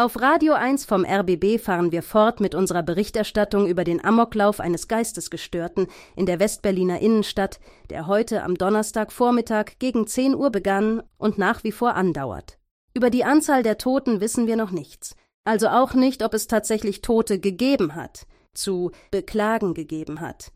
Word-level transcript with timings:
Auf 0.00 0.18
Radio 0.18 0.54
1 0.54 0.86
vom 0.86 1.04
RBB 1.04 1.60
fahren 1.62 1.92
wir 1.92 2.02
fort 2.02 2.40
mit 2.40 2.54
unserer 2.54 2.82
Berichterstattung 2.82 3.66
über 3.66 3.84
den 3.84 4.02
Amoklauf 4.02 4.58
eines 4.58 4.88
Geistesgestörten 4.88 5.88
in 6.16 6.24
der 6.24 6.40
Westberliner 6.40 7.00
Innenstadt, 7.00 7.60
der 7.90 8.06
heute 8.06 8.42
am 8.42 8.54
Donnerstagvormittag 8.54 9.72
gegen 9.78 10.06
10 10.06 10.34
Uhr 10.34 10.48
begann 10.48 11.02
und 11.18 11.36
nach 11.36 11.64
wie 11.64 11.70
vor 11.70 11.96
andauert. 11.96 12.58
Über 12.94 13.10
die 13.10 13.24
Anzahl 13.24 13.62
der 13.62 13.76
Toten 13.76 14.22
wissen 14.22 14.46
wir 14.46 14.56
noch 14.56 14.70
nichts. 14.70 15.16
Also 15.44 15.68
auch 15.68 15.92
nicht, 15.92 16.24
ob 16.24 16.32
es 16.32 16.46
tatsächlich 16.46 17.02
Tote 17.02 17.38
gegeben 17.38 17.94
hat, 17.94 18.26
zu 18.54 18.92
beklagen 19.10 19.74
gegeben 19.74 20.22
hat. 20.22 20.50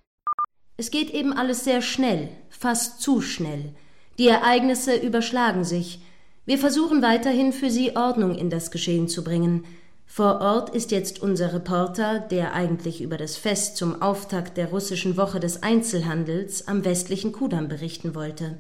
Es 0.79 0.91
geht 0.91 1.11
eben 1.11 1.35
alles 1.35 1.65
sehr 1.65 1.83
schnell, 1.83 2.31
fast 2.49 3.03
zu 3.03 3.21
schnell. 3.21 3.75
Die 4.17 4.29
Ereignisse 4.29 4.97
überschlagen 4.97 5.65
sich. 5.65 6.01
Wir 6.47 6.59
versuchen 6.59 7.01
weiterhin 7.01 7.55
für 7.55 7.71
Sie 7.71 7.97
Ordnung 7.97 8.35
in 8.35 8.51
das 8.51 8.71
Geschehen 8.71 9.09
zu 9.09 9.25
bringen. 9.25 9.65
Vor 10.05 10.43
Ort 10.43 10.69
ist 10.75 10.91
jetzt 10.91 11.23
unser 11.23 11.55
Reporter, 11.55 12.21
der 12.21 12.53
eigentlich 12.53 13.01
über 13.01 13.17
das 13.17 13.39
Fest 13.39 13.79
zum 13.79 14.03
Auftakt 14.03 14.59
der 14.59 14.69
russischen 14.69 15.17
Woche 15.17 15.41
des 15.41 15.63
Einzelhandels 15.63 16.69
am 16.69 16.85
westlichen 16.85 17.33
Kudamm 17.33 17.69
berichten 17.69 18.15
wollte. 18.15 18.59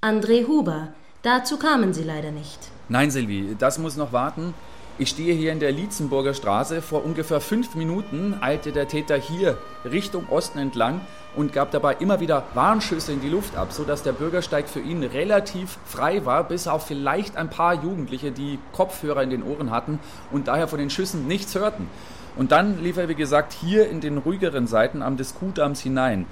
André 0.00 0.46
Huber, 0.46 0.94
dazu 1.22 1.58
kamen 1.58 1.92
Sie 1.92 2.02
leider 2.02 2.30
nicht. 2.30 2.58
Nein, 2.88 3.10
Silvi, 3.10 3.54
das 3.58 3.78
muss 3.78 3.96
noch 3.98 4.14
warten. 4.14 4.54
Ich 5.00 5.10
stehe 5.10 5.32
hier 5.32 5.52
in 5.52 5.60
der 5.60 5.70
Lietzenburger 5.70 6.34
Straße. 6.34 6.82
Vor 6.82 7.04
ungefähr 7.04 7.40
fünf 7.40 7.76
Minuten 7.76 8.34
eilte 8.40 8.72
der 8.72 8.88
Täter 8.88 9.14
hier 9.14 9.56
Richtung 9.84 10.28
Osten 10.28 10.58
entlang 10.58 11.02
und 11.36 11.52
gab 11.52 11.70
dabei 11.70 11.94
immer 12.00 12.18
wieder 12.18 12.42
Warnschüsse 12.54 13.12
in 13.12 13.20
die 13.20 13.28
Luft 13.28 13.56
ab, 13.56 13.68
sodass 13.70 14.02
der 14.02 14.10
Bürgersteig 14.10 14.68
für 14.68 14.80
ihn 14.80 15.04
relativ 15.04 15.78
frei 15.86 16.26
war, 16.26 16.42
bis 16.42 16.66
auf 16.66 16.84
vielleicht 16.84 17.36
ein 17.36 17.48
paar 17.48 17.74
Jugendliche, 17.74 18.32
die 18.32 18.58
Kopfhörer 18.72 19.22
in 19.22 19.30
den 19.30 19.44
Ohren 19.44 19.70
hatten 19.70 20.00
und 20.32 20.48
daher 20.48 20.66
von 20.66 20.80
den 20.80 20.90
Schüssen 20.90 21.28
nichts 21.28 21.54
hörten. 21.54 21.88
Und 22.34 22.50
dann 22.50 22.82
lief 22.82 22.96
er, 22.96 23.08
wie 23.08 23.14
gesagt, 23.14 23.52
hier 23.52 23.88
in 23.88 24.00
den 24.00 24.18
ruhigeren 24.18 24.66
Seiten 24.66 25.02
am 25.02 25.16
Diskudams 25.16 25.80
hinein. 25.80 26.26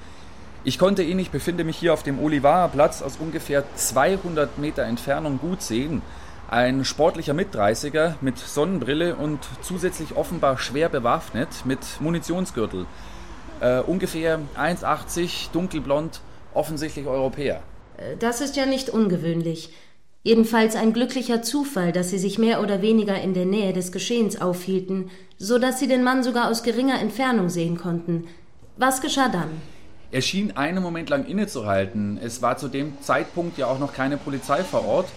Ich 0.65 0.81
konnte 0.81 1.05
ihn, 1.05 1.21
ich 1.21 1.31
befinde 1.31 1.63
mich 1.63 1.77
hier 1.77 1.93
auf 1.93 2.03
dem 2.03 2.19
Olivarplatz, 2.19 3.01
aus 3.01 3.19
ungefähr 3.21 3.63
200 3.77 4.59
Meter 4.59 4.83
Entfernung 4.83 5.39
gut 5.39 5.63
sehen. 5.63 6.03
Ein 6.49 6.85
sportlicher 6.85 7.35
Mitdreißiger 7.35 8.17
mit 8.21 8.39
Sonnenbrille 8.39 9.17
und 9.17 9.41
zusätzlich 9.63 10.15
offenbar 10.15 10.59
schwer 10.59 10.89
bewaffnet 10.89 11.49
mit 11.65 11.81
Munitionsgürtel. 12.01 12.87
Äh, 13.61 13.81
ungefähr 13.81 14.39
1,80, 14.57 15.51
dunkelblond, 15.53 16.21
offensichtlich 16.55 17.07
Europäer. 17.07 17.63
Äh, 17.97 18.17
das 18.19 18.41
ist 18.41 18.57
ja 18.57 18.65
nicht 18.65 18.91
ungewöhnlich. 18.91 19.73
Jedenfalls 20.23 20.77
ein 20.77 20.93
glücklicher 20.93 21.43
Zufall, 21.43 21.93
dass 21.93 22.11
sie 22.11 22.19
sich 22.19 22.39
mehr 22.39 22.61
oder 22.61 22.81
weniger 22.81 23.21
in 23.21 23.35
der 23.35 23.47
Nähe 23.47 23.73
des 23.73 23.91
Geschehens 23.91 24.41
aufhielten, 24.41 25.11
so 25.39 25.59
dass 25.59 25.81
sie 25.81 25.89
den 25.89 26.05
Mann 26.05 26.23
sogar 26.23 26.49
aus 26.49 26.63
geringer 26.63 27.01
Entfernung 27.01 27.49
sehen 27.49 27.77
konnten. 27.77 28.29
Was 28.77 29.01
geschah 29.01 29.29
dann? 29.29 29.51
Er 30.13 30.23
schien 30.23 30.57
einen 30.57 30.83
Moment 30.83 31.11
lang 31.11 31.27
innezuhalten. 31.27 32.19
Es 32.23 32.41
war 32.41 32.57
zu 32.57 32.69
dem 32.69 33.01
Zeitpunkt 33.01 33.59
ja 33.59 33.67
auch 33.67 33.79
noch 33.81 33.93
keine 33.93 34.17
Polizei 34.17 34.63
vor 34.63 34.85
Ort. 34.87 35.09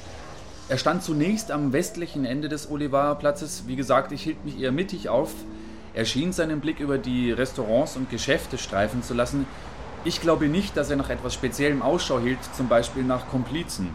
Er 0.69 0.77
stand 0.77 1.01
zunächst 1.01 1.49
am 1.49 1.73
westlichen 1.73 2.25
Ende 2.25 2.47
des 2.47 2.69
Olivarplatzes. 2.69 3.63
Wie 3.65 3.75
gesagt, 3.75 4.11
ich 4.11 4.21
hielt 4.21 4.45
mich 4.45 4.61
eher 4.61 4.71
mittig 4.71 5.09
auf. 5.09 5.33
Er 5.95 6.05
schien 6.05 6.31
seinen 6.31 6.59
Blick 6.59 6.79
über 6.79 6.99
die 6.99 7.31
Restaurants 7.31 7.97
und 7.97 8.11
Geschäfte 8.11 8.59
streifen 8.59 9.01
zu 9.01 9.15
lassen. 9.15 9.47
Ich 10.05 10.21
glaube 10.21 10.47
nicht, 10.47 10.77
dass 10.77 10.91
er 10.91 10.97
nach 10.97 11.09
etwas 11.09 11.33
Speziellem 11.33 11.81
Ausschau 11.81 12.19
hielt, 12.19 12.37
zum 12.55 12.67
Beispiel 12.67 13.03
nach 13.03 13.27
Komplizen. 13.29 13.89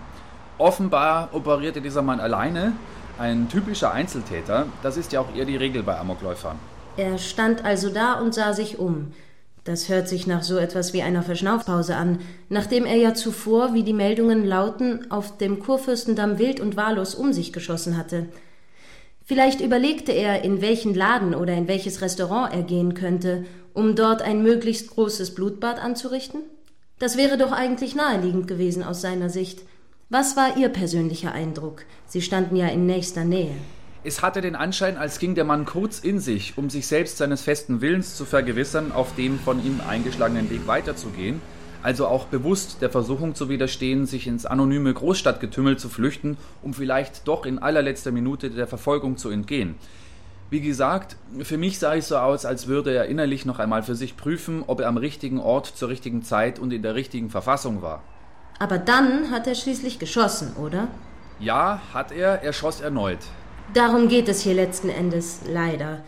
Offenbar 0.58 1.28
operierte 1.30 1.80
dieser 1.80 2.02
Mann 2.02 2.18
alleine, 2.18 2.72
ein 3.20 3.48
typischer 3.48 3.92
Einzeltäter. 3.92 4.66
Das 4.82 4.96
ist 4.96 5.12
ja 5.12 5.20
auch 5.20 5.32
eher 5.32 5.44
die 5.44 5.56
Regel 5.56 5.84
bei 5.84 5.96
Amokläufern. 5.96 6.58
Er 6.96 7.18
stand 7.18 7.64
also 7.64 7.88
da 7.88 8.14
und 8.14 8.34
sah 8.34 8.52
sich 8.52 8.80
um. 8.80 9.12
Das 9.64 9.88
hört 9.88 10.08
sich 10.08 10.26
nach 10.26 10.42
so 10.42 10.58
etwas 10.58 10.92
wie 10.92 11.00
einer 11.00 11.22
Verschnaufpause 11.22 11.96
an, 11.96 12.18
nachdem 12.50 12.84
er 12.84 12.96
ja 12.96 13.14
zuvor, 13.14 13.72
wie 13.72 13.82
die 13.82 13.94
Meldungen 13.94 14.44
lauten, 14.44 15.10
auf 15.10 15.38
dem 15.38 15.58
Kurfürstendamm 15.58 16.38
wild 16.38 16.60
und 16.60 16.76
wahllos 16.76 17.14
um 17.14 17.32
sich 17.32 17.52
geschossen 17.52 17.96
hatte. 17.96 18.26
Vielleicht 19.24 19.62
überlegte 19.62 20.12
er, 20.12 20.44
in 20.44 20.60
welchen 20.60 20.94
Laden 20.94 21.34
oder 21.34 21.54
in 21.54 21.66
welches 21.66 22.02
Restaurant 22.02 22.52
er 22.52 22.62
gehen 22.62 22.92
könnte, 22.92 23.46
um 23.72 23.96
dort 23.96 24.20
ein 24.20 24.42
möglichst 24.42 24.90
großes 24.90 25.34
Blutbad 25.34 25.82
anzurichten? 25.82 26.42
Das 26.98 27.16
wäre 27.16 27.38
doch 27.38 27.50
eigentlich 27.50 27.94
naheliegend 27.94 28.46
gewesen 28.46 28.82
aus 28.82 29.00
seiner 29.00 29.30
Sicht. 29.30 29.62
Was 30.10 30.36
war 30.36 30.58
Ihr 30.58 30.68
persönlicher 30.68 31.32
Eindruck? 31.32 31.86
Sie 32.06 32.20
standen 32.20 32.56
ja 32.56 32.68
in 32.68 32.84
nächster 32.84 33.24
Nähe. 33.24 33.56
Es 34.06 34.20
hatte 34.20 34.42
den 34.42 34.54
Anschein, 34.54 34.98
als 34.98 35.18
ging 35.18 35.34
der 35.34 35.46
Mann 35.46 35.64
kurz 35.64 35.98
in 35.98 36.20
sich, 36.20 36.58
um 36.58 36.68
sich 36.68 36.86
selbst 36.86 37.16
seines 37.16 37.40
festen 37.40 37.80
Willens 37.80 38.16
zu 38.16 38.26
vergewissern, 38.26 38.92
auf 38.92 39.14
dem 39.14 39.38
von 39.38 39.64
ihm 39.64 39.80
eingeschlagenen 39.88 40.50
Weg 40.50 40.66
weiterzugehen, 40.66 41.40
also 41.82 42.06
auch 42.06 42.26
bewusst 42.26 42.82
der 42.82 42.90
Versuchung 42.90 43.34
zu 43.34 43.48
widerstehen, 43.48 44.04
sich 44.04 44.26
ins 44.26 44.44
anonyme 44.44 44.92
Großstadtgetümmel 44.92 45.78
zu 45.78 45.88
flüchten, 45.88 46.36
um 46.62 46.74
vielleicht 46.74 47.26
doch 47.26 47.46
in 47.46 47.58
allerletzter 47.58 48.12
Minute 48.12 48.50
der 48.50 48.66
Verfolgung 48.66 49.16
zu 49.16 49.30
entgehen. 49.30 49.76
Wie 50.50 50.60
gesagt, 50.60 51.16
für 51.42 51.56
mich 51.56 51.78
sah 51.78 51.94
es 51.94 52.08
so 52.08 52.18
aus, 52.18 52.44
als 52.44 52.66
würde 52.66 52.94
er 52.94 53.06
innerlich 53.06 53.46
noch 53.46 53.58
einmal 53.58 53.82
für 53.82 53.94
sich 53.94 54.18
prüfen, 54.18 54.64
ob 54.66 54.80
er 54.80 54.88
am 54.88 54.98
richtigen 54.98 55.40
Ort 55.40 55.66
zur 55.66 55.88
richtigen 55.88 56.22
Zeit 56.22 56.58
und 56.58 56.74
in 56.74 56.82
der 56.82 56.94
richtigen 56.94 57.30
Verfassung 57.30 57.80
war. 57.80 58.02
Aber 58.58 58.76
dann 58.76 59.30
hat 59.30 59.46
er 59.46 59.54
schließlich 59.54 59.98
geschossen, 59.98 60.54
oder? 60.56 60.88
Ja, 61.40 61.80
hat 61.94 62.12
er. 62.12 62.42
Er 62.42 62.52
schoss 62.52 62.82
erneut. 62.82 63.18
Darum 63.72 64.08
geht 64.08 64.28
es 64.28 64.42
hier 64.42 64.54
letzten 64.54 64.88
Endes, 64.88 65.40
leider. 65.48 66.04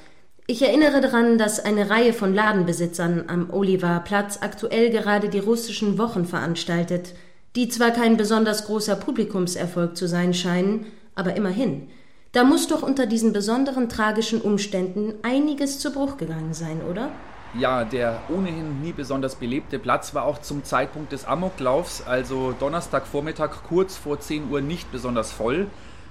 Ich 0.46 0.62
erinnere 0.62 1.00
daran, 1.00 1.38
dass 1.38 1.58
eine 1.58 1.90
Reihe 1.90 2.12
von 2.12 2.32
Ladenbesitzern 2.32 3.24
am 3.26 3.50
Olivarplatz 3.50 4.38
aktuell 4.42 4.90
gerade 4.90 5.28
die 5.28 5.40
russischen 5.40 5.98
Wochen 5.98 6.24
veranstaltet, 6.24 7.14
die 7.56 7.68
zwar 7.68 7.90
kein 7.90 8.16
besonders 8.16 8.66
großer 8.66 8.94
Publikumserfolg 8.94 9.96
zu 9.96 10.06
sein 10.06 10.34
scheinen, 10.34 10.86
aber 11.16 11.34
immerhin. 11.34 11.88
Da 12.30 12.44
muss 12.44 12.68
doch 12.68 12.82
unter 12.82 13.06
diesen 13.06 13.32
besonderen 13.32 13.88
tragischen 13.88 14.40
Umständen 14.42 15.14
einiges 15.22 15.78
zu 15.78 15.90
Bruch 15.90 16.18
gegangen 16.18 16.52
sein, 16.52 16.82
oder? 16.88 17.10
Ja, 17.58 17.84
der 17.84 18.20
ohnehin 18.28 18.82
nie 18.82 18.92
besonders 18.92 19.36
belebte 19.36 19.78
Platz 19.78 20.14
war 20.14 20.24
auch 20.24 20.38
zum 20.42 20.62
Zeitpunkt 20.62 21.12
des 21.12 21.24
Amoklaufs, 21.24 22.02
also 22.06 22.54
Donnerstagvormittag 22.60 23.62
kurz 23.66 23.96
vor 23.96 24.20
10 24.20 24.50
Uhr, 24.50 24.60
nicht 24.60 24.92
besonders 24.92 25.32
voll. 25.32 25.66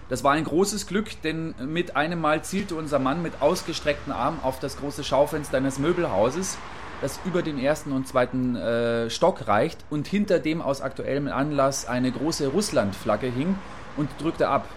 Das 0.07 0.23
war 0.23 0.33
ein 0.33 0.43
großes 0.43 0.85
Glück, 0.85 1.21
denn 1.23 1.55
mit 1.65 1.95
einem 1.95 2.21
Mal 2.21 2.43
zielte 2.43 2.75
unser 2.75 2.99
Mann 2.99 3.23
mit 3.23 3.41
ausgestreckten 3.41 4.13
Armen 4.13 4.39
auf 4.43 4.59
das 4.59 4.77
große 4.77 5.03
Schaufenster 5.03 5.57
eines 5.57 5.79
Möbelhauses, 5.79 6.57
das 7.01 7.19
über 7.25 7.41
den 7.41 7.57
ersten 7.57 7.91
und 7.91 8.07
zweiten 8.07 8.55
äh, 8.55 9.09
Stock 9.09 9.47
reicht 9.47 9.83
und 9.89 10.07
hinter 10.07 10.39
dem 10.39 10.61
aus 10.61 10.81
aktuellem 10.81 11.27
Anlass 11.27 11.87
eine 11.87 12.11
große 12.11 12.47
Russlandflagge 12.47 13.27
hing 13.27 13.55
und 13.97 14.09
drückte 14.19 14.47
ab. 14.47 14.67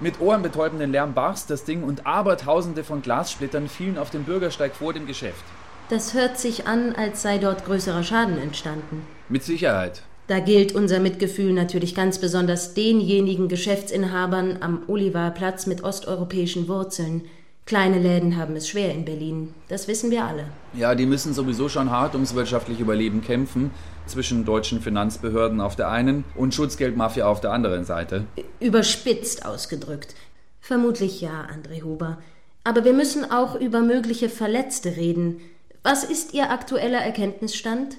Mit 0.00 0.20
ohrenbetäubenden 0.20 0.92
Lärm 0.92 1.14
barst 1.14 1.48
das 1.48 1.64
Ding 1.64 1.82
und 1.82 2.06
Abertausende 2.06 2.84
von 2.84 3.02
Glassplittern 3.02 3.68
fielen 3.68 3.98
auf 3.98 4.10
den 4.10 4.24
Bürgersteig 4.24 4.74
vor 4.74 4.92
dem 4.92 5.06
Geschäft. 5.06 5.44
Das 5.88 6.14
hört 6.14 6.38
sich 6.38 6.66
an, 6.66 6.94
als 6.94 7.22
sei 7.22 7.38
dort 7.38 7.64
größerer 7.64 8.02
Schaden 8.02 8.38
entstanden. 8.38 9.06
Mit 9.28 9.44
Sicherheit. 9.44 10.02
Da 10.28 10.38
gilt 10.38 10.74
unser 10.74 11.00
Mitgefühl 11.00 11.52
natürlich 11.52 11.94
ganz 11.94 12.18
besonders 12.18 12.74
denjenigen 12.74 13.48
Geschäftsinhabern 13.48 14.58
am 14.60 14.82
Olivarplatz 14.86 15.66
mit 15.66 15.82
osteuropäischen 15.82 16.68
Wurzeln. 16.68 17.22
Kleine 17.64 17.98
Läden 17.98 18.36
haben 18.36 18.56
es 18.56 18.68
schwer 18.68 18.92
in 18.92 19.04
Berlin, 19.04 19.54
das 19.68 19.86
wissen 19.86 20.10
wir 20.10 20.24
alle. 20.24 20.44
Ja, 20.74 20.94
die 20.94 21.06
müssen 21.06 21.32
sowieso 21.32 21.68
schon 21.68 21.90
hart 21.90 22.14
ums 22.14 22.34
wirtschaftliche 22.34 22.82
Überleben 22.82 23.22
kämpfen, 23.22 23.70
zwischen 24.06 24.44
deutschen 24.44 24.80
Finanzbehörden 24.80 25.60
auf 25.60 25.76
der 25.76 25.88
einen 25.88 26.24
und 26.34 26.54
Schutzgeldmafia 26.54 27.26
auf 27.26 27.40
der 27.40 27.52
anderen 27.52 27.84
Seite. 27.84 28.24
Überspitzt 28.58 29.46
ausgedrückt. 29.46 30.14
Vermutlich 30.60 31.20
ja, 31.20 31.46
André 31.52 31.82
Huber. 31.82 32.18
Aber 32.64 32.84
wir 32.84 32.92
müssen 32.92 33.30
auch 33.30 33.54
über 33.54 33.80
mögliche 33.80 34.28
Verletzte 34.28 34.96
reden. 34.96 35.40
Was 35.82 36.04
ist 36.04 36.34
Ihr 36.34 36.50
aktueller 36.50 37.00
Erkenntnisstand? 37.00 37.96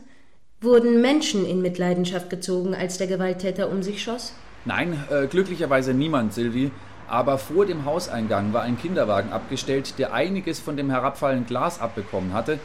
Wurden 0.63 1.01
Menschen 1.01 1.45
in 1.45 1.61
Mitleidenschaft 1.61 2.29
gezogen, 2.29 2.73
als 2.73 2.97
der 2.97 3.07
Gewalttäter 3.07 3.69
um 3.69 3.83
sich 3.83 4.01
schoss? 4.01 4.33
Nein, 4.63 4.97
äh, 5.11 5.27
glücklicherweise 5.27 5.93
niemand, 5.93 6.33
Silvi. 6.33 6.71
Aber 7.09 7.37
vor 7.37 7.65
dem 7.65 7.83
Hauseingang 7.83 8.53
war 8.53 8.61
ein 8.61 8.77
Kinderwagen 8.79 9.33
abgestellt, 9.33 9.99
der 9.99 10.13
einiges 10.13 10.61
von 10.61 10.77
dem 10.77 10.89
herabfallenden 10.89 11.47
Glas 11.47 11.81
abbekommen 11.81 12.31
hatte. 12.33 12.59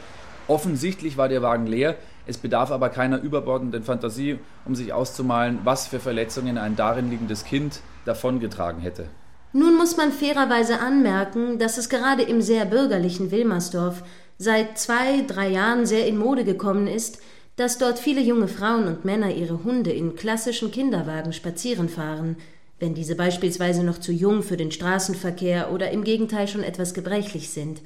Offensichtlich 0.47 1.17
war 1.17 1.27
der 1.27 1.41
Wagen 1.41 1.67
leer. 1.67 1.97
Es 2.25 2.37
bedarf 2.37 2.71
aber 2.71 2.87
keiner 2.87 3.21
überbordenden 3.21 3.83
Fantasie, 3.83 4.39
um 4.63 4.75
sich 4.75 4.93
auszumalen, 4.93 5.59
was 5.65 5.87
für 5.87 5.99
Verletzungen 5.99 6.57
ein 6.57 6.77
darin 6.77 7.09
liegendes 7.09 7.43
Kind 7.43 7.81
davongetragen 8.05 8.81
hätte. 8.81 9.07
Nun 9.51 9.75
muss 9.75 9.97
man 9.97 10.13
fairerweise 10.13 10.79
anmerken, 10.79 11.59
dass 11.59 11.77
es 11.77 11.89
gerade 11.89 12.23
im 12.23 12.41
sehr 12.41 12.63
bürgerlichen 12.63 13.31
Wilmersdorf 13.31 14.03
seit 14.37 14.77
zwei, 14.77 15.21
drei 15.27 15.49
Jahren 15.49 15.85
sehr 15.85 16.07
in 16.07 16.17
Mode 16.17 16.45
gekommen 16.45 16.87
ist, 16.87 17.19
dass 17.59 17.77
dort 17.77 17.99
viele 17.99 18.21
junge 18.21 18.47
Frauen 18.47 18.87
und 18.87 19.03
Männer 19.03 19.35
ihre 19.35 19.65
Hunde 19.65 19.91
in 19.91 20.15
klassischen 20.15 20.71
Kinderwagen 20.71 21.33
spazieren 21.33 21.89
fahren. 21.89 22.37
wenn 22.81 22.93
diese 22.93 23.15
beispielsweise 23.15 23.83
noch 23.83 23.97
zu 23.97 24.13
jung 24.13 24.41
für 24.41 24.55
den 24.55 24.71
Straßenverkehr 24.71 25.73
oder 25.73 25.91
im 25.91 26.05
Gegenteil 26.05 26.47
schon 26.47 26.63
etwas 26.63 26.93
gebrechlich 26.93 27.49
sind. 27.49 27.81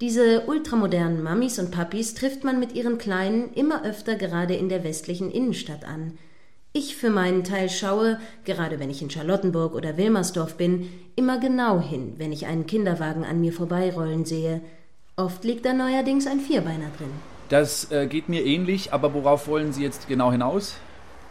Diese 0.00 0.42
ultramodernen 0.46 1.24
Mammis 1.24 1.58
und 1.58 1.72
Papis 1.72 2.14
trifft 2.14 2.44
man 2.44 2.60
mit 2.60 2.76
ihren 2.76 2.98
Kleinen 2.98 3.52
immer 3.54 3.84
öfter 3.84 4.14
gerade 4.14 4.54
in 4.54 4.68
der 4.68 4.84
westlichen 4.84 5.32
Innenstadt 5.32 5.84
an. 5.84 6.16
Ich 6.72 6.94
für 6.94 7.10
meinen 7.10 7.42
Teil 7.42 7.68
schaue, 7.68 8.20
gerade 8.44 8.78
wenn 8.78 8.90
ich 8.90 9.02
in 9.02 9.10
Charlottenburg 9.10 9.74
oder 9.74 9.96
Wilmersdorf 9.96 10.54
bin, 10.56 10.88
immer 11.16 11.40
genau 11.40 11.80
hin, 11.80 12.12
wenn 12.18 12.30
ich 12.30 12.46
einen 12.46 12.68
Kinderwagen 12.68 13.24
an 13.24 13.40
mir 13.40 13.52
vorbeirollen 13.52 14.24
sehe. 14.24 14.60
Oft 15.16 15.42
liegt 15.42 15.66
da 15.66 15.72
neuerdings 15.72 16.28
ein 16.28 16.38
Vierbeiner 16.38 16.92
drin. 16.96 17.37
Das 17.48 17.90
äh, 17.90 18.06
geht 18.06 18.28
mir 18.28 18.44
ähnlich, 18.44 18.92
aber 18.92 19.14
worauf 19.14 19.48
wollen 19.48 19.72
Sie 19.72 19.82
jetzt 19.82 20.08
genau 20.08 20.30
hinaus? 20.30 20.74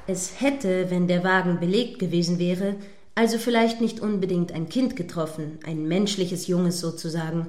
Es 0.07 0.41
hätte, 0.41 0.89
wenn 0.89 1.07
der 1.07 1.23
Wagen 1.23 1.59
belegt 1.59 1.99
gewesen 1.99 2.39
wäre, 2.39 2.75
also 3.13 3.37
vielleicht 3.37 3.81
nicht 3.81 3.99
unbedingt 3.99 4.51
ein 4.51 4.69
Kind 4.69 4.95
getroffen, 4.95 5.59
ein 5.65 5.87
menschliches 5.87 6.47
Junges 6.47 6.79
sozusagen, 6.79 7.47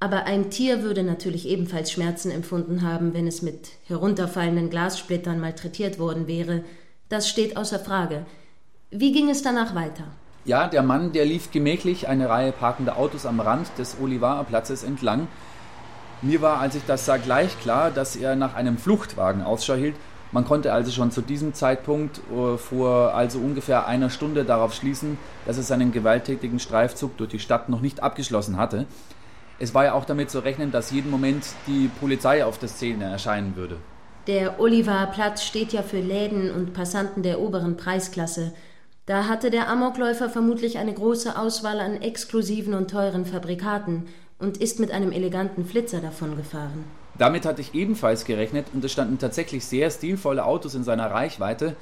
aber 0.00 0.24
ein 0.24 0.50
Tier 0.50 0.82
würde 0.82 1.02
natürlich 1.02 1.46
ebenfalls 1.46 1.92
Schmerzen 1.92 2.30
empfunden 2.30 2.82
haben, 2.82 3.12
wenn 3.12 3.26
es 3.26 3.42
mit 3.42 3.68
herunterfallenden 3.86 4.70
Glassplittern 4.70 5.40
malträtiert 5.40 5.98
worden 5.98 6.26
wäre. 6.26 6.64
Das 7.10 7.28
steht 7.28 7.56
außer 7.56 7.78
Frage. 7.78 8.24
Wie 8.90 9.12
ging 9.12 9.28
es 9.28 9.42
danach 9.42 9.74
weiter? 9.74 10.04
Ja, 10.46 10.68
der 10.68 10.82
Mann, 10.82 11.12
der 11.12 11.26
lief 11.26 11.50
gemächlich 11.50 12.08
eine 12.08 12.30
Reihe 12.30 12.52
parkender 12.52 12.96
Autos 12.96 13.26
am 13.26 13.40
Rand 13.40 13.68
des 13.78 13.98
Olivarplatzes 14.00 14.84
entlang. 14.84 15.28
Mir 16.22 16.42
war, 16.42 16.60
als 16.60 16.74
ich 16.74 16.82
das 16.86 17.06
sah, 17.06 17.16
gleich 17.16 17.58
klar, 17.60 17.90
dass 17.90 18.16
er 18.16 18.36
nach 18.36 18.54
einem 18.54 18.78
Fluchtwagen 18.78 19.42
Ausschau 19.42 19.74
hielt 19.74 19.94
man 20.32 20.44
konnte 20.44 20.72
also 20.72 20.92
schon 20.92 21.10
zu 21.10 21.22
diesem 21.22 21.54
Zeitpunkt 21.54 22.20
uh, 22.30 22.56
vor 22.56 23.14
also 23.14 23.38
ungefähr 23.38 23.86
einer 23.86 24.10
Stunde 24.10 24.44
darauf 24.44 24.74
schließen, 24.74 25.18
dass 25.44 25.56
er 25.56 25.64
seinen 25.64 25.90
gewalttätigen 25.90 26.60
Streifzug 26.60 27.16
durch 27.16 27.30
die 27.30 27.40
Stadt 27.40 27.68
noch 27.68 27.80
nicht 27.80 28.02
abgeschlossen 28.02 28.56
hatte. 28.56 28.86
Es 29.58 29.74
war 29.74 29.84
ja 29.84 29.92
auch 29.94 30.04
damit 30.04 30.30
zu 30.30 30.38
rechnen, 30.38 30.70
dass 30.70 30.92
jeden 30.92 31.10
Moment 31.10 31.44
die 31.66 31.90
Polizei 32.00 32.44
auf 32.44 32.58
der 32.58 32.68
Szene 32.68 33.04
erscheinen 33.04 33.56
würde. 33.56 33.76
Der 34.26 34.60
Olivarplatz 34.60 35.42
steht 35.42 35.72
ja 35.72 35.82
für 35.82 35.98
Läden 35.98 36.50
und 36.52 36.74
Passanten 36.74 37.22
der 37.22 37.40
oberen 37.40 37.76
Preisklasse. 37.76 38.52
Da 39.06 39.24
hatte 39.24 39.50
der 39.50 39.68
Amokläufer 39.68 40.30
vermutlich 40.30 40.78
eine 40.78 40.94
große 40.94 41.36
Auswahl 41.36 41.80
an 41.80 42.00
exklusiven 42.00 42.74
und 42.74 42.90
teuren 42.90 43.26
Fabrikaten 43.26 44.06
und 44.40 44.56
ist 44.56 44.80
mit 44.80 44.90
einem 44.90 45.12
eleganten 45.12 45.64
Flitzer 45.64 46.00
davongefahren. 46.00 46.84
Damit 47.18 47.44
hatte 47.44 47.60
ich 47.60 47.74
ebenfalls 47.74 48.24
gerechnet 48.24 48.66
und 48.72 48.84
es 48.84 48.92
standen 48.92 49.18
tatsächlich 49.18 49.64
sehr 49.64 49.90
stilvolle 49.90 50.44
Autos 50.44 50.74
in 50.74 50.84
seiner 50.84 51.10
Reichweite. 51.10 51.76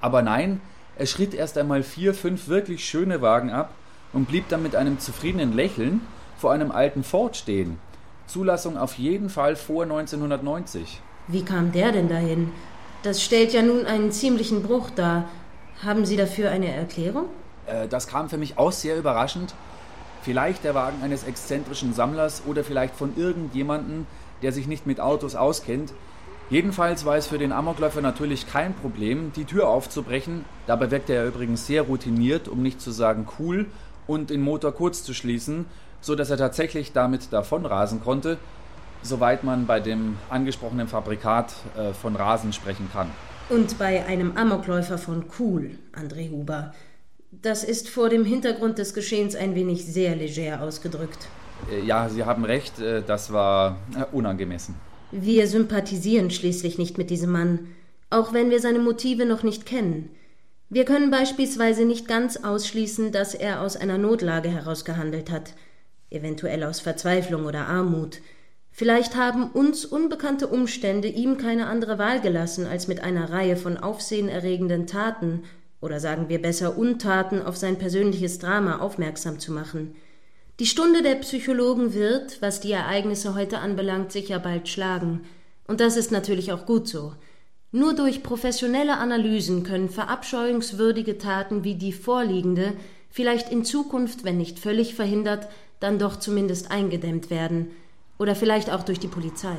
Aber 0.00 0.22
nein, 0.22 0.60
er 0.96 1.06
schritt 1.06 1.34
erst 1.34 1.56
einmal 1.56 1.82
vier, 1.82 2.12
fünf 2.12 2.48
wirklich 2.48 2.84
schöne 2.84 3.22
Wagen 3.22 3.50
ab 3.50 3.72
und 4.12 4.28
blieb 4.28 4.48
dann 4.50 4.62
mit 4.62 4.76
einem 4.76 4.98
zufriedenen 4.98 5.54
Lächeln 5.54 6.02
vor 6.36 6.52
einem 6.52 6.70
alten 6.70 7.02
Ford 7.02 7.36
stehen. 7.36 7.78
Zulassung 8.26 8.76
auf 8.76 8.94
jeden 8.98 9.30
Fall 9.30 9.56
vor 9.56 9.84
1990. 9.84 11.00
Wie 11.28 11.44
kam 11.44 11.72
der 11.72 11.92
denn 11.92 12.08
dahin? 12.08 12.50
Das 13.02 13.22
stellt 13.22 13.52
ja 13.52 13.62
nun 13.62 13.86
einen 13.86 14.12
ziemlichen 14.12 14.62
Bruch 14.62 14.90
dar. 14.90 15.28
Haben 15.82 16.04
Sie 16.04 16.16
dafür 16.16 16.50
eine 16.50 16.72
Erklärung? 16.72 17.26
Äh, 17.66 17.88
das 17.88 18.06
kam 18.06 18.28
für 18.28 18.38
mich 18.38 18.58
auch 18.58 18.72
sehr 18.72 18.96
überraschend. 18.96 19.54
Vielleicht 20.22 20.64
der 20.64 20.74
Wagen 20.74 21.02
eines 21.02 21.24
exzentrischen 21.24 21.94
Sammlers 21.94 22.42
oder 22.46 22.64
vielleicht 22.64 22.94
von 22.94 23.16
irgendjemandem, 23.16 24.06
der 24.42 24.52
sich 24.52 24.66
nicht 24.66 24.86
mit 24.86 25.00
Autos 25.00 25.34
auskennt. 25.34 25.92
Jedenfalls 26.48 27.04
war 27.04 27.16
es 27.16 27.26
für 27.26 27.38
den 27.38 27.52
Amokläufer 27.52 28.00
natürlich 28.00 28.46
kein 28.46 28.74
Problem, 28.74 29.32
die 29.34 29.44
Tür 29.44 29.68
aufzubrechen. 29.68 30.44
Dabei 30.66 30.90
wirkte 30.90 31.14
er 31.14 31.26
übrigens 31.26 31.66
sehr 31.66 31.82
routiniert, 31.82 32.46
um 32.46 32.62
nicht 32.62 32.80
zu 32.80 32.90
sagen 32.90 33.26
cool, 33.38 33.66
und 34.06 34.30
den 34.30 34.42
Motor 34.42 34.72
kurz 34.72 35.04
zu 35.04 35.14
schließen, 35.14 35.66
so 36.00 36.14
dass 36.14 36.30
er 36.30 36.36
tatsächlich 36.36 36.92
damit 36.92 37.32
davonrasen 37.32 38.02
konnte, 38.02 38.38
soweit 39.02 39.44
man 39.44 39.66
bei 39.66 39.80
dem 39.80 40.18
angesprochenen 40.28 40.88
Fabrikat 40.88 41.52
äh, 41.76 41.92
von 41.92 42.16
Rasen 42.16 42.52
sprechen 42.52 42.90
kann. 42.92 43.10
Und 43.48 43.78
bei 43.78 44.04
einem 44.06 44.36
Amokläufer 44.36 44.98
von 44.98 45.24
cool, 45.38 45.78
André 45.92 46.30
Huber. 46.30 46.72
Das 47.40 47.64
ist 47.64 47.88
vor 47.88 48.10
dem 48.10 48.26
Hintergrund 48.26 48.78
des 48.78 48.92
Geschehens 48.92 49.34
ein 49.34 49.54
wenig 49.54 49.86
sehr 49.86 50.14
leger 50.14 50.60
ausgedrückt. 50.60 51.28
Äh, 51.70 51.82
ja, 51.84 52.10
Sie 52.10 52.24
haben 52.24 52.44
recht, 52.44 52.78
äh, 52.78 53.02
das 53.02 53.32
war 53.32 53.78
äh, 53.96 54.04
unangemessen. 54.14 54.74
Wir 55.12 55.46
sympathisieren 55.46 56.30
schließlich 56.30 56.76
nicht 56.76 56.98
mit 56.98 57.08
diesem 57.08 57.32
Mann, 57.32 57.68
auch 58.10 58.34
wenn 58.34 58.50
wir 58.50 58.60
seine 58.60 58.80
Motive 58.80 59.24
noch 59.24 59.42
nicht 59.42 59.64
kennen. 59.64 60.10
Wir 60.68 60.84
können 60.84 61.10
beispielsweise 61.10 61.84
nicht 61.86 62.06
ganz 62.06 62.38
ausschließen, 62.38 63.12
dass 63.12 63.34
er 63.34 63.62
aus 63.62 63.76
einer 63.76 63.98
Notlage 63.98 64.50
heraus 64.50 64.84
gehandelt 64.84 65.30
hat, 65.30 65.54
eventuell 66.10 66.64
aus 66.64 66.80
Verzweiflung 66.80 67.46
oder 67.46 67.66
Armut. 67.66 68.20
Vielleicht 68.70 69.16
haben 69.16 69.50
uns 69.50 69.84
unbekannte 69.84 70.48
Umstände 70.48 71.08
ihm 71.08 71.36
keine 71.36 71.66
andere 71.66 71.98
Wahl 71.98 72.20
gelassen, 72.20 72.66
als 72.66 72.88
mit 72.88 73.02
einer 73.02 73.30
Reihe 73.30 73.56
von 73.56 73.76
aufsehenerregenden 73.76 74.86
Taten 74.86 75.42
oder 75.82 76.00
sagen 76.00 76.30
wir 76.30 76.40
besser 76.40 76.78
Untaten 76.78 77.42
auf 77.42 77.58
sein 77.58 77.76
persönliches 77.76 78.38
Drama 78.38 78.78
aufmerksam 78.78 79.38
zu 79.38 79.52
machen. 79.52 79.94
Die 80.58 80.66
Stunde 80.66 81.02
der 81.02 81.16
Psychologen 81.16 81.92
wird, 81.92 82.40
was 82.40 82.60
die 82.60 82.72
Ereignisse 82.72 83.34
heute 83.34 83.58
anbelangt, 83.58 84.12
sicher 84.12 84.38
bald 84.38 84.68
schlagen. 84.68 85.22
Und 85.66 85.80
das 85.80 85.96
ist 85.96 86.12
natürlich 86.12 86.52
auch 86.52 86.64
gut 86.64 86.88
so. 86.88 87.12
Nur 87.72 87.94
durch 87.94 88.22
professionelle 88.22 88.96
Analysen 88.96 89.64
können 89.64 89.88
verabscheuungswürdige 89.88 91.18
Taten 91.18 91.64
wie 91.64 91.74
die 91.74 91.92
vorliegende 91.92 92.74
vielleicht 93.10 93.50
in 93.50 93.64
Zukunft, 93.64 94.24
wenn 94.24 94.38
nicht 94.38 94.58
völlig 94.58 94.94
verhindert, 94.94 95.48
dann 95.80 95.98
doch 95.98 96.16
zumindest 96.16 96.70
eingedämmt 96.70 97.30
werden. 97.30 97.70
Oder 98.18 98.34
vielleicht 98.34 98.70
auch 98.70 98.82
durch 98.82 99.00
die 99.00 99.08
Polizei. 99.08 99.56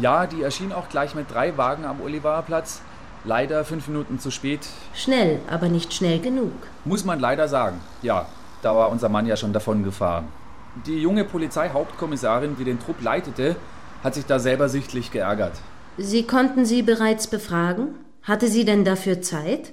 Ja, 0.00 0.26
die 0.26 0.42
erschien 0.42 0.72
auch 0.72 0.88
gleich 0.88 1.14
mit 1.14 1.30
drei 1.30 1.56
Wagen 1.56 1.84
am 1.84 2.00
Olivarplatz. 2.00 2.82
Leider 3.24 3.64
fünf 3.64 3.86
Minuten 3.86 4.18
zu 4.18 4.32
spät. 4.32 4.60
Schnell, 4.94 5.38
aber 5.48 5.68
nicht 5.68 5.94
schnell 5.94 6.18
genug. 6.18 6.52
Muss 6.84 7.04
man 7.04 7.20
leider 7.20 7.46
sagen. 7.46 7.80
Ja, 8.02 8.26
da 8.62 8.74
war 8.74 8.90
unser 8.90 9.08
Mann 9.08 9.26
ja 9.26 9.36
schon 9.36 9.52
davon 9.52 9.84
gefahren. 9.84 10.26
Die 10.86 10.98
junge 10.98 11.24
Polizeihauptkommissarin, 11.24 12.56
die 12.58 12.64
den 12.64 12.80
Trupp 12.80 13.00
leitete, 13.00 13.54
hat 14.02 14.14
sich 14.14 14.26
da 14.26 14.40
selber 14.40 14.68
sichtlich 14.68 15.12
geärgert. 15.12 15.52
Sie 15.98 16.24
konnten 16.24 16.64
sie 16.64 16.82
bereits 16.82 17.28
befragen? 17.28 17.94
Hatte 18.22 18.48
sie 18.48 18.64
denn 18.64 18.84
dafür 18.84 19.22
Zeit? 19.22 19.72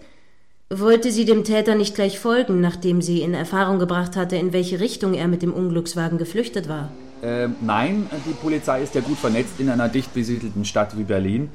Wollte 0.70 1.12
sie 1.12 1.26
dem 1.26 1.44
Täter 1.44 1.74
nicht 1.74 1.96
gleich 1.96 2.20
folgen, 2.20 2.62
nachdem 2.62 3.02
sie 3.02 3.22
in 3.22 3.34
Erfahrung 3.34 3.80
gebracht 3.80 4.16
hatte, 4.16 4.36
in 4.36 4.54
welche 4.54 4.80
Richtung 4.80 5.16
er 5.16 5.28
mit 5.28 5.42
dem 5.42 5.54
Unglückswagen 5.54 6.20
geflüchtet 6.20 6.70
war? 6.70 6.92
Ähm, 7.24 7.56
nein, 7.62 8.08
die 8.28 8.34
Polizei 8.34 8.84
ist 8.84 8.94
ja 8.94 9.02
gut 9.02 9.18
vernetzt 9.18 9.60
in 9.60 9.70
einer 9.70 9.90
dicht 9.90 10.14
besiedelten 10.14 10.66
Stadt 10.66 10.96
wie 10.98 11.04
Berlin. 11.04 11.50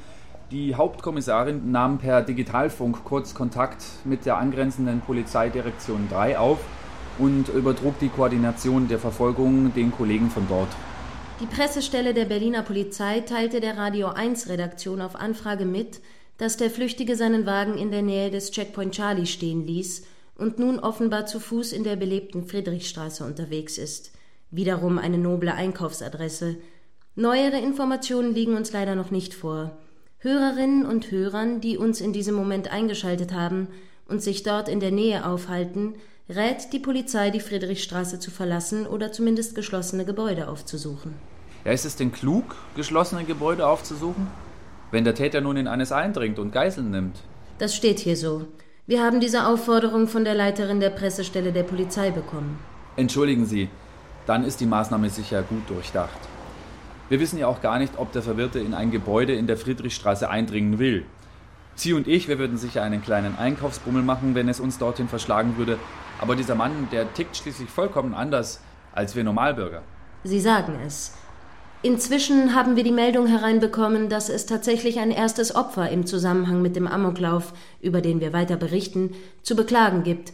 Die 0.50 0.74
Hauptkommissarin 0.74 1.70
nahm 1.70 1.98
per 1.98 2.20
Digitalfunk 2.20 3.02
kurz 3.04 3.34
Kontakt 3.34 3.82
mit 4.04 4.26
der 4.26 4.36
angrenzenden 4.36 5.00
Polizeidirektion 5.00 6.08
3 6.10 6.38
auf 6.38 6.58
und 7.18 7.48
übertrug 7.48 7.98
die 7.98 8.10
Koordination 8.10 8.86
der 8.86 8.98
Verfolgung 8.98 9.72
den 9.72 9.90
Kollegen 9.90 10.28
von 10.28 10.46
dort. 10.46 10.68
Die 11.40 11.46
Pressestelle 11.46 12.12
der 12.12 12.26
Berliner 12.26 12.62
Polizei 12.62 13.20
teilte 13.20 13.60
der 13.60 13.78
Radio 13.78 14.08
1 14.08 14.48
Redaktion 14.50 15.00
auf 15.00 15.16
Anfrage 15.16 15.64
mit, 15.64 16.00
dass 16.36 16.58
der 16.58 16.70
Flüchtige 16.70 17.16
seinen 17.16 17.46
Wagen 17.46 17.78
in 17.78 17.90
der 17.90 18.02
Nähe 18.02 18.30
des 18.30 18.50
Checkpoint 18.50 18.94
Charlie 18.94 19.26
stehen 19.26 19.66
ließ 19.66 20.04
und 20.36 20.58
nun 20.58 20.78
offenbar 20.78 21.24
zu 21.24 21.40
Fuß 21.40 21.72
in 21.72 21.84
der 21.84 21.96
belebten 21.96 22.44
Friedrichstraße 22.44 23.24
unterwegs 23.24 23.78
ist. 23.78 24.12
Wiederum 24.50 24.98
eine 24.98 25.18
noble 25.18 25.54
Einkaufsadresse. 25.54 26.56
Neuere 27.16 27.58
Informationen 27.58 28.34
liegen 28.34 28.56
uns 28.56 28.72
leider 28.72 28.94
noch 28.94 29.10
nicht 29.10 29.32
vor. 29.32 29.78
Hörerinnen 30.25 30.87
und 30.87 31.11
Hörern, 31.11 31.61
die 31.61 31.76
uns 31.76 32.00
in 32.00 32.14
diesem 32.14 32.35
Moment 32.35 32.73
eingeschaltet 32.73 33.35
haben 33.35 33.69
und 34.09 34.23
sich 34.23 34.43
dort 34.43 34.71
in 34.71 34.81
der 34.81 34.90
Nähe 34.90 35.26
aufhalten, 35.26 35.97
rät 36.31 36.73
die 36.73 36.78
Polizei, 36.78 37.28
die 37.28 37.40
Friedrichstraße 37.40 38.19
zu 38.19 38.31
verlassen 38.31 38.87
oder 38.87 39.12
zumindest 39.12 39.54
geschlossene 39.54 40.07
Gebäude 40.07 40.49
aufzusuchen. 40.49 41.12
Ja, 41.66 41.73
ist 41.73 41.85
es 41.85 41.97
denn 41.97 42.11
klug, 42.11 42.57
geschlossene 42.75 43.25
Gebäude 43.25 43.66
aufzusuchen? 43.66 44.26
Wenn 44.90 45.04
der 45.04 45.14
Täter 45.14 45.43
nun 45.43 45.59
in 45.59 45.69
eines 45.69 45.93
eindringt 45.93 46.38
und 46.38 46.52
Geiseln 46.52 46.90
nimmt? 46.90 47.19
Das 47.59 47.76
steht 47.76 47.99
hier 47.99 48.16
so. 48.16 48.47
Wir 48.87 49.02
haben 49.02 49.21
diese 49.21 49.47
Aufforderung 49.47 50.09
von 50.09 50.25
der 50.25 50.35
Leiterin 50.35 50.81
der 50.81 50.90
Pressestelle 50.90 51.52
der 51.52 51.64
Polizei 51.64 52.11
bekommen. 52.11 52.59
Entschuldigen 52.97 53.45
Sie, 53.45 53.69
dann 54.26 54.43
ist 54.43 54.59
die 54.61 54.66
Maßnahme 54.66 55.11
sicher 55.11 55.43
gut 55.43 55.69
durchdacht. 55.69 56.19
Wir 57.14 57.21
wissen 57.21 57.38
ja 57.38 57.47
auch 57.47 57.61
gar 57.61 57.78
nicht, 57.78 57.92
ob 57.97 58.11
der 58.11 58.23
Verwirrte 58.23 58.59
in 58.59 58.75
ein 58.75 58.90
Gebäude 58.90 59.35
in 59.35 59.47
der 59.47 59.56
Friedrichstraße 59.56 60.28
eindringen 60.28 60.80
will. 60.80 61.06
Sie 61.76 61.92
und 61.92 62.09
ich, 62.09 62.26
wir 62.26 62.40
würden 62.40 62.59
sicher 62.59 62.83
einen 62.83 63.02
kleinen 63.02 63.38
Einkaufsbummel 63.38 64.02
machen, 64.02 64.35
wenn 64.35 64.49
es 64.49 64.59
uns 64.59 64.78
dorthin 64.78 65.06
verschlagen 65.06 65.56
würde. 65.56 65.78
Aber 66.21 66.35
dieser 66.35 66.56
Mann, 66.56 66.88
der 66.90 67.14
tickt 67.14 67.37
schließlich 67.37 67.71
vollkommen 67.71 68.14
anders 68.14 68.61
als 68.92 69.14
wir 69.14 69.23
Normalbürger. 69.23 69.83
Sie 70.25 70.40
sagen 70.40 70.76
es. 70.85 71.12
Inzwischen 71.83 72.52
haben 72.52 72.75
wir 72.75 72.83
die 72.83 72.90
Meldung 72.90 73.28
hereinbekommen, 73.28 74.09
dass 74.09 74.28
es 74.28 74.47
tatsächlich 74.47 74.99
ein 74.99 75.12
erstes 75.12 75.54
Opfer 75.54 75.90
im 75.90 76.06
Zusammenhang 76.06 76.62
mit 76.62 76.75
dem 76.75 76.88
Amoklauf, 76.88 77.52
über 77.80 78.00
den 78.00 78.18
wir 78.21 78.33
weiter 78.33 78.56
berichten, 78.56 79.14
zu 79.44 79.54
beklagen 79.54 80.02
gibt. 80.02 80.33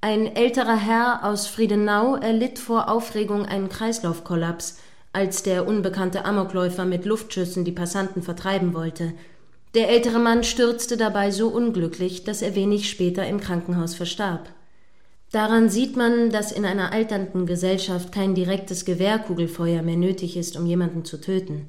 Ein 0.00 0.34
älterer 0.34 0.78
Herr 0.78 1.24
aus 1.24 1.46
Friedenau 1.46 2.16
erlitt 2.16 2.58
vor 2.58 2.88
Aufregung 2.88 3.44
einen 3.44 3.68
Kreislaufkollaps, 3.68 4.78
als 5.12 5.42
der 5.42 5.66
unbekannte 5.66 6.24
Amokläufer 6.24 6.84
mit 6.84 7.04
Luftschüssen 7.04 7.64
die 7.64 7.72
Passanten 7.72 8.22
vertreiben 8.22 8.74
wollte. 8.74 9.12
Der 9.74 9.88
ältere 9.88 10.18
Mann 10.18 10.44
stürzte 10.44 10.96
dabei 10.96 11.30
so 11.30 11.48
unglücklich, 11.48 12.24
dass 12.24 12.42
er 12.42 12.54
wenig 12.54 12.90
später 12.90 13.26
im 13.26 13.40
Krankenhaus 13.40 13.94
verstarb. 13.94 14.48
Daran 15.32 15.70
sieht 15.70 15.96
man, 15.96 16.30
dass 16.30 16.52
in 16.52 16.66
einer 16.66 16.92
alternden 16.92 17.46
Gesellschaft 17.46 18.12
kein 18.12 18.34
direktes 18.34 18.84
Gewehrkugelfeuer 18.84 19.80
mehr 19.80 19.96
nötig 19.96 20.36
ist, 20.36 20.58
um 20.58 20.66
jemanden 20.66 21.06
zu 21.06 21.18
töten. 21.20 21.68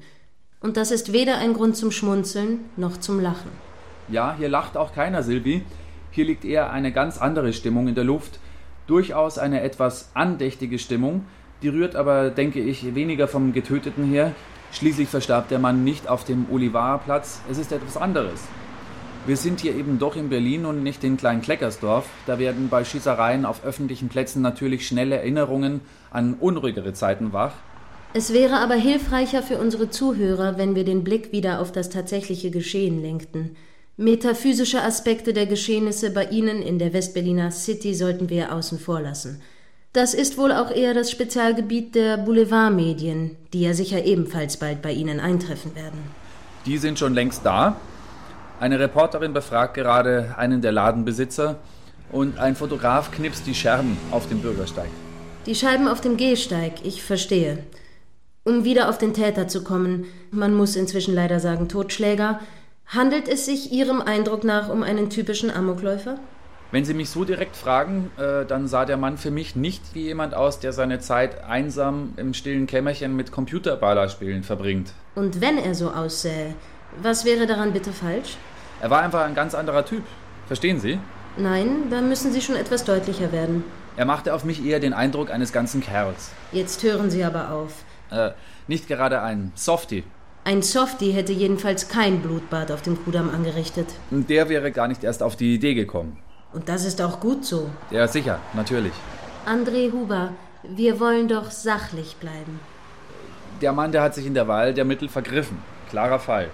Und 0.60 0.76
das 0.76 0.90
ist 0.90 1.14
weder 1.14 1.38
ein 1.38 1.54
Grund 1.54 1.76
zum 1.76 1.90
Schmunzeln 1.90 2.60
noch 2.76 2.98
zum 2.98 3.20
Lachen. 3.20 3.50
Ja, 4.08 4.34
hier 4.38 4.50
lacht 4.50 4.76
auch 4.76 4.92
keiner, 4.92 5.22
Silvi. 5.22 5.62
Hier 6.10 6.26
liegt 6.26 6.44
eher 6.44 6.70
eine 6.70 6.92
ganz 6.92 7.16
andere 7.18 7.54
Stimmung 7.54 7.88
in 7.88 7.94
der 7.94 8.04
Luft. 8.04 8.38
Durchaus 8.86 9.38
eine 9.38 9.62
etwas 9.62 10.10
andächtige 10.12 10.78
Stimmung. 10.78 11.24
Die 11.62 11.68
rührt 11.68 11.96
aber, 11.96 12.30
denke 12.30 12.60
ich, 12.60 12.94
weniger 12.94 13.28
vom 13.28 13.52
Getöteten 13.52 14.04
her. 14.04 14.32
Schließlich 14.72 15.08
verstarb 15.08 15.48
der 15.48 15.58
Mann 15.58 15.84
nicht 15.84 16.08
auf 16.08 16.24
dem 16.24 16.46
Olivarplatz. 16.50 17.40
Es 17.50 17.58
ist 17.58 17.72
etwas 17.72 17.96
anderes. 17.96 18.40
Wir 19.26 19.38
sind 19.38 19.60
hier 19.60 19.74
eben 19.74 19.98
doch 19.98 20.16
in 20.16 20.28
Berlin 20.28 20.66
und 20.66 20.82
nicht 20.82 21.02
in 21.02 21.16
Klein-Kleckersdorf. 21.16 22.06
Da 22.26 22.38
werden 22.38 22.68
bei 22.68 22.84
Schießereien 22.84 23.46
auf 23.46 23.64
öffentlichen 23.64 24.08
Plätzen 24.10 24.42
natürlich 24.42 24.86
schnelle 24.86 25.16
Erinnerungen 25.16 25.80
an 26.10 26.34
unruhigere 26.34 26.92
Zeiten 26.92 27.32
wach. 27.32 27.54
Es 28.12 28.32
wäre 28.32 28.56
aber 28.56 28.74
hilfreicher 28.74 29.42
für 29.42 29.58
unsere 29.58 29.88
Zuhörer, 29.88 30.58
wenn 30.58 30.74
wir 30.74 30.84
den 30.84 31.04
Blick 31.04 31.32
wieder 31.32 31.60
auf 31.60 31.72
das 31.72 31.88
tatsächliche 31.88 32.50
Geschehen 32.50 33.00
lenkten. 33.00 33.56
Metaphysische 33.96 34.82
Aspekte 34.82 35.32
der 35.32 35.46
Geschehnisse 35.46 36.10
bei 36.10 36.26
Ihnen 36.26 36.60
in 36.60 36.78
der 36.78 36.92
Westberliner 36.92 37.50
City 37.50 37.94
sollten 37.94 38.28
wir 38.28 38.52
außen 38.52 38.78
vor 38.78 39.00
lassen. 39.00 39.40
Das 39.94 40.12
ist 40.12 40.36
wohl 40.36 40.50
auch 40.50 40.72
eher 40.72 40.92
das 40.92 41.12
Spezialgebiet 41.12 41.94
der 41.94 42.16
Boulevardmedien, 42.16 43.36
die 43.52 43.60
ja 43.60 43.74
sicher 43.74 44.04
ebenfalls 44.04 44.56
bald 44.56 44.82
bei 44.82 44.90
Ihnen 44.90 45.20
eintreffen 45.20 45.76
werden. 45.76 46.00
Die 46.66 46.78
sind 46.78 46.98
schon 46.98 47.14
längst 47.14 47.46
da. 47.46 47.76
Eine 48.58 48.80
Reporterin 48.80 49.32
befragt 49.32 49.74
gerade 49.74 50.34
einen 50.36 50.62
der 50.62 50.72
Ladenbesitzer 50.72 51.60
und 52.10 52.40
ein 52.40 52.56
Fotograf 52.56 53.12
knipst 53.12 53.46
die 53.46 53.54
Scherben 53.54 53.96
auf 54.10 54.28
dem 54.28 54.40
Bürgersteig. 54.40 54.88
Die 55.46 55.54
Scheiben 55.54 55.86
auf 55.86 56.00
dem 56.00 56.16
Gehsteig, 56.16 56.72
ich 56.82 57.04
verstehe. 57.04 57.58
Um 58.42 58.64
wieder 58.64 58.88
auf 58.88 58.98
den 58.98 59.14
Täter 59.14 59.46
zu 59.46 59.62
kommen, 59.62 60.06
man 60.32 60.54
muss 60.54 60.74
inzwischen 60.74 61.14
leider 61.14 61.38
sagen 61.38 61.68
Totschläger, 61.68 62.40
handelt 62.86 63.28
es 63.28 63.46
sich 63.46 63.70
Ihrem 63.70 64.02
Eindruck 64.02 64.42
nach 64.42 64.70
um 64.70 64.82
einen 64.82 65.08
typischen 65.08 65.52
Amokläufer? 65.52 66.18
Wenn 66.70 66.84
Sie 66.84 66.94
mich 66.94 67.10
so 67.10 67.24
direkt 67.24 67.56
fragen, 67.56 68.10
äh, 68.16 68.44
dann 68.44 68.66
sah 68.66 68.84
der 68.84 68.96
Mann 68.96 69.16
für 69.16 69.30
mich 69.30 69.54
nicht 69.54 69.94
wie 69.94 70.02
jemand 70.02 70.34
aus, 70.34 70.58
der 70.58 70.72
seine 70.72 70.98
Zeit 70.98 71.44
einsam 71.44 72.14
im 72.16 72.34
stillen 72.34 72.66
Kämmerchen 72.66 73.14
mit 73.14 73.30
Computerballerspielen 73.30 74.42
verbringt. 74.42 74.92
Und 75.14 75.40
wenn 75.40 75.58
er 75.58 75.74
so 75.74 75.90
aussähe, 75.90 76.54
was 77.00 77.24
wäre 77.24 77.46
daran 77.46 77.72
bitte 77.72 77.92
falsch? 77.92 78.36
Er 78.80 78.90
war 78.90 79.02
einfach 79.02 79.24
ein 79.24 79.34
ganz 79.34 79.54
anderer 79.54 79.84
Typ. 79.84 80.02
Verstehen 80.46 80.80
Sie? 80.80 80.98
Nein, 81.36 81.90
da 81.90 82.00
müssen 82.00 82.32
Sie 82.32 82.40
schon 82.40 82.56
etwas 82.56 82.84
deutlicher 82.84 83.32
werden. 83.32 83.64
Er 83.96 84.04
machte 84.04 84.34
auf 84.34 84.44
mich 84.44 84.64
eher 84.64 84.80
den 84.80 84.92
Eindruck 84.92 85.30
eines 85.30 85.52
ganzen 85.52 85.80
Kerls. 85.80 86.32
Jetzt 86.50 86.82
hören 86.82 87.10
Sie 87.10 87.22
aber 87.22 87.50
auf. 87.50 87.84
Äh, 88.10 88.30
nicht 88.66 88.88
gerade 88.88 89.22
ein 89.22 89.52
Softie. 89.54 90.04
Ein 90.44 90.62
Softie 90.62 91.12
hätte 91.12 91.32
jedenfalls 91.32 91.88
kein 91.88 92.20
Blutbad 92.20 92.70
auf 92.70 92.82
dem 92.82 93.02
Kudamm 93.02 93.30
angerichtet. 93.30 93.86
Der 94.10 94.48
wäre 94.48 94.72
gar 94.72 94.88
nicht 94.88 95.02
erst 95.02 95.22
auf 95.22 95.36
die 95.36 95.54
Idee 95.54 95.74
gekommen. 95.74 96.18
Und 96.54 96.68
das 96.68 96.84
ist 96.84 97.02
auch 97.02 97.18
gut 97.18 97.44
so. 97.44 97.68
Ja, 97.90 98.06
sicher, 98.06 98.38
natürlich. 98.54 98.92
André 99.44 99.92
Huber, 99.92 100.32
wir 100.62 101.00
wollen 101.00 101.26
doch 101.26 101.50
sachlich 101.50 102.16
bleiben. 102.16 102.60
Der 103.60 103.72
Mann, 103.72 103.90
der 103.90 104.02
hat 104.02 104.14
sich 104.14 104.24
in 104.24 104.34
der 104.34 104.46
Wahl 104.46 104.72
der 104.72 104.84
Mittel 104.84 105.08
vergriffen. 105.08 105.58
Klarer 105.90 106.20
Fall. 106.20 106.48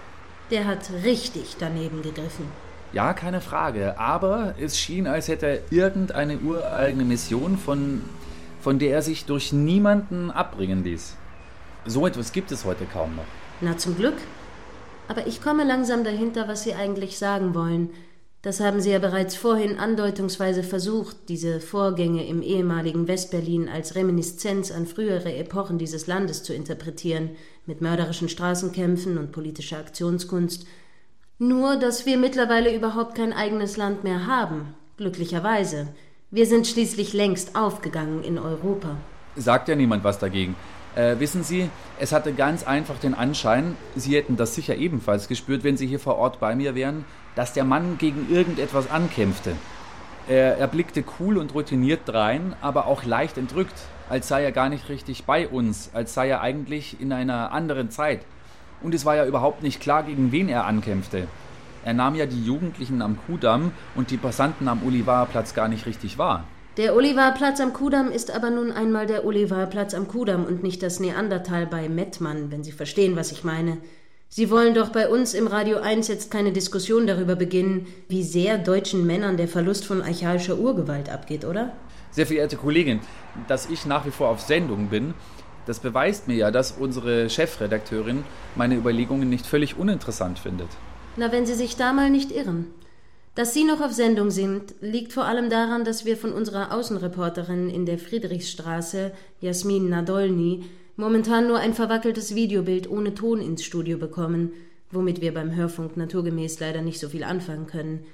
Der 0.51 0.67
hat 0.67 0.91
richtig 1.05 1.57
daneben 1.59 2.03
gegriffen. 2.03 2.47
Ja, 2.93 3.13
keine 3.13 3.43
Frage. 3.43 3.99
Aber 3.99 4.55
es 4.59 4.79
schien, 4.79 5.07
als 5.07 5.29
hätte 5.29 5.47
er 5.47 5.61
irgendeine 5.71 6.39
ureigene 6.39 7.05
Mission, 7.05 7.59
von, 7.59 8.03
von 8.61 8.79
der 8.79 8.95
er 8.95 9.03
sich 9.03 9.27
durch 9.27 9.53
niemanden 9.53 10.31
abbringen 10.31 10.83
ließ. 10.83 11.15
So 11.85 12.07
etwas 12.07 12.33
gibt 12.33 12.51
es 12.53 12.65
heute 12.65 12.87
kaum 12.87 13.17
noch. 13.17 13.25
Na, 13.61 13.77
zum 13.77 13.97
Glück. 13.97 14.17
Aber 15.09 15.27
ich 15.27 15.43
komme 15.43 15.65
langsam 15.65 16.05
dahinter, 16.05 16.49
was 16.49 16.63
Sie 16.63 16.75
eigentlich 16.75 17.19
sagen 17.19 17.55
wollen. 17.55 17.91
Das 18.43 18.61
haben 18.61 18.81
Sie 18.81 18.91
ja 18.91 18.99
bereits 18.99 19.37
vorhin 19.37 19.79
andeutungsweise 19.79 20.63
versucht, 20.63 21.29
diese 21.29 21.61
Vorgänge 21.61 22.27
im 22.27 22.41
ehemaligen 22.41 23.07
Westberlin 23.07 23.69
als 23.69 23.97
Reminiszenz 23.97 24.71
an 24.71 24.87
frühere 24.87 25.35
Epochen 25.35 25.77
dieses 25.77 26.07
Landes 26.07 26.43
zu 26.43 26.55
interpretieren, 26.55 27.31
mit 27.67 27.83
mörderischen 27.83 28.31
Straßenkämpfen 28.31 29.19
und 29.19 29.31
politischer 29.31 29.77
Aktionskunst. 29.77 30.67
Nur, 31.39 31.77
dass 31.77 32.07
wir 32.07 32.17
mittlerweile 32.17 32.75
überhaupt 32.75 33.15
kein 33.15 33.35
eigenes 33.35 33.77
Land 33.77 34.05
mehr 34.05 34.27
haben, 34.27 34.75
glücklicherweise. 34.97 35.89
Wir 36.31 36.47
sind 36.47 36.67
schließlich 36.67 37.13
längst 37.13 37.57
aufgegangen 37.57 38.25
in 38.25 38.39
Europa. 38.39 38.97
Sagt 39.37 39.69
ja 39.69 39.75
niemand 39.75 40.03
was 40.03 40.19
dagegen. 40.19 40.57
Äh, 41.01 41.19
wissen 41.19 41.43
Sie, 41.43 41.71
es 41.99 42.13
hatte 42.13 42.35
ganz 42.35 42.63
einfach 42.65 42.99
den 42.99 43.15
Anschein, 43.15 43.75
Sie 43.97 44.15
hätten 44.15 44.37
das 44.37 44.55
sicher 44.55 44.77
ebenfalls 44.77 45.29
gespürt, 45.29 45.65
wenn 45.65 45.79
Sie 45.79 45.87
hier 45.87 45.99
vor 45.99 46.17
Ort 46.17 46.41
bei 46.41 46.55
mir 46.55 46.75
wären, 46.75 47.07
dass 47.37 47.55
der 47.55 47.65
Mann 47.65 47.97
gegen 47.97 48.31
irgendetwas 48.31 48.91
ankämpfte. 48.91 49.53
Er, 50.29 50.59
er 50.59 50.67
blickte 50.67 51.03
cool 51.19 51.39
und 51.39 51.55
routiniert 51.55 52.03
drein, 52.05 52.55
aber 52.61 52.87
auch 52.87 53.05
leicht 53.05 53.39
entrückt, 53.39 53.73
als 54.11 54.29
sei 54.29 54.45
er 54.45 54.53
gar 54.53 54.69
nicht 54.69 54.91
richtig 54.91 55.25
bei 55.25 55.49
uns, 55.49 55.91
als 55.95 56.13
sei 56.13 56.29
er 56.29 56.43
eigentlich 56.43 57.01
in 57.01 57.15
einer 57.15 57.51
anderen 57.53 57.91
Zeit. 57.91 58.21
Und 58.83 58.95
es 58.95 59.07
war 59.07 59.17
ja 59.17 59.25
überhaupt 59.25 59.63
nicht 59.63 59.81
klar, 59.81 60.03
gegen 60.03 60.33
wen 60.33 60.51
er 60.51 60.67
ankämpfte. 60.67 61.29
Er 61.83 61.95
nahm 61.95 62.15
ja 62.15 62.27
die 62.27 62.45
Jugendlichen 62.45 63.01
am 63.01 63.17
Kudamm 63.27 63.73
und 63.95 64.11
die 64.11 64.19
Passanten 64.19 64.69
am 64.69 64.87
Olivarplatz 64.87 65.55
gar 65.55 65.69
nicht 65.69 65.87
richtig 65.87 66.19
wahr. 66.19 66.45
Der 66.77 66.95
Olivarplatz 66.95 67.61
am 67.61 67.73
Kudamm 67.73 68.13
ist 68.13 68.31
aber 68.31 68.49
nun 68.49 68.71
einmal 68.71 69.07
der 69.07 69.25
Olivarplatz 69.25 69.93
am 69.93 70.07
Kudamm 70.07 70.45
und 70.45 70.63
nicht 70.63 70.85
das 70.85 71.01
Neandertal 71.01 71.67
bei 71.67 71.89
Mettmann, 71.89 72.53
wenn 72.53 72.63
Sie 72.63 72.71
verstehen, 72.71 73.17
was 73.17 73.33
ich 73.33 73.43
meine. 73.43 73.79
Sie 74.29 74.51
wollen 74.51 74.75
doch 74.75 74.91
bei 74.91 75.09
uns 75.09 75.35
im 75.35 75.49
Radio 75.49 75.79
1 75.79 76.07
jetzt 76.07 76.31
keine 76.31 76.53
Diskussion 76.53 77.09
darüber 77.09 77.35
beginnen, 77.35 77.89
wie 78.09 78.23
sehr 78.23 78.57
deutschen 78.57 79.05
Männern 79.05 79.37
der 79.37 79.49
Verlust 79.49 79.85
von 79.85 80.01
archaischer 80.01 80.59
Urgewalt 80.59 81.09
abgeht, 81.09 81.45
oder? 81.45 81.73
Sehr 82.13 82.27
verehrte 82.27 82.57
Kollegin, 82.57 83.01
dass 83.49 83.69
ich 83.69 83.85
nach 83.85 84.07
wie 84.07 84.13
vor 84.13 84.29
auf 84.29 84.41
Sendung 84.41 84.87
bin, 84.91 85.15
das 85.67 85.81
beweist 85.81 86.29
mir 86.29 86.37
ja, 86.37 86.51
dass 86.53 86.71
unsere 86.73 87.29
Chefredakteurin 87.29 88.23
meine 88.55 88.77
Überlegungen 88.77 89.29
nicht 89.29 89.47
völlig 89.47 89.77
uninteressant 89.77 90.39
findet. 90.39 90.69
Na, 91.17 91.33
wenn 91.33 91.47
Sie 91.47 91.55
sich 91.55 91.75
da 91.75 91.93
mal 91.93 92.11
nicht 92.11 92.31
irren. 92.31 92.67
Dass 93.35 93.55
Sie 93.55 93.65
noch 93.65 93.81
auf 93.81 93.93
Sendung 93.93 94.31
sind, 94.31 94.75
liegt 94.81 95.13
vor 95.13 95.25
allem 95.25 95.51
daran, 95.51 95.85
dass 95.85 96.05
wir 96.05 96.17
von 96.17 96.33
unserer 96.33 96.73
Außenreporterin 96.73 97.71
in 97.71 97.87
der 97.87 97.99
Friedrichsstraße, 97.99 99.13
Jasmin 99.41 99.89
Nadolny, 99.89 100.65
momentan 100.97 101.47
nur 101.47 101.59
ein 101.59 101.73
verwackeltes 101.73 102.35
Videobild 102.35 102.91
ohne 102.91 103.15
Ton 103.15 103.41
ins 103.41 103.65
Studio 103.65 103.99
bekommen, 103.99 104.53
womit 104.91 105.21
wir 105.21 105.33
beim 105.33 105.55
Hörfunk 105.55 105.97
naturgemäß 105.97 106.59
leider 106.59 106.83
nicht 106.83 106.99
so 106.99 107.09
viel 107.09 107.23
anfangen 107.23 107.69
können. 107.69 108.05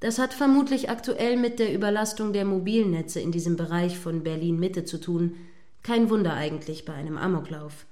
Das 0.00 0.18
hat 0.18 0.34
vermutlich 0.34 0.88
aktuell 0.90 1.36
mit 1.36 1.58
der 1.58 1.72
Überlastung 1.72 2.32
der 2.32 2.44
Mobilnetze 2.44 3.20
in 3.20 3.32
diesem 3.32 3.56
Bereich 3.56 3.98
von 3.98 4.22
Berlin 4.22 4.58
Mitte 4.58 4.84
zu 4.84 4.98
tun. 4.98 5.34
Kein 5.82 6.08
Wunder 6.08 6.32
eigentlich 6.32 6.84
bei 6.86 6.94
einem 6.94 7.18
Amoklauf. 7.18 7.86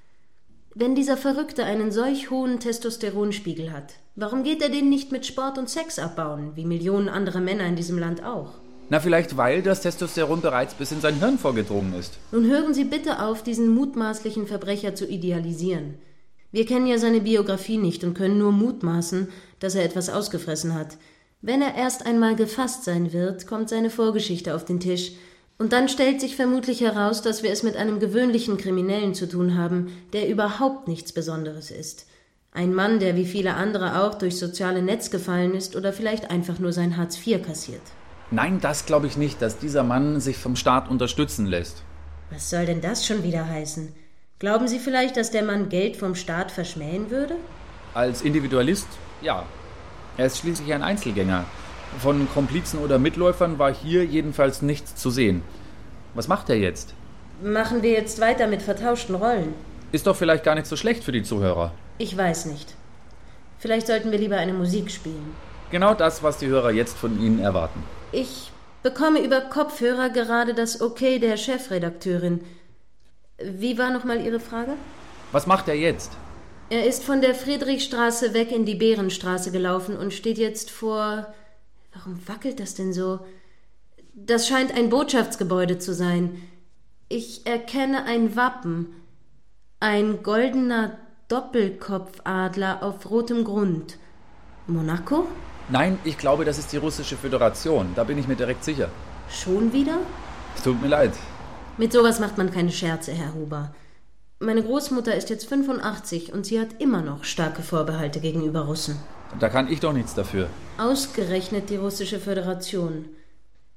Wenn 0.74 0.94
dieser 0.94 1.18
Verrückte 1.18 1.64
einen 1.64 1.92
solch 1.92 2.30
hohen 2.30 2.58
Testosteronspiegel 2.58 3.72
hat, 3.72 3.92
warum 4.16 4.42
geht 4.42 4.62
er 4.62 4.70
den 4.70 4.88
nicht 4.88 5.12
mit 5.12 5.26
Sport 5.26 5.58
und 5.58 5.68
Sex 5.68 5.98
abbauen, 5.98 6.52
wie 6.54 6.64
Millionen 6.64 7.10
andere 7.10 7.40
Männer 7.40 7.66
in 7.66 7.76
diesem 7.76 7.98
Land 7.98 8.24
auch? 8.24 8.54
Na, 8.88 8.98
vielleicht 8.98 9.36
weil 9.36 9.60
das 9.60 9.82
Testosteron 9.82 10.40
bereits 10.40 10.72
bis 10.72 10.90
in 10.92 11.02
sein 11.02 11.18
Hirn 11.18 11.36
vorgedrungen 11.36 11.92
ist. 11.94 12.14
Nun 12.30 12.46
hören 12.46 12.72
Sie 12.72 12.84
bitte 12.84 13.22
auf, 13.22 13.42
diesen 13.42 13.68
mutmaßlichen 13.68 14.46
Verbrecher 14.46 14.94
zu 14.94 15.06
idealisieren. 15.06 15.98
Wir 16.52 16.64
kennen 16.64 16.86
ja 16.86 16.96
seine 16.96 17.20
Biografie 17.20 17.78
nicht 17.78 18.02
und 18.02 18.14
können 18.14 18.38
nur 18.38 18.52
mutmaßen, 18.52 19.28
dass 19.60 19.74
er 19.74 19.84
etwas 19.84 20.08
ausgefressen 20.08 20.74
hat. 20.74 20.96
Wenn 21.42 21.60
er 21.60 21.74
erst 21.74 22.06
einmal 22.06 22.34
gefasst 22.34 22.84
sein 22.84 23.12
wird, 23.12 23.46
kommt 23.46 23.68
seine 23.68 23.90
Vorgeschichte 23.90 24.54
auf 24.54 24.64
den 24.64 24.80
Tisch, 24.80 25.12
und 25.62 25.72
dann 25.72 25.88
stellt 25.88 26.20
sich 26.20 26.34
vermutlich 26.34 26.80
heraus, 26.80 27.22
dass 27.22 27.44
wir 27.44 27.52
es 27.52 27.62
mit 27.62 27.76
einem 27.76 28.00
gewöhnlichen 28.00 28.56
Kriminellen 28.56 29.14
zu 29.14 29.28
tun 29.28 29.56
haben, 29.56 29.96
der 30.12 30.28
überhaupt 30.28 30.88
nichts 30.88 31.12
Besonderes 31.12 31.70
ist. 31.70 32.08
Ein 32.50 32.74
Mann, 32.74 32.98
der 32.98 33.14
wie 33.14 33.24
viele 33.24 33.54
andere 33.54 34.02
auch 34.02 34.16
durchs 34.16 34.40
soziale 34.40 34.82
Netz 34.82 35.12
gefallen 35.12 35.54
ist 35.54 35.76
oder 35.76 35.92
vielleicht 35.92 36.32
einfach 36.32 36.58
nur 36.58 36.72
sein 36.72 36.96
Hartz 36.96 37.24
IV 37.24 37.46
kassiert. 37.46 37.80
Nein, 38.32 38.58
das 38.60 38.86
glaube 38.86 39.06
ich 39.06 39.16
nicht, 39.16 39.40
dass 39.40 39.60
dieser 39.60 39.84
Mann 39.84 40.18
sich 40.18 40.36
vom 40.36 40.56
Staat 40.56 40.90
unterstützen 40.90 41.46
lässt. 41.46 41.84
Was 42.32 42.50
soll 42.50 42.66
denn 42.66 42.80
das 42.80 43.06
schon 43.06 43.22
wieder 43.22 43.46
heißen? 43.46 43.94
Glauben 44.40 44.66
Sie 44.66 44.80
vielleicht, 44.80 45.16
dass 45.16 45.30
der 45.30 45.44
Mann 45.44 45.68
Geld 45.68 45.96
vom 45.96 46.16
Staat 46.16 46.50
verschmähen 46.50 47.08
würde? 47.08 47.36
Als 47.94 48.22
Individualist, 48.22 48.88
ja. 49.20 49.46
Er 50.16 50.26
ist 50.26 50.38
schließlich 50.38 50.74
ein 50.74 50.82
Einzelgänger. 50.82 51.44
Von 52.00 52.28
Komplizen 52.32 52.78
oder 52.78 52.98
Mitläufern 52.98 53.58
war 53.58 53.72
hier 53.72 54.04
jedenfalls 54.04 54.62
nichts 54.62 54.94
zu 54.96 55.10
sehen. 55.10 55.42
Was 56.14 56.28
macht 56.28 56.48
er 56.50 56.56
jetzt? 56.56 56.94
Machen 57.42 57.82
wir 57.82 57.90
jetzt 57.92 58.20
weiter 58.20 58.46
mit 58.46 58.62
vertauschten 58.62 59.14
Rollen? 59.14 59.54
Ist 59.92 60.06
doch 60.06 60.16
vielleicht 60.16 60.44
gar 60.44 60.54
nicht 60.54 60.66
so 60.66 60.76
schlecht 60.76 61.04
für 61.04 61.12
die 61.12 61.22
Zuhörer. 61.22 61.72
Ich 61.98 62.16
weiß 62.16 62.46
nicht. 62.46 62.74
Vielleicht 63.58 63.86
sollten 63.86 64.10
wir 64.10 64.18
lieber 64.18 64.36
eine 64.36 64.52
Musik 64.52 64.90
spielen. 64.90 65.34
Genau 65.70 65.94
das, 65.94 66.22
was 66.22 66.38
die 66.38 66.48
Hörer 66.48 66.70
jetzt 66.70 66.96
von 66.96 67.20
Ihnen 67.20 67.40
erwarten. 67.40 67.82
Ich 68.10 68.50
bekomme 68.82 69.20
über 69.20 69.40
Kopfhörer 69.40 70.10
gerade 70.10 70.54
das 70.54 70.80
Okay 70.80 71.18
der 71.18 71.36
Chefredakteurin. 71.36 72.40
Wie 73.38 73.78
war 73.78 73.90
nochmal 73.90 74.20
Ihre 74.20 74.40
Frage? 74.40 74.72
Was 75.30 75.46
macht 75.46 75.68
er 75.68 75.74
jetzt? 75.74 76.12
Er 76.70 76.86
ist 76.86 77.04
von 77.04 77.20
der 77.20 77.34
Friedrichstraße 77.34 78.34
weg 78.34 78.50
in 78.50 78.64
die 78.64 78.74
Bärenstraße 78.74 79.50
gelaufen 79.52 79.96
und 79.96 80.12
steht 80.12 80.38
jetzt 80.38 80.70
vor. 80.70 81.32
Warum 81.94 82.18
wackelt 82.26 82.60
das 82.60 82.74
denn 82.74 82.92
so? 82.92 83.20
Das 84.14 84.46
scheint 84.46 84.74
ein 84.74 84.88
Botschaftsgebäude 84.88 85.78
zu 85.78 85.94
sein. 85.94 86.42
Ich 87.08 87.46
erkenne 87.46 88.04
ein 88.04 88.36
Wappen. 88.36 88.94
Ein 89.80 90.22
goldener 90.22 90.98
Doppelkopfadler 91.28 92.82
auf 92.82 93.10
rotem 93.10 93.44
Grund. 93.44 93.98
Monaco? 94.66 95.26
Nein, 95.68 95.98
ich 96.04 96.18
glaube, 96.18 96.44
das 96.44 96.58
ist 96.58 96.72
die 96.72 96.76
russische 96.76 97.16
Föderation. 97.16 97.92
Da 97.94 98.04
bin 98.04 98.18
ich 98.18 98.28
mir 98.28 98.36
direkt 98.36 98.64
sicher. 98.64 98.88
Schon 99.28 99.72
wieder? 99.72 99.98
Es 100.56 100.62
tut 100.62 100.80
mir 100.80 100.88
leid. 100.88 101.12
Mit 101.78 101.92
sowas 101.92 102.20
macht 102.20 102.36
man 102.36 102.50
keine 102.50 102.70
Scherze, 102.70 103.12
Herr 103.12 103.34
Huber. 103.34 103.74
Meine 104.40 104.62
Großmutter 104.62 105.14
ist 105.14 105.30
jetzt 105.30 105.48
85 105.48 106.32
und 106.32 106.44
sie 106.44 106.60
hat 106.60 106.80
immer 106.80 107.00
noch 107.00 107.24
starke 107.24 107.62
Vorbehalte 107.62 108.20
gegenüber 108.20 108.62
Russen. 108.62 108.96
Da 109.40 109.48
kann 109.48 109.70
ich 109.70 109.80
doch 109.80 109.92
nichts 109.92 110.14
dafür. 110.14 110.48
Ausgerechnet 110.78 111.70
die 111.70 111.76
russische 111.76 112.20
Föderation. 112.20 113.06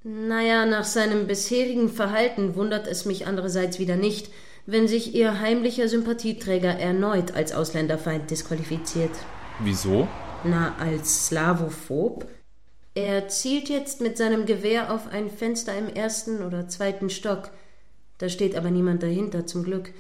Naja, 0.04 0.66
nach 0.66 0.84
seinem 0.84 1.26
bisherigen 1.26 1.90
Verhalten 1.90 2.56
wundert 2.56 2.88
es 2.88 3.06
mich 3.06 3.26
andererseits 3.26 3.80
wieder 3.80 3.96
nicht, 3.96 4.30
wenn 4.66 4.88
sich 4.88 5.16
ihr 5.16 5.40
heimlicher 5.40 5.88
Sympathieträger 5.88 6.80
erneut 6.80 7.36
als 7.36 7.54
Ausländerfeind 7.54 8.30
disqualifiziert. 8.30 9.12
Wieso? 9.60 10.08
Na, 10.44 10.76
als 10.80 11.28
Slavophob? 11.28 12.28
Er 12.94 13.28
zielt 13.28 13.68
jetzt 13.70 14.00
mit 14.00 14.18
seinem 14.18 14.46
Gewehr 14.46 14.94
auf 14.94 15.08
ein 15.08 15.30
Fenster 15.30 15.78
im 15.78 15.90
ersten 15.90 16.44
oder 16.44 16.68
zweiten 16.68 17.10
Stock. 17.10 17.50
Da 18.18 18.30
steht 18.30 18.56
aber 18.56 18.72
niemand 18.72 19.04
dahinter, 19.04 19.46
zum 19.46 19.64
Glück. 19.64 19.92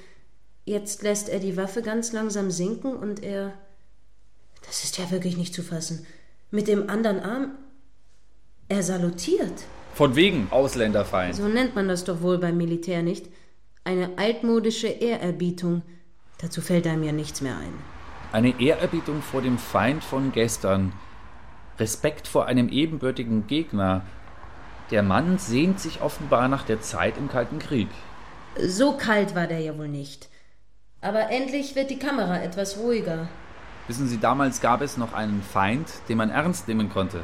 Jetzt 0.63 1.03
lässt 1.03 1.29
er 1.29 1.39
die 1.39 1.57
Waffe 1.57 1.81
ganz 1.81 2.13
langsam 2.13 2.51
sinken 2.51 2.95
und 2.95 3.21
er. 3.21 3.53
Das 4.65 4.83
ist 4.83 4.97
ja 4.97 5.11
wirklich 5.11 5.37
nicht 5.37 5.53
zu 5.53 5.63
fassen. 5.63 6.05
Mit 6.51 6.67
dem 6.67 6.89
anderen 6.89 7.19
Arm. 7.19 7.51
Er 8.67 8.83
salutiert. 8.83 9.63
Von 9.93 10.15
wegen 10.15 10.47
Ausländerfeind. 10.51 11.35
So 11.35 11.47
nennt 11.47 11.75
man 11.75 11.87
das 11.87 12.03
doch 12.03 12.21
wohl 12.21 12.37
beim 12.37 12.57
Militär 12.57 13.03
nicht. 13.03 13.27
Eine 13.83 14.17
altmodische 14.17 14.87
Ehrerbietung. 14.87 15.83
Dazu 16.39 16.61
fällt 16.61 16.87
einem 16.87 17.03
ja 17.03 17.11
nichts 17.11 17.41
mehr 17.41 17.55
ein. 17.55 17.73
Eine 18.31 18.59
Ehrerbietung 18.59 19.21
vor 19.21 19.41
dem 19.41 19.57
Feind 19.57 20.03
von 20.03 20.31
gestern. 20.31 20.93
Respekt 21.79 22.27
vor 22.27 22.47
einem 22.47 22.69
ebenbürtigen 22.69 23.47
Gegner. 23.47 24.05
Der 24.91 25.03
Mann 25.03 25.37
sehnt 25.37 25.79
sich 25.79 26.01
offenbar 26.01 26.47
nach 26.47 26.63
der 26.63 26.81
Zeit 26.81 27.17
im 27.17 27.29
Kalten 27.29 27.59
Krieg. 27.59 27.89
So 28.59 28.93
kalt 28.97 29.35
war 29.35 29.47
der 29.47 29.59
ja 29.59 29.77
wohl 29.77 29.87
nicht. 29.87 30.29
Aber 31.01 31.29
endlich 31.29 31.75
wird 31.75 31.89
die 31.89 31.99
Kamera 31.99 32.41
etwas 32.41 32.77
ruhiger. 32.77 33.27
Wissen 33.87 34.07
Sie, 34.07 34.17
damals 34.17 34.61
gab 34.61 34.81
es 34.81 34.97
noch 34.97 35.13
einen 35.13 35.43
Feind, 35.43 35.87
den 36.09 36.17
man 36.17 36.31
ernst 36.31 36.67
nehmen 36.67 36.89
konnte. 36.89 37.23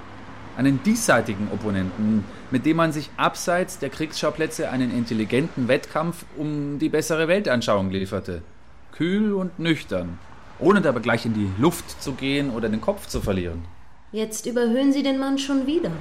Einen 0.58 0.84
diesseitigen 0.84 1.48
Opponenten, 1.52 2.24
mit 2.52 2.66
dem 2.66 2.78
man 2.78 2.92
sich 2.92 3.10
abseits 3.18 3.80
der 3.80 3.90
Kriegsschauplätze 3.90 4.70
einen 4.70 4.96
intelligenten 4.96 5.68
Wettkampf 5.68 6.26
um 6.38 6.78
die 6.78 6.90
bessere 6.90 7.28
Weltanschauung 7.28 7.90
lieferte. 7.90 8.44
Kühl 8.92 9.34
und 9.34 9.58
nüchtern, 9.58 10.20
ohne 10.60 10.82
dabei 10.82 11.00
gleich 11.00 11.26
in 11.26 11.34
die 11.34 11.50
Luft 11.58 12.04
zu 12.04 12.12
gehen 12.14 12.52
oder 12.52 12.70
den 12.70 12.82
Kopf 12.82 13.08
zu 13.08 13.22
verlieren. 13.22 13.64
Jetzt 14.12 14.46
überhöhen 14.46 14.94
Sie 14.94 15.02
den 15.02 15.18
Mann 15.18 15.40
schon 15.40 15.66
wieder. 15.66 15.92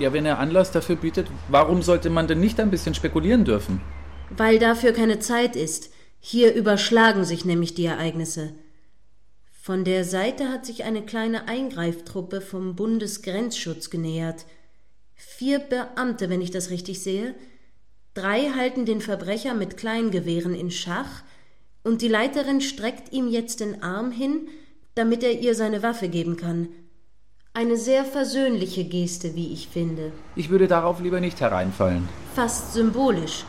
Ja, 0.00 0.12
wenn 0.12 0.26
er 0.26 0.38
Anlass 0.38 0.70
dafür 0.70 0.96
bietet, 0.96 1.28
warum 1.48 1.80
sollte 1.80 2.10
man 2.10 2.26
denn 2.26 2.40
nicht 2.40 2.60
ein 2.60 2.70
bisschen 2.70 2.94
spekulieren 2.94 3.46
dürfen? 3.46 3.80
Weil 4.36 4.58
dafür 4.58 4.92
keine 4.92 5.18
Zeit 5.20 5.56
ist. 5.56 5.90
Hier 6.20 6.54
überschlagen 6.54 7.24
sich 7.24 7.46
nämlich 7.46 7.74
die 7.74 7.86
Ereignisse. 7.86 8.52
Von 9.68 9.84
der 9.84 10.06
Seite 10.06 10.48
hat 10.48 10.64
sich 10.64 10.84
eine 10.84 11.02
kleine 11.02 11.46
Eingreiftruppe 11.46 12.40
vom 12.40 12.74
Bundesgrenzschutz 12.74 13.90
genähert. 13.90 14.46
Vier 15.14 15.58
Beamte, 15.58 16.30
wenn 16.30 16.40
ich 16.40 16.50
das 16.50 16.70
richtig 16.70 17.02
sehe. 17.02 17.34
Drei 18.14 18.48
halten 18.56 18.86
den 18.86 19.02
Verbrecher 19.02 19.52
mit 19.52 19.76
Kleingewehren 19.76 20.54
in 20.54 20.70
Schach, 20.70 21.22
und 21.84 22.00
die 22.00 22.08
Leiterin 22.08 22.62
streckt 22.62 23.12
ihm 23.12 23.28
jetzt 23.28 23.60
den 23.60 23.82
Arm 23.82 24.10
hin, 24.10 24.48
damit 24.94 25.22
er 25.22 25.38
ihr 25.38 25.54
seine 25.54 25.82
Waffe 25.82 26.08
geben 26.08 26.38
kann. 26.38 26.68
Eine 27.52 27.76
sehr 27.76 28.06
versöhnliche 28.06 28.84
Geste, 28.84 29.34
wie 29.34 29.52
ich 29.52 29.68
finde. 29.68 30.12
Ich 30.34 30.48
würde 30.48 30.66
darauf 30.66 30.98
lieber 31.00 31.20
nicht 31.20 31.42
hereinfallen. 31.42 32.08
Fast 32.34 32.72
symbolisch. 32.72 33.44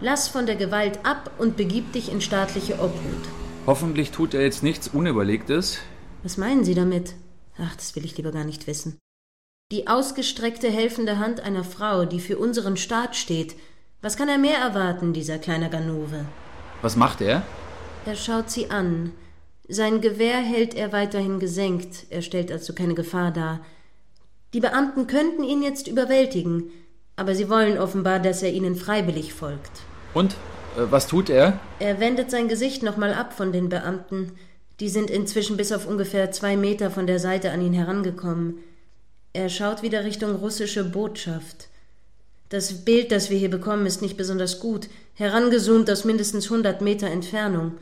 Lass 0.00 0.26
von 0.26 0.46
der 0.46 0.56
Gewalt 0.56 0.98
ab 1.04 1.30
und 1.38 1.56
begib 1.56 1.92
dich 1.92 2.10
in 2.10 2.20
staatliche 2.20 2.80
Obhut. 2.80 3.37
Hoffentlich 3.68 4.12
tut 4.12 4.32
er 4.32 4.40
jetzt 4.40 4.62
nichts 4.62 4.88
Unüberlegtes. 4.88 5.80
Was 6.22 6.38
meinen 6.38 6.64
Sie 6.64 6.74
damit? 6.74 7.16
Ach, 7.58 7.76
das 7.76 7.94
will 7.94 8.02
ich 8.06 8.16
lieber 8.16 8.32
gar 8.32 8.44
nicht 8.44 8.66
wissen. 8.66 8.96
Die 9.70 9.88
ausgestreckte 9.88 10.70
helfende 10.70 11.18
Hand 11.18 11.40
einer 11.40 11.64
Frau, 11.64 12.06
die 12.06 12.20
für 12.20 12.38
unseren 12.38 12.78
Staat 12.78 13.14
steht. 13.14 13.56
Was 14.00 14.16
kann 14.16 14.30
er 14.30 14.38
mehr 14.38 14.56
erwarten, 14.56 15.12
dieser 15.12 15.36
kleine 15.36 15.68
Ganove? 15.68 16.24
Was 16.80 16.96
macht 16.96 17.20
er? 17.20 17.42
Er 18.06 18.16
schaut 18.16 18.48
sie 18.48 18.70
an. 18.70 19.12
Sein 19.68 20.00
Gewehr 20.00 20.38
hält 20.38 20.72
er 20.72 20.92
weiterhin 20.92 21.38
gesenkt, 21.38 22.06
er 22.08 22.22
stellt 22.22 22.50
also 22.50 22.72
keine 22.72 22.94
Gefahr 22.94 23.32
dar. 23.32 23.60
Die 24.54 24.60
Beamten 24.60 25.06
könnten 25.06 25.44
ihn 25.44 25.62
jetzt 25.62 25.88
überwältigen, 25.88 26.70
aber 27.16 27.34
sie 27.34 27.50
wollen 27.50 27.76
offenbar, 27.76 28.18
dass 28.18 28.42
er 28.42 28.50
ihnen 28.50 28.76
freiwillig 28.76 29.34
folgt. 29.34 29.82
Und? 30.14 30.36
Äh, 30.78 30.90
was 30.90 31.06
tut 31.06 31.28
er? 31.28 31.58
Er 31.80 32.00
wendet 32.00 32.30
sein 32.30 32.48
Gesicht 32.48 32.82
nochmal 32.82 33.12
ab 33.12 33.32
von 33.32 33.52
den 33.52 33.68
Beamten. 33.68 34.32
Die 34.80 34.88
sind 34.88 35.10
inzwischen 35.10 35.56
bis 35.56 35.72
auf 35.72 35.86
ungefähr 35.86 36.30
zwei 36.30 36.56
Meter 36.56 36.90
von 36.90 37.06
der 37.06 37.18
Seite 37.18 37.50
an 37.50 37.60
ihn 37.60 37.72
herangekommen. 37.72 38.58
Er 39.32 39.48
schaut 39.48 39.82
wieder 39.82 40.04
Richtung 40.04 40.36
russische 40.36 40.84
Botschaft. 40.84 41.68
Das 42.48 42.84
Bild, 42.84 43.12
das 43.12 43.28
wir 43.28 43.38
hier 43.38 43.50
bekommen, 43.50 43.86
ist 43.86 44.00
nicht 44.00 44.16
besonders 44.16 44.60
gut, 44.60 44.88
herangezoomt 45.14 45.90
aus 45.90 46.04
mindestens 46.04 46.48
hundert 46.48 46.80
Meter 46.80 47.08
Entfernung. 47.08 47.72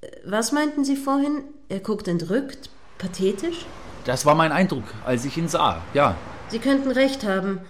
Äh, 0.00 0.06
was 0.24 0.52
meinten 0.52 0.84
Sie 0.84 0.96
vorhin? 0.96 1.44
Er 1.68 1.80
guckt 1.80 2.08
entrückt, 2.08 2.70
pathetisch? 2.98 3.66
Das 4.04 4.26
war 4.26 4.34
mein 4.34 4.52
Eindruck, 4.52 4.84
als 5.04 5.24
ich 5.24 5.36
ihn 5.36 5.48
sah, 5.48 5.82
ja. 5.94 6.16
Sie 6.48 6.58
könnten 6.58 6.90
recht 6.90 7.24
haben. 7.24 7.60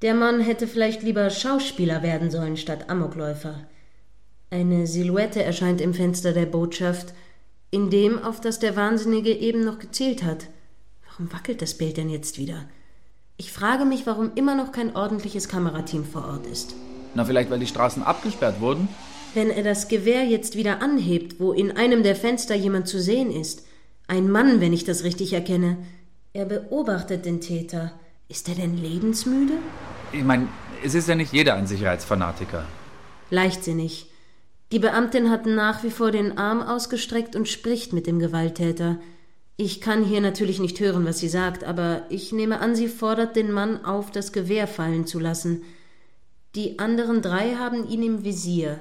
Der 0.00 0.14
Mann 0.14 0.40
hätte 0.40 0.66
vielleicht 0.66 1.02
lieber 1.02 1.30
Schauspieler 1.30 2.02
werden 2.02 2.30
sollen 2.30 2.56
statt 2.56 2.88
Amokläufer. 2.88 3.60
Eine 4.52 4.86
Silhouette 4.86 5.42
erscheint 5.42 5.80
im 5.80 5.94
Fenster 5.94 6.34
der 6.34 6.44
Botschaft, 6.44 7.14
in 7.70 7.88
dem, 7.88 8.18
auf 8.18 8.38
das 8.38 8.58
der 8.58 8.76
Wahnsinnige 8.76 9.30
eben 9.32 9.64
noch 9.64 9.78
gezielt 9.78 10.22
hat. 10.22 10.48
Warum 11.08 11.32
wackelt 11.32 11.62
das 11.62 11.78
Bild 11.78 11.96
denn 11.96 12.10
jetzt 12.10 12.36
wieder? 12.36 12.66
Ich 13.38 13.50
frage 13.50 13.86
mich, 13.86 14.06
warum 14.06 14.32
immer 14.34 14.54
noch 14.54 14.70
kein 14.70 14.94
ordentliches 14.94 15.48
Kamerateam 15.48 16.04
vor 16.04 16.26
Ort 16.26 16.46
ist. 16.46 16.74
Na, 17.14 17.24
vielleicht, 17.24 17.48
weil 17.48 17.60
die 17.60 17.66
Straßen 17.66 18.02
abgesperrt 18.02 18.60
wurden? 18.60 18.88
Wenn 19.32 19.48
er 19.48 19.62
das 19.62 19.88
Gewehr 19.88 20.26
jetzt 20.26 20.54
wieder 20.54 20.82
anhebt, 20.82 21.40
wo 21.40 21.54
in 21.54 21.74
einem 21.74 22.02
der 22.02 22.14
Fenster 22.14 22.54
jemand 22.54 22.88
zu 22.88 23.00
sehen 23.00 23.30
ist, 23.30 23.64
ein 24.06 24.30
Mann, 24.30 24.60
wenn 24.60 24.74
ich 24.74 24.84
das 24.84 25.02
richtig 25.02 25.32
erkenne, 25.32 25.78
er 26.34 26.44
beobachtet 26.44 27.24
den 27.24 27.40
Täter. 27.40 27.92
Ist 28.28 28.50
er 28.50 28.54
denn 28.56 28.76
lebensmüde? 28.76 29.54
Ich 30.12 30.24
meine, 30.24 30.48
es 30.84 30.94
ist 30.94 31.08
ja 31.08 31.14
nicht 31.14 31.32
jeder 31.32 31.54
ein 31.54 31.66
Sicherheitsfanatiker. 31.66 32.66
Leichtsinnig. 33.30 34.11
Die 34.72 34.78
Beamtin 34.78 35.28
hat 35.28 35.44
nach 35.44 35.84
wie 35.84 35.90
vor 35.90 36.12
den 36.12 36.38
Arm 36.38 36.62
ausgestreckt 36.62 37.36
und 37.36 37.46
spricht 37.46 37.92
mit 37.92 38.06
dem 38.06 38.18
Gewalttäter. 38.18 38.98
Ich 39.58 39.82
kann 39.82 40.02
hier 40.02 40.22
natürlich 40.22 40.60
nicht 40.60 40.80
hören, 40.80 41.04
was 41.04 41.18
sie 41.18 41.28
sagt, 41.28 41.62
aber 41.62 42.06
ich 42.08 42.32
nehme 42.32 42.58
an, 42.60 42.74
sie 42.74 42.88
fordert 42.88 43.36
den 43.36 43.52
Mann 43.52 43.84
auf, 43.84 44.10
das 44.10 44.32
Gewehr 44.32 44.66
fallen 44.66 45.06
zu 45.06 45.20
lassen. 45.20 45.62
Die 46.54 46.78
anderen 46.78 47.20
drei 47.20 47.56
haben 47.56 47.86
ihn 47.86 48.02
im 48.02 48.24
Visier. 48.24 48.80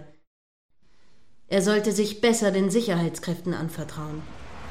Er 1.49 1.61
sollte 1.61 1.91
sich 1.91 2.21
besser 2.21 2.51
den 2.51 2.69
Sicherheitskräften 2.69 3.53
anvertrauen. 3.53 4.21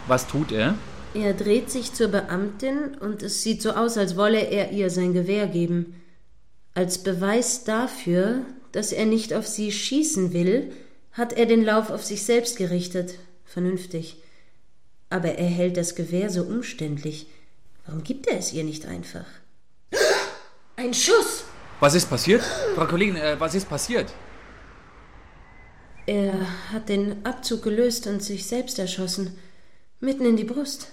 Was 0.07 0.27
tut 0.27 0.53
er? 0.53 0.75
Er 1.13 1.35
dreht 1.35 1.71
sich 1.71 1.93
zur 1.93 2.09
Beamtin 2.09 2.97
und 2.99 3.23
es 3.23 3.43
sieht 3.43 3.61
so 3.61 3.73
aus, 3.73 3.99
als 3.99 4.17
wolle 4.17 4.41
er 4.41 4.73
ihr 4.73 4.89
sein 4.89 5.13
Gewehr 5.13 5.49
geben. 5.49 6.01
Als 6.73 7.03
Beweis 7.03 7.65
dafür, 7.65 8.47
dass 8.73 8.93
er 8.93 9.05
nicht 9.05 9.35
auf 9.35 9.47
sie 9.47 9.71
schießen 9.71 10.33
will, 10.33 10.73
hat 11.13 11.33
er 11.33 11.47
den 11.47 11.65
Lauf 11.65 11.91
auf 11.91 12.05
sich 12.05 12.25
selbst 12.25 12.57
gerichtet. 12.57 13.15
Vernünftig. 13.45 14.17
Aber 15.09 15.39
er 15.39 15.49
hält 15.49 15.77
das 15.77 15.95
Gewehr 15.95 16.31
so 16.31 16.43
umständlich. 16.43 17.27
Warum 17.87 18.05
gibt 18.05 18.27
er 18.29 18.39
es 18.39 18.53
ihr 18.53 18.65
nicht 18.65 18.87
einfach? 18.87 19.27
Ein 20.77 20.95
Schuss! 20.95 21.45
Was 21.81 21.95
ist 21.95 22.09
passiert? 22.09 22.43
Frau 22.75 22.87
Kollegin, 22.87 23.17
äh, 23.17 23.37
was 23.39 23.55
ist 23.55 23.69
passiert? 23.69 24.13
Er 26.07 26.35
hat 26.73 26.89
den 26.89 27.25
Abzug 27.25 27.63
gelöst 27.63 28.07
und 28.07 28.23
sich 28.23 28.47
selbst 28.47 28.79
erschossen. 28.79 29.39
Mitten 30.01 30.25
in 30.25 30.37
die 30.37 30.45
Brust. 30.45 30.89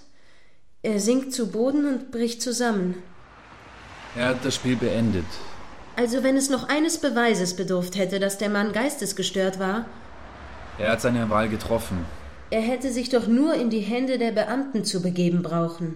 Er 0.82 1.00
sinkt 1.00 1.34
zu 1.34 1.52
Boden 1.52 1.86
und 1.86 2.12
bricht 2.12 2.42
zusammen. 2.42 3.02
Er 4.16 4.30
hat 4.30 4.46
das 4.46 4.56
Spiel 4.56 4.76
beendet. 4.76 5.26
Also 5.96 6.24
wenn 6.24 6.38
es 6.38 6.50
noch 6.50 6.70
eines 6.70 7.00
Beweises 7.00 7.56
bedurft 7.56 7.96
hätte, 7.96 8.20
dass 8.20 8.38
der 8.38 8.50
Mann 8.50 8.72
geistesgestört 8.74 9.60
war. 9.60 9.86
Er 10.80 10.92
hat 10.92 11.02
seine 11.02 11.30
Wahl 11.30 11.50
getroffen. 11.50 12.06
Er 12.50 12.62
hätte 12.62 12.92
sich 12.92 13.10
doch 13.10 13.28
nur 13.28 13.56
in 13.56 13.70
die 13.70 13.80
Hände 13.80 14.18
der 14.18 14.32
Beamten 14.32 14.86
zu 14.86 15.02
begeben 15.02 15.42
brauchen. 15.42 15.96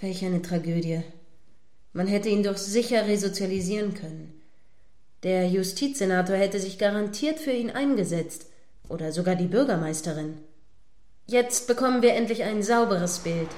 Welch 0.00 0.24
eine 0.24 0.40
Tragödie. 0.40 1.02
Man 1.92 2.06
hätte 2.06 2.28
ihn 2.28 2.42
doch 2.42 2.56
sicher 2.56 3.06
resozialisieren 3.06 3.94
können. 3.94 4.32
Der 5.24 5.48
Justizsenator 5.48 6.36
hätte 6.36 6.60
sich 6.60 6.78
garantiert 6.78 7.40
für 7.40 7.50
ihn 7.50 7.70
eingesetzt. 7.70 8.46
Oder 8.88 9.12
sogar 9.12 9.34
die 9.34 9.48
Bürgermeisterin. 9.48 10.38
Jetzt 11.26 11.66
bekommen 11.66 12.00
wir 12.00 12.14
endlich 12.14 12.44
ein 12.44 12.62
sauberes 12.62 13.18
Bild. 13.18 13.48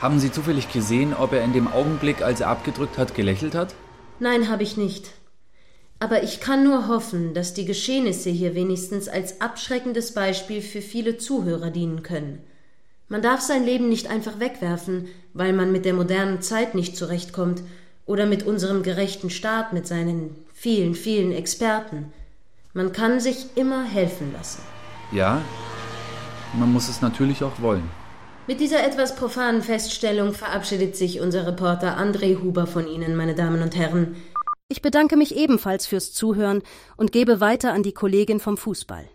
Haben 0.00 0.20
Sie 0.20 0.32
zufällig 0.32 0.72
gesehen, 0.72 1.12
ob 1.12 1.32
er 1.32 1.44
in 1.44 1.52
dem 1.52 1.68
Augenblick, 1.68 2.22
als 2.22 2.40
er 2.40 2.48
abgedrückt 2.48 2.98
hat, 2.98 3.14
gelächelt 3.14 3.54
hat? 3.54 3.74
Nein, 4.20 4.48
habe 4.48 4.62
ich 4.62 4.76
nicht. 4.76 5.10
Aber 6.02 6.24
ich 6.24 6.40
kann 6.40 6.64
nur 6.64 6.88
hoffen, 6.88 7.32
dass 7.32 7.54
die 7.54 7.64
Geschehnisse 7.64 8.28
hier 8.28 8.56
wenigstens 8.56 9.08
als 9.08 9.40
abschreckendes 9.40 10.14
Beispiel 10.14 10.60
für 10.60 10.80
viele 10.82 11.16
Zuhörer 11.16 11.70
dienen 11.70 12.02
können. 12.02 12.40
Man 13.06 13.22
darf 13.22 13.40
sein 13.40 13.64
Leben 13.64 13.88
nicht 13.88 14.10
einfach 14.10 14.40
wegwerfen, 14.40 15.06
weil 15.32 15.52
man 15.52 15.70
mit 15.70 15.84
der 15.84 15.94
modernen 15.94 16.42
Zeit 16.42 16.74
nicht 16.74 16.96
zurechtkommt 16.96 17.62
oder 18.04 18.26
mit 18.26 18.42
unserem 18.42 18.82
gerechten 18.82 19.30
Staat 19.30 19.72
mit 19.72 19.86
seinen 19.86 20.34
vielen, 20.52 20.96
vielen 20.96 21.30
Experten. 21.30 22.12
Man 22.74 22.90
kann 22.90 23.20
sich 23.20 23.46
immer 23.54 23.84
helfen 23.84 24.32
lassen. 24.32 24.62
Ja, 25.12 25.40
man 26.58 26.72
muss 26.72 26.88
es 26.88 27.00
natürlich 27.00 27.44
auch 27.44 27.60
wollen. 27.60 27.88
Mit 28.48 28.58
dieser 28.58 28.84
etwas 28.84 29.14
profanen 29.14 29.62
Feststellung 29.62 30.32
verabschiedet 30.32 30.96
sich 30.96 31.20
unser 31.20 31.46
Reporter 31.46 31.96
André 31.96 32.42
Huber 32.42 32.66
von 32.66 32.88
Ihnen, 32.88 33.14
meine 33.14 33.36
Damen 33.36 33.62
und 33.62 33.76
Herren. 33.76 34.16
Ich 34.72 34.80
bedanke 34.80 35.18
mich 35.18 35.36
ebenfalls 35.36 35.84
fürs 35.84 36.14
Zuhören 36.14 36.62
und 36.96 37.12
gebe 37.12 37.40
weiter 37.40 37.74
an 37.74 37.82
die 37.82 37.92
Kollegin 37.92 38.40
vom 38.40 38.56
Fußball. 38.56 39.06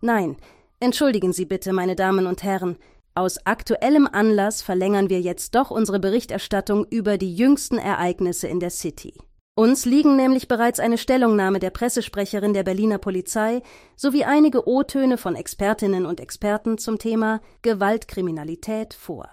Nein, 0.00 0.38
entschuldigen 0.80 1.34
Sie 1.34 1.44
bitte, 1.44 1.74
meine 1.74 1.94
Damen 1.94 2.26
und 2.26 2.42
Herren. 2.42 2.78
Aus 3.14 3.44
aktuellem 3.44 4.08
Anlass 4.10 4.62
verlängern 4.62 5.10
wir 5.10 5.20
jetzt 5.20 5.54
doch 5.56 5.70
unsere 5.70 6.00
Berichterstattung 6.00 6.86
über 6.88 7.18
die 7.18 7.36
jüngsten 7.36 7.76
Ereignisse 7.76 8.48
in 8.48 8.60
der 8.60 8.70
City. 8.70 9.12
Uns 9.54 9.84
liegen 9.84 10.16
nämlich 10.16 10.48
bereits 10.48 10.80
eine 10.80 10.96
Stellungnahme 10.96 11.58
der 11.58 11.68
Pressesprecherin 11.68 12.54
der 12.54 12.62
Berliner 12.62 12.96
Polizei 12.96 13.60
sowie 13.94 14.24
einige 14.24 14.66
O-Töne 14.66 15.18
von 15.18 15.36
Expertinnen 15.36 16.06
und 16.06 16.18
Experten 16.18 16.78
zum 16.78 16.98
Thema 16.98 17.42
Gewaltkriminalität 17.60 18.94
vor. 18.94 19.28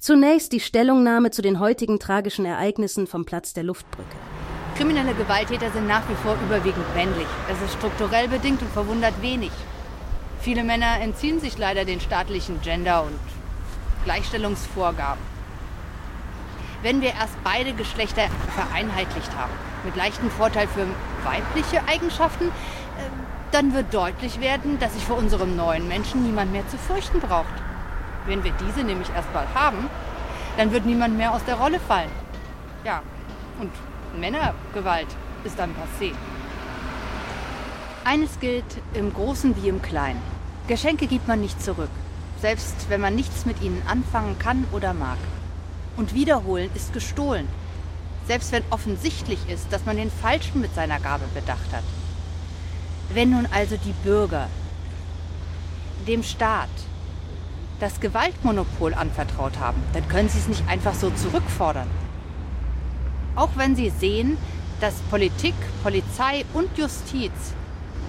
Zunächst 0.00 0.52
die 0.52 0.60
Stellungnahme 0.60 1.30
zu 1.30 1.42
den 1.42 1.60
heutigen 1.60 2.00
tragischen 2.00 2.44
Ereignissen 2.44 3.06
vom 3.06 3.24
Platz 3.24 3.52
der 3.52 3.64
Luftbrücke. 3.64 4.16
Kriminelle 4.76 5.14
Gewalttäter 5.14 5.70
sind 5.70 5.86
nach 5.86 6.08
wie 6.08 6.14
vor 6.14 6.36
überwiegend 6.46 6.94
männlich. 6.96 7.28
Das 7.48 7.60
ist 7.62 7.74
strukturell 7.74 8.26
bedingt 8.26 8.62
und 8.62 8.70
verwundert 8.72 9.20
wenig. 9.22 9.52
Viele 10.40 10.64
Männer 10.64 11.00
entziehen 11.00 11.38
sich 11.38 11.58
leider 11.58 11.84
den 11.84 12.00
staatlichen 12.00 12.60
Gender- 12.62 13.02
und 13.04 13.18
Gleichstellungsvorgaben 14.04 15.22
wenn 16.82 17.00
wir 17.00 17.10
erst 17.10 17.42
beide 17.44 17.72
Geschlechter 17.72 18.28
vereinheitlicht 18.54 19.34
haben, 19.36 19.52
mit 19.84 19.96
leichtem 19.96 20.30
Vorteil 20.30 20.66
für 20.68 20.86
weibliche 21.24 21.86
Eigenschaften, 21.86 22.46
äh, 22.46 22.50
dann 23.52 23.74
wird 23.74 23.92
deutlich 23.92 24.40
werden, 24.40 24.78
dass 24.78 24.94
sich 24.94 25.04
vor 25.04 25.18
unserem 25.18 25.56
neuen 25.56 25.88
Menschen 25.88 26.22
niemand 26.22 26.52
mehr 26.52 26.66
zu 26.68 26.78
fürchten 26.78 27.20
braucht. 27.20 27.52
Wenn 28.26 28.44
wir 28.44 28.52
diese 28.52 28.84
nämlich 28.84 29.08
erst 29.14 29.32
bald 29.32 29.48
haben, 29.54 29.88
dann 30.56 30.72
wird 30.72 30.86
niemand 30.86 31.16
mehr 31.16 31.32
aus 31.32 31.44
der 31.44 31.54
Rolle 31.56 31.80
fallen. 31.80 32.10
Ja, 32.84 33.02
und 33.60 33.70
Männergewalt 34.18 35.08
ist 35.44 35.58
dann 35.58 35.70
passé. 35.70 36.12
Eines 38.04 38.40
gilt 38.40 38.64
im 38.94 39.12
Großen 39.12 39.54
wie 39.56 39.68
im 39.68 39.82
Kleinen. 39.82 40.20
Geschenke 40.66 41.06
gibt 41.06 41.28
man 41.28 41.40
nicht 41.40 41.62
zurück, 41.62 41.90
selbst 42.40 42.88
wenn 42.88 43.00
man 43.00 43.14
nichts 43.14 43.46
mit 43.46 43.62
ihnen 43.62 43.82
anfangen 43.86 44.38
kann 44.38 44.66
oder 44.72 44.94
mag. 44.94 45.18
Und 45.96 46.14
wiederholen 46.14 46.70
ist 46.74 46.92
gestohlen. 46.92 47.48
Selbst 48.26 48.52
wenn 48.52 48.62
offensichtlich 48.70 49.48
ist, 49.48 49.72
dass 49.72 49.84
man 49.84 49.96
den 49.96 50.10
Falschen 50.10 50.60
mit 50.60 50.74
seiner 50.74 51.00
Gabe 51.00 51.24
bedacht 51.34 51.72
hat. 51.72 51.84
Wenn 53.12 53.30
nun 53.30 53.48
also 53.52 53.76
die 53.76 53.94
Bürger 54.04 54.48
dem 56.06 56.22
Staat 56.22 56.68
das 57.80 58.00
Gewaltmonopol 58.00 58.94
anvertraut 58.94 59.58
haben, 59.58 59.82
dann 59.94 60.06
können 60.08 60.28
sie 60.28 60.38
es 60.38 60.48
nicht 60.48 60.68
einfach 60.68 60.94
so 60.94 61.10
zurückfordern. 61.10 61.88
Auch 63.34 63.50
wenn 63.56 63.74
sie 63.74 63.90
sehen, 63.90 64.36
dass 64.80 64.94
Politik, 65.10 65.54
Polizei 65.82 66.44
und 66.54 66.76
Justiz 66.76 67.32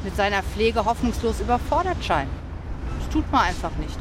mit 0.03 0.15
seiner 0.15 0.43
Pflege 0.43 0.85
hoffnungslos 0.85 1.39
überfordert 1.39 2.03
scheinen. 2.03 2.31
Das 2.99 3.09
tut 3.09 3.31
man 3.31 3.45
einfach 3.45 3.75
nicht. 3.77 3.97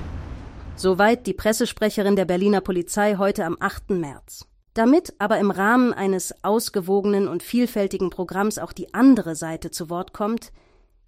Soweit 0.76 1.26
die 1.26 1.34
Pressesprecherin 1.34 2.16
der 2.16 2.24
Berliner 2.24 2.60
Polizei 2.60 3.16
heute 3.18 3.44
am 3.44 3.56
8. 3.60 3.90
März. 3.90 4.46
Damit 4.74 5.14
aber 5.18 5.38
im 5.38 5.50
Rahmen 5.50 5.92
eines 5.92 6.32
ausgewogenen 6.42 7.28
und 7.28 7.42
vielfältigen 7.42 8.10
Programms 8.10 8.58
auch 8.58 8.72
die 8.72 8.94
andere 8.94 9.34
Seite 9.34 9.70
zu 9.70 9.90
Wort 9.90 10.12
kommt, 10.12 10.52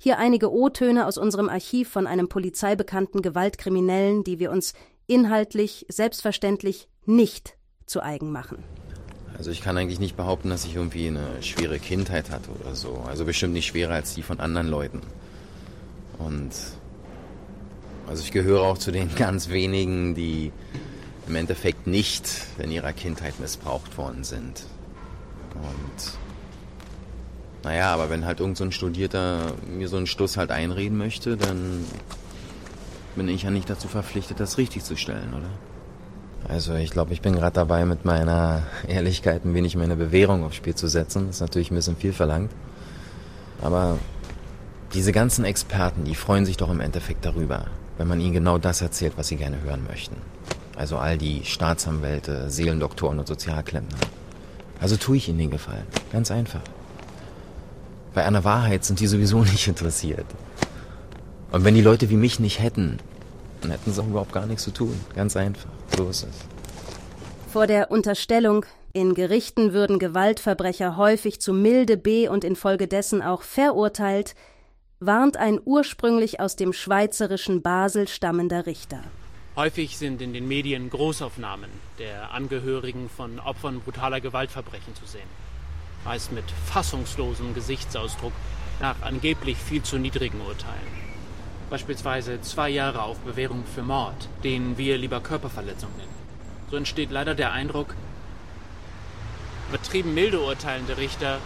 hier 0.02 0.18
einige 0.18 0.52
O-Töne 0.52 1.06
aus 1.06 1.16
unserem 1.16 1.48
Archiv 1.48 1.88
von 1.88 2.08
einem 2.08 2.28
polizeibekannten 2.28 3.22
Gewaltkriminellen, 3.22 4.24
die 4.24 4.40
wir 4.40 4.50
uns 4.50 4.72
inhaltlich 5.06 5.86
selbstverständlich 5.88 6.88
nicht 7.06 7.56
zu 7.86 8.02
eigen 8.02 8.32
machen. 8.32 8.64
Also 9.38 9.52
ich 9.52 9.60
kann 9.60 9.78
eigentlich 9.78 10.00
nicht 10.00 10.16
behaupten, 10.16 10.50
dass 10.50 10.64
ich 10.64 10.74
irgendwie 10.74 11.06
eine 11.06 11.40
schwere 11.40 11.78
Kindheit 11.78 12.30
hatte 12.30 12.50
oder 12.60 12.74
so. 12.74 13.04
Also 13.06 13.24
bestimmt 13.24 13.52
nicht 13.52 13.66
schwerer 13.66 13.94
als 13.94 14.14
die 14.14 14.24
von 14.24 14.40
anderen 14.40 14.66
Leuten. 14.66 15.02
Und 16.18 16.50
also 18.08 18.24
ich 18.24 18.32
gehöre 18.32 18.62
auch 18.62 18.78
zu 18.78 18.90
den 18.90 19.14
ganz 19.16 19.50
wenigen, 19.50 20.16
die 20.16 20.50
im 21.28 21.36
Endeffekt 21.36 21.86
nicht 21.86 22.28
in 22.58 22.72
ihrer 22.72 22.92
Kindheit 22.92 23.38
missbraucht 23.38 23.96
worden 23.96 24.24
sind. 24.24 24.64
Und 25.54 26.21
naja, 27.64 27.92
aber 27.92 28.11
wenn 28.11 28.25
halt 28.25 28.40
irgend 28.40 28.57
so 28.57 28.64
ein 28.64 28.72
Studierter 28.72 29.53
mir 29.66 29.88
so 29.88 29.96
einen 29.96 30.07
Stuss 30.07 30.37
halt 30.37 30.51
einreden 30.51 30.98
möchte, 30.98 31.37
dann 31.37 31.85
bin 33.14 33.29
ich 33.29 33.42
ja 33.42 33.51
nicht 33.51 33.68
dazu 33.68 33.88
verpflichtet, 33.88 34.40
das 34.40 34.59
richtig 34.59 34.85
zu 34.85 34.96
stellen, 34.96 35.35
oder? 35.35 35.48
Also 36.48 36.75
ich 36.75 36.90
glaube, 36.90 37.12
ich 37.12 37.20
bin 37.20 37.35
gerade 37.35 37.55
dabei, 37.55 37.85
mit 37.85 38.05
meiner 38.05 38.64
Ehrlichkeit 38.88 39.44
ein 39.44 39.55
wenig 39.55 39.77
meine 39.77 39.96
Bewährung 39.96 40.44
aufs 40.44 40.57
Spiel 40.57 40.75
zu 40.75 40.88
setzen. 40.88 41.27
Das 41.27 41.37
ist 41.37 41.40
natürlich 41.40 41.70
ein 41.70 41.77
bisschen 41.77 41.96
viel 41.96 42.12
verlangt. 42.12 42.51
Aber 43.61 43.98
diese 44.92 45.12
ganzen 45.12 45.44
Experten, 45.44 46.05
die 46.05 46.16
freuen 46.16 46.44
sich 46.44 46.57
doch 46.57 46.70
im 46.70 46.81
Endeffekt 46.81 47.25
darüber, 47.25 47.66
wenn 47.96 48.09
man 48.09 48.20
ihnen 48.20 48.33
genau 48.33 48.59
das 48.59 48.83
erzählt, 48.83 49.12
was 49.16 49.29
sie 49.29 49.37
gerne 49.37 49.61
hören 49.62 49.85
möchten. 49.88 50.16
Also 50.77 50.96
all 50.98 51.16
die 51.16 51.44
Staatsanwälte, 51.44 52.51
Seelendoktoren 52.51 53.20
und 53.20 53.29
Sozialklempner. 53.29 53.98
Also 54.81 54.96
tue 54.96 55.18
ich 55.18 55.29
ihnen 55.29 55.38
den 55.38 55.51
Gefallen. 55.51 55.87
Ganz 56.12 56.33
einfach. 56.33 56.62
Bei 58.14 58.25
einer 58.25 58.44
Wahrheit 58.44 58.85
sind 58.85 59.01
die 59.01 59.07
sowieso 59.07 59.42
nicht 59.44 59.68
interessiert. 59.68 60.27
Und 61.51 61.64
wenn 61.64 61.75
die 61.75 61.83
Leute 61.83 62.11
wie 62.11 62.16
mich 62.16 62.40
nicht 62.40 62.61
hätten, 62.61 62.98
dann 63.61 63.70
hätten 63.70 63.92
sie 63.92 64.01
auch 64.03 64.07
überhaupt 64.07 64.33
gar 64.33 64.46
nichts 64.46 64.64
zu 64.64 64.70
tun. 64.70 64.98
Ganz 65.14 65.37
einfach. 65.37 65.70
So 65.96 66.09
ist 66.09 66.25
es. 66.25 66.37
Vor 67.53 67.66
der 67.66 67.90
Unterstellung, 67.90 68.64
in 68.94 69.14
Gerichten 69.14 69.72
würden 69.72 69.98
Gewaltverbrecher 69.98 70.96
häufig 70.96 71.40
zu 71.40 71.53
milde 71.53 71.96
B 71.96 72.29
und 72.29 72.44
infolgedessen 72.44 73.22
auch 73.22 73.42
verurteilt, 73.42 74.35
warnt 75.01 75.37
ein 75.37 75.61
ursprünglich 75.64 76.40
aus 76.40 76.57
dem 76.57 76.72
schweizerischen 76.72 77.62
Basel 77.62 78.09
stammender 78.09 78.66
Richter. 78.66 79.01
Häufig 79.57 79.98
sind 79.98 80.22
in 80.22 80.33
den 80.33 80.48
Medien 80.48 80.88
Großaufnahmen 80.88 81.68
der 81.98 82.33
Angehörigen 82.33 83.11
von 83.14 83.38
Opfern 83.38 83.81
brutaler 83.81 84.20
Gewaltverbrechen 84.20 84.94
zu 84.94 85.05
sehen. 85.07 85.29
Meist 86.04 86.32
mit 86.32 86.44
fassungslosem 86.66 87.54
Gesichtsausdruck 87.54 88.32
nach 88.80 88.96
angeblich 89.02 89.56
viel 89.56 89.82
zu 89.82 89.98
niedrigen 89.98 90.40
Urteilen. 90.40 91.02
Beispielsweise 91.70 92.40
zwei 92.42 92.68
Jahre 92.68 93.02
auf 93.02 93.18
Bewährung 93.18 93.64
für 93.64 93.82
Mord, 93.82 94.28
den 94.42 94.76
wir 94.76 94.98
lieber 94.98 95.20
Körperverletzung 95.20 95.90
nennen. 95.96 96.14
So 96.70 96.76
entsteht 96.76 97.10
leider 97.10 97.34
der 97.34 97.52
Eindruck, 97.52 97.94
übertrieben 99.68 100.12
milde 100.12 100.40
urteilende 100.40 100.96
Richter 100.96 101.38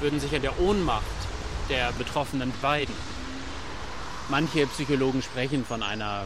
würden 0.00 0.18
sich 0.18 0.34
an 0.34 0.42
der 0.42 0.58
Ohnmacht 0.58 1.04
der 1.68 1.92
Betroffenen 1.92 2.52
weiden. 2.62 2.94
Manche 4.28 4.66
Psychologen 4.66 5.22
sprechen 5.22 5.64
von 5.64 5.82
einer 5.82 6.24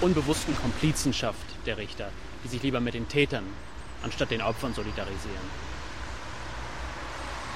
unbewussten 0.00 0.56
Komplizenschaft 0.56 1.38
der 1.66 1.76
Richter, 1.76 2.10
die 2.42 2.48
sich 2.48 2.62
lieber 2.62 2.80
mit 2.80 2.94
den 2.94 3.08
Tätern 3.08 3.44
anstatt 4.02 4.30
den 4.30 4.42
Opfern 4.42 4.74
solidarisieren. 4.74 5.67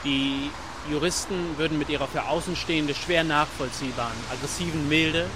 Die 0.04 0.50
Juristen 0.90 1.56
würden 1.58 1.78
mit 1.78 1.88
ihrer 1.88 2.08
für 2.08 2.24
Außenstehende 2.24 2.94
schwer 2.94 3.24
nachvollziehbaren, 3.24 4.16
aggressiven 4.32 4.88
Milde 4.88 5.26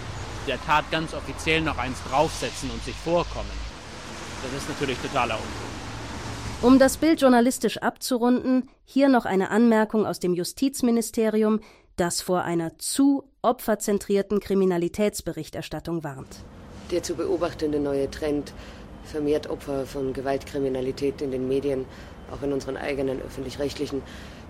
der 0.47 0.63
Tat 0.65 0.91
ganz 0.91 1.15
offiziell 1.15 1.61
noch 1.61 1.79
eins 1.79 1.99
draufsetzen 2.09 2.71
und 2.71 2.83
sich 2.85 2.95
vorkommen. 2.95 3.51
Das 4.43 4.63
ist 4.63 4.69
natürlich 4.69 4.99
totaler 4.99 5.35
Unfug. 5.35 5.77
Um 6.63 6.79
das 6.79 6.97
Bild 6.97 7.21
journalistisch 7.21 7.79
abzurunden, 7.79 8.69
hier 8.85 9.09
noch 9.09 9.25
eine 9.25 9.51
Anmerkung 9.51 10.07
aus 10.07 10.21
dem 10.21 10.35
Justizministerium, 10.35 11.61
das 11.97 12.23
vor 12.23 12.43
einer 12.43 12.79
zu 12.79 13.25
opferzentrierten 13.43 14.41
Kriminalitätsberichterstattung 14.41 16.03
warnt. 16.03 16.45
Der 16.91 17.03
zu 17.03 17.15
beobachtende 17.15 17.81
neue 17.81 18.11
Trend, 18.11 18.53
vermehrt 19.05 19.49
Opfer 19.49 19.87
von 19.87 20.13
Gewaltkriminalität 20.13 21.23
in 21.23 21.31
den 21.31 21.49
Medien, 21.49 21.85
auch 22.33 22.43
in 22.43 22.53
unseren 22.53 22.77
eigenen 22.77 23.21
öffentlich-rechtlichen, 23.23 24.03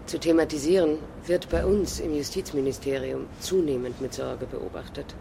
zu 0.06 0.18
thematisieren, 0.18 0.98
wird 1.26 1.48
bei 1.50 1.64
uns 1.64 2.00
im 2.00 2.14
Justizministerium 2.14 3.26
zunehmend 3.40 4.00
mit 4.00 4.14
Sorge 4.14 4.46
beobachtet. 4.46 5.14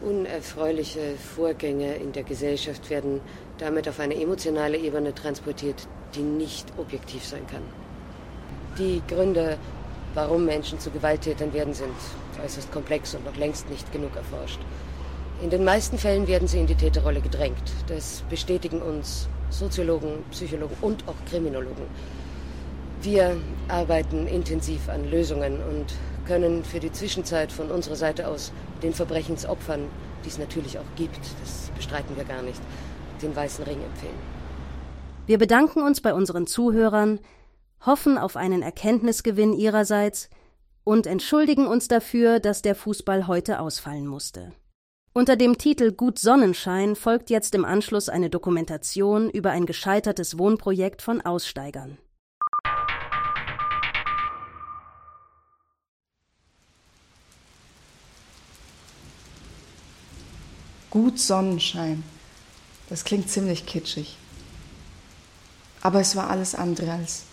Unerfreuliche 0.00 1.14
Vorgänge 1.36 1.96
in 1.96 2.12
der 2.12 2.24
Gesellschaft 2.24 2.90
werden 2.90 3.20
damit 3.58 3.88
auf 3.88 4.00
eine 4.00 4.20
emotionale 4.20 4.76
Ebene 4.76 5.14
transportiert, 5.14 5.86
die 6.14 6.22
nicht 6.22 6.66
objektiv 6.78 7.24
sein 7.24 7.46
kann. 7.46 7.62
Die 8.78 9.02
Gründe, 9.08 9.56
warum 10.14 10.44
Menschen 10.44 10.78
zu 10.78 10.90
Gewalttätern 10.90 11.52
werden, 11.52 11.74
sind 11.74 11.94
äußerst 12.44 12.70
komplex 12.72 13.14
und 13.14 13.24
noch 13.24 13.36
längst 13.36 13.68
nicht 13.70 13.90
genug 13.92 14.14
erforscht. 14.16 14.60
In 15.42 15.50
den 15.50 15.64
meisten 15.64 15.98
Fällen 15.98 16.26
werden 16.26 16.48
sie 16.48 16.58
in 16.58 16.66
die 16.66 16.74
Täterrolle 16.74 17.20
gedrängt. 17.20 17.72
Das 17.88 18.22
bestätigen 18.30 18.80
uns 18.80 19.28
Soziologen, 19.50 20.24
Psychologen 20.30 20.76
und 20.80 21.06
auch 21.08 21.14
Kriminologen. 21.28 21.86
Wir 23.04 23.36
arbeiten 23.68 24.26
intensiv 24.26 24.88
an 24.88 25.10
Lösungen 25.10 25.60
und 25.62 25.94
können 26.26 26.64
für 26.64 26.80
die 26.80 26.90
Zwischenzeit 26.90 27.52
von 27.52 27.70
unserer 27.70 27.96
Seite 27.96 28.26
aus 28.26 28.50
den 28.82 28.94
Verbrechensopfern, 28.94 29.88
die 30.24 30.28
es 30.30 30.38
natürlich 30.38 30.78
auch 30.78 30.96
gibt, 30.96 31.20
das 31.42 31.70
bestreiten 31.76 32.16
wir 32.16 32.24
gar 32.24 32.40
nicht, 32.40 32.62
den 33.20 33.36
weißen 33.36 33.62
Ring 33.66 33.82
empfehlen. 33.82 34.14
Wir 35.26 35.36
bedanken 35.36 35.82
uns 35.82 36.00
bei 36.00 36.14
unseren 36.14 36.46
Zuhörern, 36.46 37.20
hoffen 37.84 38.16
auf 38.16 38.36
einen 38.36 38.62
Erkenntnisgewinn 38.62 39.52
ihrerseits 39.52 40.30
und 40.82 41.06
entschuldigen 41.06 41.66
uns 41.66 41.88
dafür, 41.88 42.40
dass 42.40 42.62
der 42.62 42.74
Fußball 42.74 43.26
heute 43.26 43.60
ausfallen 43.60 44.06
musste. 44.06 44.52
Unter 45.12 45.36
dem 45.36 45.58
Titel 45.58 45.92
Gut 45.92 46.18
Sonnenschein 46.18 46.96
folgt 46.96 47.28
jetzt 47.28 47.54
im 47.54 47.66
Anschluss 47.66 48.08
eine 48.08 48.30
Dokumentation 48.30 49.28
über 49.28 49.50
ein 49.50 49.66
gescheitertes 49.66 50.38
Wohnprojekt 50.38 51.02
von 51.02 51.20
Aussteigern. 51.20 51.98
Gut 60.94 61.18
Sonnenschein. 61.18 62.04
Das 62.88 63.04
klingt 63.04 63.28
ziemlich 63.28 63.66
kitschig. 63.66 64.16
Aber 65.82 66.00
es 66.00 66.14
war 66.14 66.30
alles 66.30 66.54
andere 66.54 66.92
als. 66.92 67.24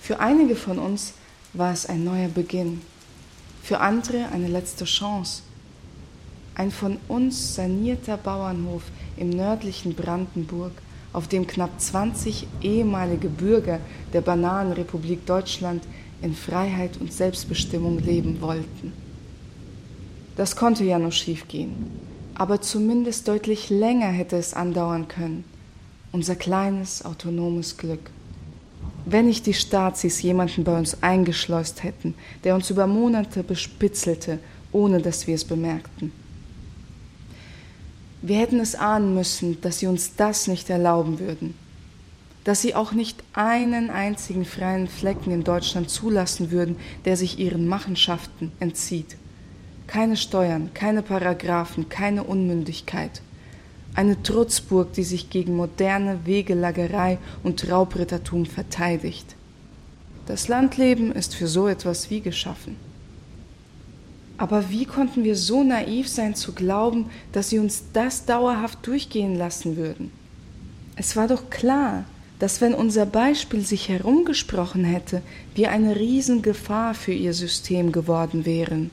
Für 0.00 0.20
einige 0.20 0.54
von 0.54 0.78
uns 0.78 1.14
war 1.52 1.72
es 1.72 1.86
ein 1.86 2.04
neuer 2.04 2.28
Beginn, 2.28 2.80
für 3.60 3.80
andere 3.80 4.28
eine 4.28 4.46
letzte 4.46 4.84
Chance. 4.84 5.42
Ein 6.54 6.70
von 6.70 6.98
uns 7.08 7.56
sanierter 7.56 8.16
Bauernhof 8.16 8.84
im 9.16 9.30
nördlichen 9.30 9.94
Brandenburg, 9.94 10.74
auf 11.12 11.26
dem 11.26 11.44
knapp 11.44 11.80
20 11.80 12.46
ehemalige 12.62 13.30
Bürger 13.30 13.80
der 14.12 14.20
Bananenrepublik 14.20 15.26
Deutschland 15.26 15.82
in 16.22 16.36
Freiheit 16.36 16.98
und 17.00 17.12
Selbstbestimmung 17.12 17.98
leben 17.98 18.40
wollten. 18.40 18.92
Das 20.36 20.54
konnte 20.54 20.84
ja 20.84 21.00
nur 21.00 21.10
schiefgehen 21.10 22.07
aber 22.38 22.60
zumindest 22.60 23.26
deutlich 23.26 23.68
länger 23.68 24.08
hätte 24.08 24.36
es 24.36 24.54
andauern 24.54 25.08
können. 25.08 25.44
Unser 26.12 26.36
kleines, 26.36 27.04
autonomes 27.04 27.76
Glück. 27.76 28.10
Wenn 29.04 29.26
nicht 29.26 29.46
die 29.46 29.54
Stazis 29.54 30.22
jemanden 30.22 30.64
bei 30.64 30.78
uns 30.78 31.02
eingeschleust 31.02 31.82
hätten, 31.82 32.14
der 32.44 32.54
uns 32.54 32.70
über 32.70 32.86
Monate 32.86 33.42
bespitzelte, 33.42 34.38
ohne 34.70 35.02
dass 35.02 35.26
wir 35.26 35.34
es 35.34 35.44
bemerkten. 35.44 36.12
Wir 38.22 38.38
hätten 38.38 38.60
es 38.60 38.74
ahnen 38.74 39.14
müssen, 39.14 39.60
dass 39.60 39.80
sie 39.80 39.86
uns 39.86 40.14
das 40.16 40.46
nicht 40.46 40.70
erlauben 40.70 41.18
würden, 41.18 41.54
dass 42.44 42.62
sie 42.62 42.74
auch 42.74 42.92
nicht 42.92 43.22
einen 43.32 43.90
einzigen 43.90 44.44
freien 44.44 44.88
Flecken 44.88 45.32
in 45.32 45.44
Deutschland 45.44 45.90
zulassen 45.90 46.50
würden, 46.50 46.76
der 47.04 47.16
sich 47.16 47.38
ihren 47.38 47.66
Machenschaften 47.66 48.52
entzieht. 48.60 49.16
Keine 49.88 50.18
Steuern, 50.18 50.70
keine 50.74 51.00
Paragraphen, 51.02 51.88
keine 51.88 52.22
Unmündigkeit. 52.22 53.22
Eine 53.94 54.22
Trutzburg, 54.22 54.92
die 54.92 55.02
sich 55.02 55.30
gegen 55.30 55.56
moderne 55.56 56.20
Wegelagerei 56.26 57.18
und 57.42 57.68
Raubrittertum 57.70 58.44
verteidigt. 58.44 59.34
Das 60.26 60.46
Landleben 60.46 61.10
ist 61.10 61.34
für 61.34 61.48
so 61.48 61.68
etwas 61.68 62.10
wie 62.10 62.20
geschaffen. 62.20 62.76
Aber 64.36 64.68
wie 64.68 64.84
konnten 64.84 65.24
wir 65.24 65.34
so 65.34 65.64
naiv 65.64 66.06
sein 66.06 66.34
zu 66.34 66.52
glauben, 66.52 67.06
dass 67.32 67.48
sie 67.48 67.58
uns 67.58 67.84
das 67.94 68.26
dauerhaft 68.26 68.86
durchgehen 68.86 69.36
lassen 69.36 69.78
würden? 69.78 70.12
Es 70.96 71.16
war 71.16 71.28
doch 71.28 71.48
klar, 71.48 72.04
dass 72.38 72.60
wenn 72.60 72.74
unser 72.74 73.06
Beispiel 73.06 73.62
sich 73.62 73.88
herumgesprochen 73.88 74.84
hätte, 74.84 75.22
wir 75.54 75.70
eine 75.70 75.96
Riesengefahr 75.96 76.92
für 76.92 77.12
ihr 77.12 77.32
System 77.32 77.90
geworden 77.90 78.44
wären. 78.44 78.90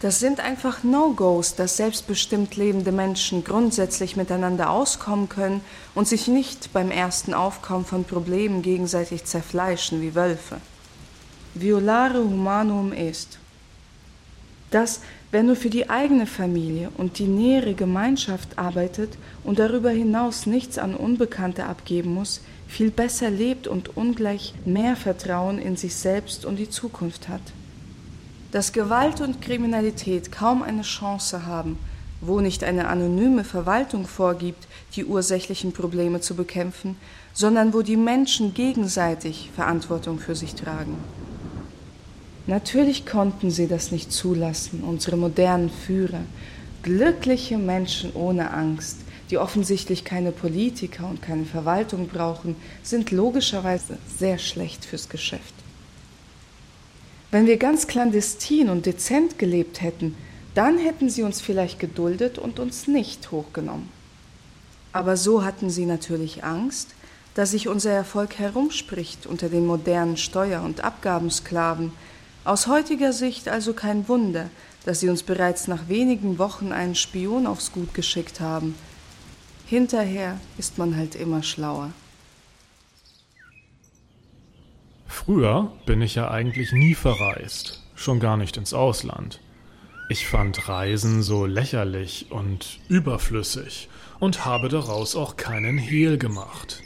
Das 0.00 0.20
sind 0.20 0.40
einfach 0.40 0.82
No-Gos, 0.82 1.54
dass 1.54 1.78
selbstbestimmt 1.78 2.56
lebende 2.56 2.92
Menschen 2.92 3.44
grundsätzlich 3.44 4.14
miteinander 4.14 4.68
auskommen 4.68 5.30
können 5.30 5.62
und 5.94 6.06
sich 6.06 6.28
nicht 6.28 6.74
beim 6.74 6.90
ersten 6.90 7.32
Aufkommen 7.32 7.86
von 7.86 8.04
Problemen 8.04 8.60
gegenseitig 8.60 9.24
zerfleischen 9.24 10.02
wie 10.02 10.14
Wölfe. 10.14 10.58
Violare 11.54 12.22
humanum 12.22 12.92
est. 12.92 13.38
Dass, 14.70 15.00
wer 15.30 15.42
nur 15.42 15.56
für 15.56 15.70
die 15.70 15.88
eigene 15.88 16.26
Familie 16.26 16.90
und 16.98 17.18
die 17.18 17.28
nähere 17.28 17.72
Gemeinschaft 17.72 18.58
arbeitet 18.58 19.16
und 19.44 19.58
darüber 19.58 19.90
hinaus 19.90 20.44
nichts 20.44 20.76
an 20.76 20.94
Unbekannte 20.94 21.64
abgeben 21.64 22.12
muss, 22.12 22.42
viel 22.68 22.90
besser 22.90 23.30
lebt 23.30 23.66
und 23.66 23.96
ungleich 23.96 24.52
mehr 24.66 24.94
Vertrauen 24.94 25.58
in 25.58 25.76
sich 25.76 25.94
selbst 25.94 26.44
und 26.44 26.56
die 26.56 26.68
Zukunft 26.68 27.28
hat 27.28 27.40
dass 28.52 28.72
Gewalt 28.72 29.20
und 29.20 29.42
Kriminalität 29.42 30.32
kaum 30.32 30.62
eine 30.62 30.82
Chance 30.82 31.46
haben, 31.46 31.78
wo 32.20 32.40
nicht 32.40 32.64
eine 32.64 32.88
anonyme 32.88 33.44
Verwaltung 33.44 34.06
vorgibt, 34.06 34.66
die 34.94 35.04
ursächlichen 35.04 35.72
Probleme 35.72 36.20
zu 36.20 36.34
bekämpfen, 36.34 36.96
sondern 37.32 37.74
wo 37.74 37.82
die 37.82 37.96
Menschen 37.96 38.54
gegenseitig 38.54 39.50
Verantwortung 39.54 40.18
für 40.18 40.34
sich 40.34 40.54
tragen. 40.54 40.96
Natürlich 42.46 43.04
konnten 43.04 43.50
sie 43.50 43.66
das 43.66 43.90
nicht 43.90 44.12
zulassen, 44.12 44.84
unsere 44.84 45.16
modernen 45.16 45.68
Führer, 45.68 46.22
glückliche 46.82 47.58
Menschen 47.58 48.12
ohne 48.14 48.52
Angst, 48.52 48.98
die 49.30 49.38
offensichtlich 49.38 50.04
keine 50.04 50.30
Politiker 50.30 51.08
und 51.08 51.20
keine 51.20 51.44
Verwaltung 51.44 52.06
brauchen, 52.06 52.54
sind 52.84 53.10
logischerweise 53.10 53.98
sehr 54.16 54.38
schlecht 54.38 54.84
fürs 54.84 55.08
Geschäft. 55.08 55.54
Wenn 57.30 57.46
wir 57.46 57.56
ganz 57.56 57.86
clandestin 57.86 58.70
und 58.70 58.86
dezent 58.86 59.38
gelebt 59.38 59.82
hätten, 59.82 60.16
dann 60.54 60.78
hätten 60.78 61.10
sie 61.10 61.22
uns 61.22 61.40
vielleicht 61.40 61.78
geduldet 61.78 62.38
und 62.38 62.58
uns 62.58 62.86
nicht 62.86 63.30
hochgenommen. 63.30 63.88
Aber 64.92 65.16
so 65.16 65.44
hatten 65.44 65.68
sie 65.68 65.84
natürlich 65.84 66.44
Angst, 66.44 66.94
dass 67.34 67.50
sich 67.50 67.68
unser 67.68 67.90
Erfolg 67.90 68.38
herumspricht 68.38 69.26
unter 69.26 69.50
den 69.50 69.66
modernen 69.66 70.16
Steuer- 70.16 70.62
und 70.62 70.82
Abgabensklaven. 70.82 71.92
Aus 72.44 72.66
heutiger 72.66 73.12
Sicht 73.12 73.48
also 73.48 73.74
kein 73.74 74.08
Wunder, 74.08 74.48
dass 74.86 75.00
sie 75.00 75.10
uns 75.10 75.22
bereits 75.22 75.68
nach 75.68 75.88
wenigen 75.88 76.38
Wochen 76.38 76.72
einen 76.72 76.94
Spion 76.94 77.46
aufs 77.46 77.72
Gut 77.72 77.92
geschickt 77.92 78.40
haben. 78.40 78.74
Hinterher 79.66 80.40
ist 80.56 80.78
man 80.78 80.96
halt 80.96 81.16
immer 81.16 81.42
schlauer. 81.42 81.90
Früher 85.16 85.72
bin 85.86 86.02
ich 86.02 86.14
ja 86.14 86.30
eigentlich 86.30 86.72
nie 86.72 86.94
verreist, 86.94 87.82
schon 87.94 88.20
gar 88.20 88.36
nicht 88.36 88.58
ins 88.58 88.74
Ausland. 88.74 89.40
Ich 90.10 90.26
fand 90.26 90.68
Reisen 90.68 91.22
so 91.22 91.46
lächerlich 91.46 92.26
und 92.28 92.78
überflüssig 92.88 93.88
und 94.20 94.44
habe 94.44 94.68
daraus 94.68 95.16
auch 95.16 95.36
keinen 95.36 95.78
Hehl 95.78 96.18
gemacht. 96.18 96.82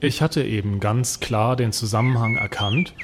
Ich 0.00 0.22
hatte 0.22 0.42
eben 0.42 0.80
ganz 0.80 1.20
klar 1.20 1.56
den 1.56 1.72
Zusammenhang 1.72 2.36
erkannt, 2.36 2.94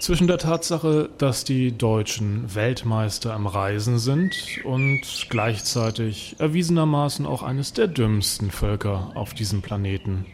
Zwischen 0.00 0.28
der 0.28 0.38
Tatsache, 0.38 1.10
dass 1.18 1.42
die 1.42 1.76
Deutschen 1.76 2.54
Weltmeister 2.54 3.34
am 3.34 3.48
Reisen 3.48 3.98
sind 3.98 4.60
und 4.64 5.00
gleichzeitig 5.28 6.36
erwiesenermaßen 6.38 7.26
auch 7.26 7.42
eines 7.42 7.72
der 7.72 7.88
dümmsten 7.88 8.52
Völker 8.52 9.10
auf 9.16 9.34
diesem 9.34 9.60
Planeten. 9.60 10.24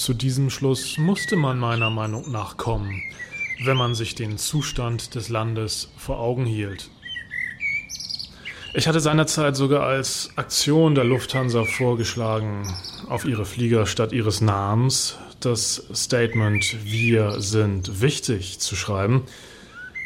Zu 0.00 0.14
diesem 0.14 0.48
Schluss 0.48 0.96
musste 0.96 1.36
man 1.36 1.58
meiner 1.58 1.90
Meinung 1.90 2.32
nach 2.32 2.56
kommen, 2.56 3.02
wenn 3.66 3.76
man 3.76 3.94
sich 3.94 4.14
den 4.14 4.38
Zustand 4.38 5.14
des 5.14 5.28
Landes 5.28 5.90
vor 5.98 6.18
Augen 6.18 6.46
hielt. 6.46 6.88
Ich 8.72 8.88
hatte 8.88 9.00
seinerzeit 9.00 9.56
sogar 9.56 9.82
als 9.82 10.30
Aktion 10.36 10.94
der 10.94 11.04
Lufthansa 11.04 11.64
vorgeschlagen, 11.64 12.66
auf 13.10 13.26
ihre 13.26 13.44
Flieger 13.44 13.84
statt 13.84 14.12
ihres 14.12 14.40
Namens 14.40 15.18
das 15.40 15.86
Statement 15.92 16.78
Wir 16.82 17.38
sind 17.42 18.00
wichtig 18.00 18.58
zu 18.58 18.76
schreiben, 18.76 19.24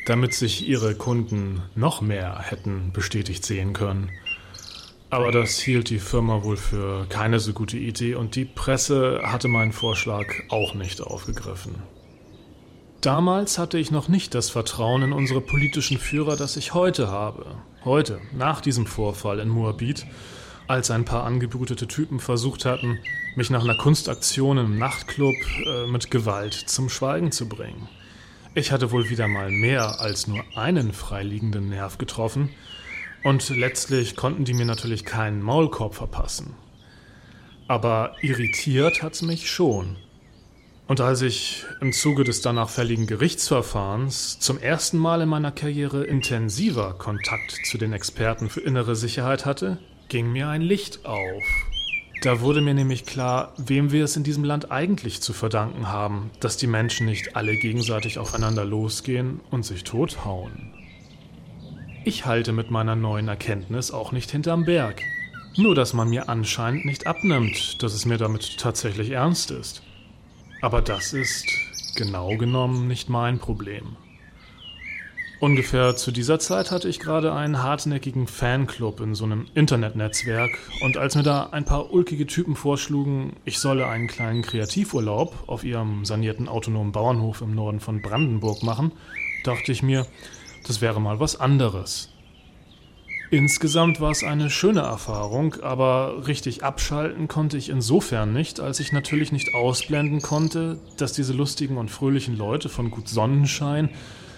damit 0.06 0.34
sich 0.34 0.66
ihre 0.66 0.96
Kunden 0.96 1.62
noch 1.76 2.00
mehr 2.00 2.40
hätten 2.40 2.90
bestätigt 2.92 3.46
sehen 3.46 3.74
können. 3.74 4.10
Aber 5.14 5.30
das 5.30 5.60
hielt 5.60 5.90
die 5.90 6.00
Firma 6.00 6.42
wohl 6.42 6.56
für 6.56 7.06
keine 7.08 7.38
so 7.38 7.52
gute 7.52 7.76
Idee 7.76 8.16
und 8.16 8.34
die 8.34 8.44
Presse 8.44 9.20
hatte 9.22 9.46
meinen 9.46 9.70
Vorschlag 9.70 10.26
auch 10.48 10.74
nicht 10.74 11.00
aufgegriffen. 11.00 11.76
Damals 13.00 13.56
hatte 13.56 13.78
ich 13.78 13.92
noch 13.92 14.08
nicht 14.08 14.34
das 14.34 14.50
Vertrauen 14.50 15.02
in 15.02 15.12
unsere 15.12 15.40
politischen 15.40 15.98
Führer, 15.98 16.34
das 16.34 16.56
ich 16.56 16.74
heute 16.74 17.12
habe. 17.12 17.46
Heute, 17.84 18.20
nach 18.32 18.60
diesem 18.60 18.86
Vorfall 18.86 19.38
in 19.38 19.50
Moabit, 19.50 20.04
als 20.66 20.90
ein 20.90 21.04
paar 21.04 21.22
angebrütete 21.22 21.86
Typen 21.86 22.18
versucht 22.18 22.64
hatten, 22.64 22.98
mich 23.36 23.50
nach 23.50 23.62
einer 23.62 23.76
Kunstaktion 23.76 24.58
im 24.58 24.78
Nachtclub 24.78 25.36
äh, 25.64 25.86
mit 25.86 26.10
Gewalt 26.10 26.54
zum 26.54 26.88
Schweigen 26.88 27.30
zu 27.30 27.48
bringen. 27.48 27.88
Ich 28.56 28.72
hatte 28.72 28.90
wohl 28.90 29.08
wieder 29.10 29.28
mal 29.28 29.48
mehr 29.48 30.00
als 30.00 30.26
nur 30.26 30.42
einen 30.56 30.92
freiliegenden 30.92 31.68
Nerv 31.68 31.98
getroffen 31.98 32.50
und 33.24 33.48
letztlich 33.48 34.14
konnten 34.14 34.44
die 34.44 34.54
mir 34.54 34.66
natürlich 34.66 35.04
keinen 35.04 35.42
Maulkorb 35.42 35.94
verpassen. 35.94 36.54
Aber 37.66 38.14
irritiert 38.20 39.02
hat's 39.02 39.22
mich 39.22 39.50
schon. 39.50 39.96
Und 40.86 41.00
als 41.00 41.22
ich 41.22 41.64
im 41.80 41.94
Zuge 41.94 42.24
des 42.24 42.42
danach 42.42 42.68
fälligen 42.68 43.06
Gerichtsverfahrens 43.06 44.38
zum 44.38 44.58
ersten 44.58 44.98
Mal 44.98 45.22
in 45.22 45.30
meiner 45.30 45.50
Karriere 45.50 46.04
intensiver 46.04 46.92
Kontakt 46.92 47.58
zu 47.64 47.78
den 47.78 47.94
Experten 47.94 48.50
für 48.50 48.60
innere 48.60 48.94
Sicherheit 48.94 49.46
hatte, 49.46 49.78
ging 50.08 50.30
mir 50.30 50.48
ein 50.48 50.60
Licht 50.60 51.06
auf. 51.06 51.42
Da 52.20 52.40
wurde 52.42 52.60
mir 52.60 52.74
nämlich 52.74 53.06
klar, 53.06 53.54
wem 53.56 53.92
wir 53.92 54.04
es 54.04 54.16
in 54.16 54.24
diesem 54.24 54.44
Land 54.44 54.70
eigentlich 54.70 55.22
zu 55.22 55.32
verdanken 55.32 55.88
haben, 55.88 56.30
dass 56.40 56.58
die 56.58 56.66
Menschen 56.66 57.06
nicht 57.06 57.34
alle 57.34 57.56
gegenseitig 57.56 58.18
aufeinander 58.18 58.66
losgehen 58.66 59.40
und 59.50 59.64
sich 59.64 59.84
tothauen. 59.84 60.73
Ich 62.06 62.26
halte 62.26 62.52
mit 62.52 62.70
meiner 62.70 62.96
neuen 62.96 63.28
Erkenntnis 63.28 63.90
auch 63.90 64.12
nicht 64.12 64.30
hinterm 64.30 64.66
Berg. 64.66 65.00
Nur 65.56 65.74
dass 65.74 65.94
man 65.94 66.10
mir 66.10 66.28
anscheinend 66.28 66.84
nicht 66.84 67.06
abnimmt, 67.06 67.82
dass 67.82 67.94
es 67.94 68.04
mir 68.04 68.18
damit 68.18 68.58
tatsächlich 68.58 69.12
ernst 69.12 69.50
ist. 69.50 69.82
Aber 70.60 70.82
das 70.82 71.14
ist 71.14 71.46
genau 71.96 72.36
genommen 72.36 72.88
nicht 72.88 73.08
mein 73.08 73.38
Problem. 73.38 73.96
Ungefähr 75.40 75.96
zu 75.96 76.10
dieser 76.10 76.38
Zeit 76.38 76.70
hatte 76.70 76.90
ich 76.90 77.00
gerade 77.00 77.32
einen 77.32 77.62
hartnäckigen 77.62 78.26
Fanclub 78.26 79.00
in 79.00 79.14
so 79.14 79.24
einem 79.24 79.46
Internetnetzwerk 79.54 80.50
und 80.82 80.98
als 80.98 81.16
mir 81.16 81.22
da 81.22 81.50
ein 81.52 81.64
paar 81.64 81.90
ulkige 81.90 82.26
Typen 82.26 82.54
vorschlugen, 82.54 83.36
ich 83.46 83.58
solle 83.58 83.86
einen 83.86 84.08
kleinen 84.08 84.42
Kreativurlaub 84.42 85.44
auf 85.46 85.64
ihrem 85.64 86.04
sanierten 86.04 86.48
autonomen 86.48 86.92
Bauernhof 86.92 87.40
im 87.40 87.54
Norden 87.54 87.80
von 87.80 88.02
Brandenburg 88.02 88.62
machen, 88.62 88.92
dachte 89.44 89.72
ich 89.72 89.82
mir, 89.82 90.06
das 90.66 90.80
wäre 90.80 91.00
mal 91.00 91.20
was 91.20 91.38
anderes. 91.38 92.10
Insgesamt 93.30 94.00
war 94.00 94.12
es 94.12 94.22
eine 94.22 94.48
schöne 94.48 94.82
Erfahrung, 94.82 95.56
aber 95.62 96.26
richtig 96.28 96.62
abschalten 96.62 97.26
konnte 97.26 97.56
ich 97.56 97.68
insofern 97.68 98.32
nicht, 98.32 98.60
als 98.60 98.78
ich 98.80 98.92
natürlich 98.92 99.32
nicht 99.32 99.54
ausblenden 99.54 100.22
konnte, 100.22 100.78
dass 100.98 101.14
diese 101.14 101.32
lustigen 101.32 101.76
und 101.76 101.90
fröhlichen 101.90 102.36
Leute 102.36 102.68
von 102.68 102.90
Gut 102.90 103.08
Sonnenschein 103.08 103.90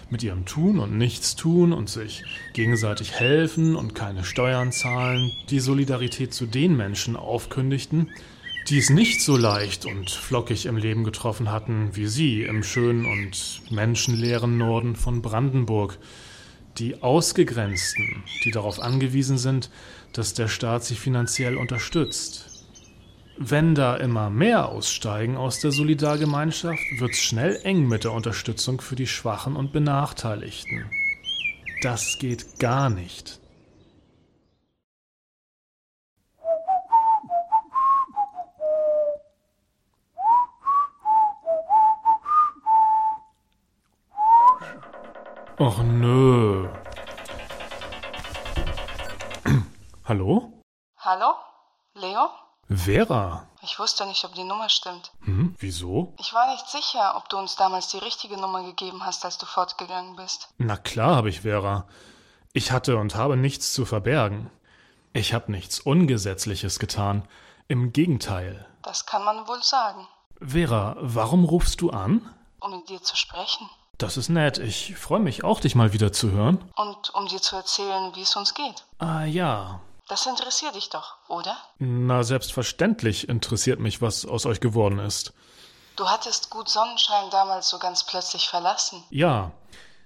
mit 0.09 0.23
ihrem 0.23 0.47
Tun 0.47 0.79
und 0.79 0.97
Nichtstun 0.97 1.73
und 1.73 1.91
sich 1.91 2.25
gegenseitig 2.55 3.13
helfen 3.13 3.77
und 3.77 3.95
keine 3.95 4.25
Steuern 4.25 4.73
zahlen, 4.73 5.33
die 5.51 5.61
Solidarität 5.61 6.33
zu 6.33 6.47
den 6.47 6.77
Menschen 6.77 7.17
aufkündigten, 7.17 8.09
die 8.69 8.79
es 8.79 8.91
nicht 8.91 9.23
so 9.23 9.37
leicht 9.37 9.87
und 9.87 10.11
flockig 10.11 10.67
im 10.67 10.77
Leben 10.77 11.05
getroffen 11.05 11.53
hatten 11.53 11.91
wie 11.95 12.07
sie 12.07 12.43
im 12.43 12.65
schönen 12.65 13.07
und 13.07 13.63
menschenleeren 13.71 14.59
Norden 14.59 14.97
von 14.97 15.23
Brandenburg, 15.23 15.99
die 16.79 17.03
Ausgegrenzten, 17.03 18.25
die 18.45 18.51
darauf 18.51 18.81
angewiesen 18.81 19.39
sind, 19.39 19.71
dass 20.13 20.35
der 20.35 20.49
Staat 20.49 20.85
sie 20.85 20.97
finanziell 20.97 21.57
unterstützt. 21.57 22.65
Wenn 23.39 23.75
da 23.75 23.97
immer 23.97 24.31
mehr 24.31 24.69
aussteigen 24.69 25.37
aus 25.37 25.61
der 25.61 25.71
Solidargemeinschaft, 25.71 26.83
wird's 26.99 27.19
schnell 27.19 27.61
eng 27.63 27.87
mit 27.87 28.05
der 28.05 28.13
Unterstützung 28.13 28.81
für 28.81 28.97
die 28.97 29.07
Schwachen 29.07 29.57
und 29.57 29.73
Benachteiligten. 29.73 30.87
Das 31.83 32.17
geht 32.19 32.59
gar 32.59 32.91
nicht. 32.91 33.39
Och 45.59 45.79
nö. 45.85 46.69
Hallo? 50.05 50.63
Hallo? 50.99 51.35
Leo? 51.95 52.29
Vera? 52.69 53.47
Ich 53.63 53.79
wusste 53.79 54.05
nicht, 54.07 54.23
ob 54.27 54.35
die 54.35 54.45
Nummer 54.45 54.69
stimmt. 54.69 55.13
Hm, 55.25 55.55
wieso? 55.59 56.15
Ich 56.19 56.35
war 56.35 56.53
nicht 56.53 56.69
sicher, 56.69 57.17
ob 57.17 57.31
du 57.31 57.39
uns 57.39 57.57
damals 57.57 57.89
die 57.89 57.97
richtige 57.99 58.37
Nummer 58.37 58.65
gegeben 58.65 59.07
hast, 59.07 59.25
als 59.25 59.39
du 59.39 59.47
fortgegangen 59.47 60.15
bist. 60.17 60.49
Na 60.59 60.77
klar 60.77 61.17
habe 61.17 61.31
ich 61.31 61.41
Vera. 61.41 61.87
Ich 62.53 62.71
hatte 62.71 62.99
und 62.99 63.15
habe 63.15 63.39
nichts 63.39 63.73
zu 63.73 63.87
verbergen. 63.87 64.51
Ich 65.15 65.33
habe 65.33 65.51
nichts 65.51 65.81
Ungesetzliches 65.81 66.79
getan. 66.79 67.27
Im 67.67 67.95
Gegenteil. 67.95 68.69
Das 68.83 69.07
kann 69.07 69.25
man 69.25 69.49
wohl 69.49 69.63
sagen. 69.63 70.07
Vera, 70.39 70.97
warum 71.01 71.47
rufst 71.47 71.81
du 71.81 71.89
an? 71.91 72.35
Um 72.61 72.73
mit 72.73 72.91
dir 72.91 73.03
zu 73.03 73.17
sprechen. 73.17 73.71
Das 73.99 74.19
ist 74.19 74.29
nett. 74.29 74.59
Ich 74.59 74.95
freue 74.97 75.21
mich 75.21 75.43
auch, 75.43 75.61
dich 75.61 75.75
mal 75.75 75.93
wieder 75.93 76.13
zu 76.13 76.31
hören. 76.31 76.71
Und 76.77 77.15
um 77.15 77.27
dir 77.29 77.41
zu 77.41 77.57
erzählen, 77.57 78.15
wie 78.15 78.23
es 78.23 78.37
uns 78.37 78.53
geht. 78.53 78.85
Ah 78.99 79.25
ja. 79.25 79.81
Das 80.09 80.27
interessiert 80.27 80.75
dich 80.75 80.91
doch, 80.91 81.17
oder? 81.29 81.57
Na, 81.79 82.23
selbstverständlich 82.23 83.29
interessiert 83.29 83.81
mich, 83.81 84.03
was 84.03 84.27
aus 84.27 84.47
euch 84.47 84.61
geworden 84.61 84.99
ist. 84.99 85.33
Du 85.97 86.09
hattest 86.09 86.51
Gut 86.51 86.69
Sonnenschein 86.69 87.31
damals 87.31 87.71
so 87.71 87.79
ganz 87.79 88.05
plötzlich 88.05 88.49
verlassen. 88.49 89.03
Ja. 89.11 89.53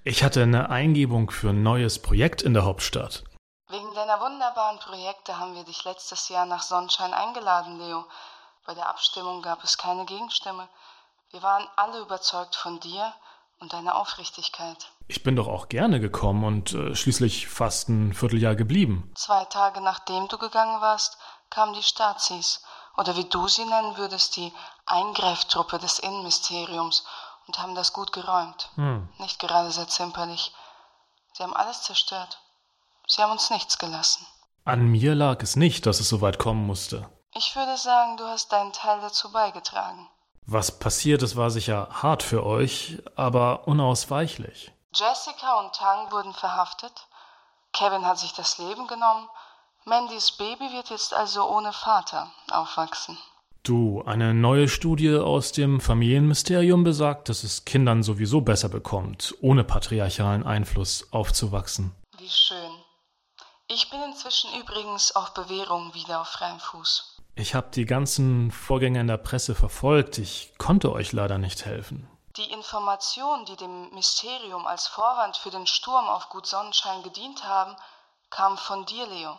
Ich 0.05 0.23
hatte 0.23 0.45
eine 0.45 0.71
Eingebung 0.71 1.31
für 1.31 1.51
ein 1.51 1.63
neues 1.63 2.01
Projekt 2.01 2.41
in 2.43 2.55
der 2.55 2.65
Hauptstadt. 2.65 3.25
Wegen 3.69 3.93
deiner 3.95 4.21
wunderbaren 4.21 4.79
Projekte 4.79 5.39
haben 5.39 5.55
wir 5.55 5.65
dich 5.65 5.85
letztes 5.85 6.29
Jahr 6.29 6.47
nach 6.47 6.63
Sonnenschein 6.63 7.13
eingeladen, 7.13 7.79
Leo. 7.79 8.07
Bei 8.65 8.75
der 8.75 8.89
Abstimmung 8.89 9.43
gab 9.43 9.63
es 9.65 9.77
keine 9.77 10.07
Gegenstimme. 10.07 10.69
Wir 11.31 11.43
waren 11.43 11.69
alle 11.77 11.99
überzeugt 11.99 12.57
von 12.57 12.81
dir 12.81 13.13
und 13.61 13.73
deiner 13.73 13.97
Aufrichtigkeit. 13.97 14.91
Ich 15.07 15.23
bin 15.23 15.37
doch 15.37 15.49
auch 15.49 15.69
gerne 15.69 16.01
gekommen 16.01 16.45
und 16.45 16.73
äh, 16.73 16.95
schließlich 16.95 17.49
fast 17.49 17.89
ein 17.89 18.15
Vierteljahr 18.15 18.57
geblieben. 18.57 19.11
Zwei 19.15 19.45
Tage 19.45 19.81
nachdem 19.81 20.29
du 20.29 20.39
gegangen 20.39 20.81
warst, 20.81 21.19
kamen 21.51 21.75
die 21.75 21.83
Stazis, 21.83 22.63
oder 22.97 23.17
wie 23.17 23.25
du 23.25 23.49
sie 23.49 23.65
nennen 23.65 23.97
würdest, 23.97 24.37
die 24.37 24.53
Eingreiftruppe 24.87 25.79
des 25.79 25.99
Innenministeriums, 25.99 27.05
und 27.47 27.59
haben 27.59 27.75
das 27.75 27.93
gut 27.93 28.13
geräumt. 28.13 28.71
Hm. 28.77 29.09
Nicht 29.19 29.41
gerade 29.41 29.71
sehr 29.71 29.89
zimperlich. 29.89 30.53
Sie 31.33 31.43
haben 31.43 31.55
alles 31.55 31.83
zerstört. 31.83 32.41
Sie 33.07 33.23
haben 33.23 33.33
uns 33.33 33.51
nichts 33.51 33.79
gelassen. 33.79 34.27
An 34.65 34.87
mir 34.87 35.15
lag 35.15 35.43
es 35.43 35.57
nicht, 35.57 35.87
dass 35.87 35.99
es 35.99 36.09
so 36.09 36.21
weit 36.21 36.39
kommen 36.39 36.65
musste. 36.65 37.11
Ich 37.35 37.57
würde 37.57 37.77
sagen, 37.77 38.17
du 38.17 38.25
hast 38.25 38.53
deinen 38.53 38.73
Teil 38.73 39.01
dazu 39.01 39.33
beigetragen. 39.33 40.09
Was 40.53 40.73
passiert 40.73 41.23
ist, 41.23 41.37
war 41.37 41.49
sicher 41.49 41.87
hart 41.93 42.25
für 42.25 42.45
euch, 42.45 42.99
aber 43.15 43.69
unausweichlich. 43.69 44.73
Jessica 44.93 45.61
und 45.61 45.73
Tang 45.77 46.11
wurden 46.11 46.33
verhaftet. 46.33 46.91
Kevin 47.73 48.05
hat 48.05 48.19
sich 48.19 48.33
das 48.33 48.59
Leben 48.59 48.89
genommen. 48.89 49.29
Mandys 49.85 50.33
Baby 50.33 50.73
wird 50.73 50.91
jetzt 50.91 51.15
also 51.15 51.49
ohne 51.49 51.73
Vater 51.73 52.33
aufwachsen. 52.51 53.17
Du, 53.63 54.03
eine 54.03 54.35
neue 54.35 54.69
Studie 54.69 55.15
aus 55.15 55.53
dem 55.53 55.81
Familienmysterium 55.81 56.83
besagt, 56.83 57.29
dass 57.29 57.45
es 57.45 57.65
Kindern 57.65 58.03
sowieso 58.03 58.41
besser 58.41 58.69
bekommt, 58.69 59.37
ohne 59.43 59.63
patriarchalen 59.63 60.45
Einfluss 60.45 61.07
aufzuwachsen. 61.13 61.95
Wie 62.19 62.29
schön. 62.29 62.73
Ich 63.73 63.89
bin 63.89 64.03
inzwischen 64.03 64.51
übrigens 64.61 65.15
auf 65.15 65.33
Bewährung 65.33 65.95
wieder 65.95 66.23
auf 66.23 66.29
freiem 66.29 66.59
Fuß. 66.59 67.19
Ich 67.37 67.55
habe 67.55 67.69
die 67.73 67.85
ganzen 67.85 68.51
Vorgänge 68.51 68.99
in 68.99 69.07
der 69.07 69.17
Presse 69.17 69.55
verfolgt. 69.55 70.19
Ich 70.19 70.53
konnte 70.59 70.91
euch 70.91 71.13
leider 71.13 71.39
nicht 71.39 71.65
helfen. 71.67 72.09
Die 72.37 72.51
Informationen, 72.51 73.45
die 73.45 73.55
dem 73.55 73.95
Mysterium 73.95 74.67
als 74.67 74.89
Vorwand 74.89 75.37
für 75.37 75.51
den 75.51 75.69
Sturm 75.69 76.09
auf 76.09 76.31
Gut 76.31 76.47
Sonnenschein 76.47 77.05
gedient 77.05 77.45
haben, 77.45 77.77
kamen 78.29 78.59
von 78.59 78.87
dir, 78.87 79.07
Leo. 79.07 79.39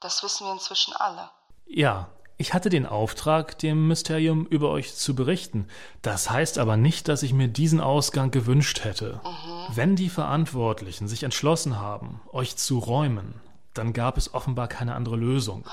Das 0.00 0.24
wissen 0.24 0.46
wir 0.46 0.52
inzwischen 0.52 0.96
alle. 0.96 1.30
Ja, 1.66 2.08
ich 2.38 2.52
hatte 2.52 2.70
den 2.70 2.86
Auftrag, 2.86 3.56
dem 3.58 3.86
Mysterium 3.86 4.46
über 4.46 4.70
euch 4.70 4.96
zu 4.96 5.14
berichten. 5.14 5.68
Das 6.02 6.28
heißt 6.28 6.58
aber 6.58 6.76
nicht, 6.76 7.06
dass 7.06 7.22
ich 7.22 7.32
mir 7.32 7.46
diesen 7.46 7.80
Ausgang 7.80 8.32
gewünscht 8.32 8.82
hätte. 8.82 9.20
Mhm. 9.22 9.66
Wenn 9.76 9.94
die 9.94 10.08
Verantwortlichen 10.08 11.06
sich 11.06 11.22
entschlossen 11.22 11.78
haben, 11.78 12.20
euch 12.32 12.56
zu 12.56 12.80
räumen, 12.80 13.40
dann 13.74 13.92
gab 13.92 14.16
es 14.16 14.34
offenbar 14.34 14.68
keine 14.68 14.94
andere 14.94 15.16
Lösung. 15.16 15.66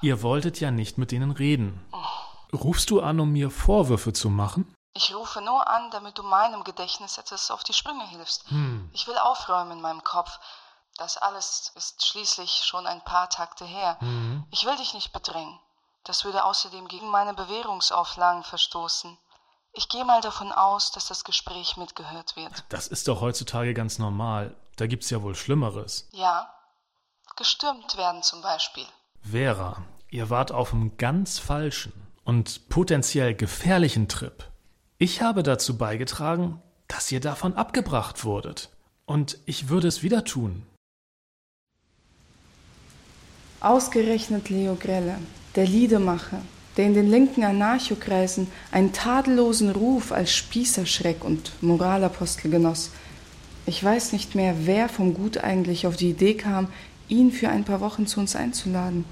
Ihr 0.00 0.22
wolltet 0.22 0.60
ja 0.60 0.70
nicht 0.70 0.98
mit 0.98 1.12
denen 1.12 1.30
reden. 1.30 1.84
Rufst 2.52 2.90
du 2.90 3.00
an, 3.00 3.20
um 3.20 3.32
mir 3.32 3.50
Vorwürfe 3.50 4.12
zu 4.12 4.28
machen? 4.28 4.74
Ich 4.94 5.14
rufe 5.14 5.40
nur 5.40 5.66
an, 5.68 5.90
damit 5.90 6.18
du 6.18 6.22
meinem 6.22 6.64
Gedächtnis 6.64 7.16
etwas 7.16 7.50
auf 7.50 7.64
die 7.64 7.72
Sprünge 7.72 8.06
hilfst. 8.08 8.50
Hm. 8.50 8.90
Ich 8.92 9.06
will 9.06 9.16
aufräumen 9.16 9.72
in 9.72 9.80
meinem 9.80 10.04
Kopf. 10.04 10.38
Das 10.98 11.16
alles 11.16 11.72
ist 11.74 12.04
schließlich 12.06 12.62
schon 12.64 12.86
ein 12.86 13.02
paar 13.02 13.30
Takte 13.30 13.64
her. 13.64 13.96
Mhm. 14.00 14.44
Ich 14.50 14.66
will 14.66 14.76
dich 14.76 14.92
nicht 14.92 15.12
bedrängen. 15.12 15.58
Das 16.04 16.24
würde 16.24 16.44
außerdem 16.44 16.88
gegen 16.88 17.08
meine 17.08 17.32
Bewährungsauflagen 17.32 18.42
verstoßen. 18.42 19.16
Ich 19.72 19.88
gehe 19.88 20.04
mal 20.04 20.20
davon 20.20 20.52
aus, 20.52 20.90
dass 20.90 21.06
das 21.06 21.24
Gespräch 21.24 21.78
mitgehört 21.78 22.36
wird. 22.36 22.64
Das 22.68 22.88
ist 22.88 23.08
doch 23.08 23.22
heutzutage 23.22 23.72
ganz 23.72 23.98
normal. 23.98 24.54
Da 24.76 24.86
gibt's 24.86 25.08
ja 25.08 25.22
wohl 25.22 25.34
Schlimmeres. 25.34 26.08
Ja. 26.12 26.52
Gestürmt 27.42 27.96
werden 27.96 28.22
zum 28.22 28.40
Beispiel. 28.40 28.84
Vera, 29.20 29.82
ihr 30.10 30.30
wart 30.30 30.52
auf 30.52 30.72
einem 30.72 30.96
ganz 30.96 31.40
falschen 31.40 31.92
und 32.22 32.68
potenziell 32.68 33.34
gefährlichen 33.34 34.06
Trip. 34.06 34.44
Ich 34.98 35.22
habe 35.22 35.42
dazu 35.42 35.76
beigetragen, 35.76 36.62
dass 36.86 37.10
ihr 37.10 37.18
davon 37.18 37.54
abgebracht 37.54 38.24
wurdet. 38.24 38.68
Und 39.06 39.38
ich 39.44 39.68
würde 39.68 39.88
es 39.88 40.04
wieder 40.04 40.22
tun. 40.24 40.62
Ausgerechnet 43.58 44.48
Leo 44.48 44.76
Grelle, 44.76 45.18
der 45.56 45.66
Liedemacher, 45.66 46.42
der 46.76 46.86
in 46.86 46.94
den 46.94 47.10
linken 47.10 47.42
Anarchokreisen 47.42 48.46
einen 48.70 48.92
tadellosen 48.92 49.70
Ruf 49.72 50.12
als 50.12 50.32
Spießerschreck 50.32 51.24
und 51.24 51.60
Moralapostel 51.60 52.52
genoss. 52.52 52.92
Ich 53.66 53.82
weiß 53.82 54.12
nicht 54.12 54.36
mehr, 54.36 54.54
wer 54.66 54.88
vom 54.88 55.14
Gut 55.14 55.38
eigentlich 55.38 55.88
auf 55.88 55.96
die 55.96 56.10
Idee 56.10 56.34
kam, 56.34 56.68
ihn 57.12 57.30
für 57.30 57.50
ein 57.50 57.64
paar 57.64 57.80
Wochen 57.80 58.06
zu 58.06 58.18
uns 58.20 58.34
einzuladen. 58.34 59.04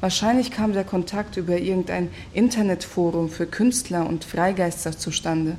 Wahrscheinlich 0.00 0.50
kam 0.50 0.72
der 0.72 0.84
Kontakt 0.84 1.36
über 1.36 1.58
irgendein 1.58 2.08
Internetforum 2.32 3.28
für 3.28 3.46
Künstler 3.46 4.06
und 4.06 4.24
Freigeister 4.24 4.98
zustande. 4.98 5.56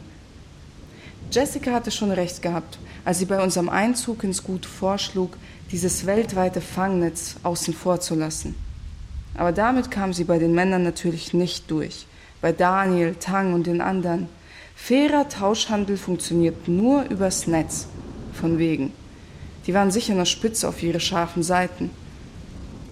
Jessica 1.32 1.72
hatte 1.72 1.92
schon 1.92 2.12
recht 2.12 2.42
gehabt, 2.42 2.78
als 3.06 3.20
sie 3.20 3.26
bei 3.26 3.42
unserem 3.42 3.70
Einzug 3.70 4.24
ins 4.24 4.44
Gut 4.44 4.66
vorschlug, 4.66 5.38
dieses 5.72 6.06
weltweite 6.06 6.60
Fangnetz 6.60 7.36
außen 7.44 7.74
vor 7.74 8.02
zu 8.02 8.16
lassen. 8.16 8.56
Aber 9.36 9.52
damit 9.52 9.92
kam 9.92 10.12
sie 10.12 10.26
bei 10.26 10.40
den 10.40 10.54
Männern 10.54 10.84
natürlich 10.84 11.34
nicht 11.34 11.72
durch. 11.72 12.06
Bei 12.42 12.52
Daniel, 12.52 13.16
Tang 13.20 13.54
und 13.54 13.68
den 13.68 13.82
anderen. 13.82 14.28
Fairer 14.76 15.30
Tauschhandel 15.30 15.98
funktioniert 15.98 16.68
nur 16.68 17.04
übers 17.04 17.48
Netz. 17.48 17.88
Von 18.34 18.58
wegen. 18.58 18.92
Die 19.66 19.74
waren 19.74 19.92
sicher 19.92 20.14
noch 20.14 20.26
spitz 20.26 20.64
auf 20.64 20.84
ihre 20.84 21.00
scharfen 21.00 21.44
Seiten. 21.44 21.90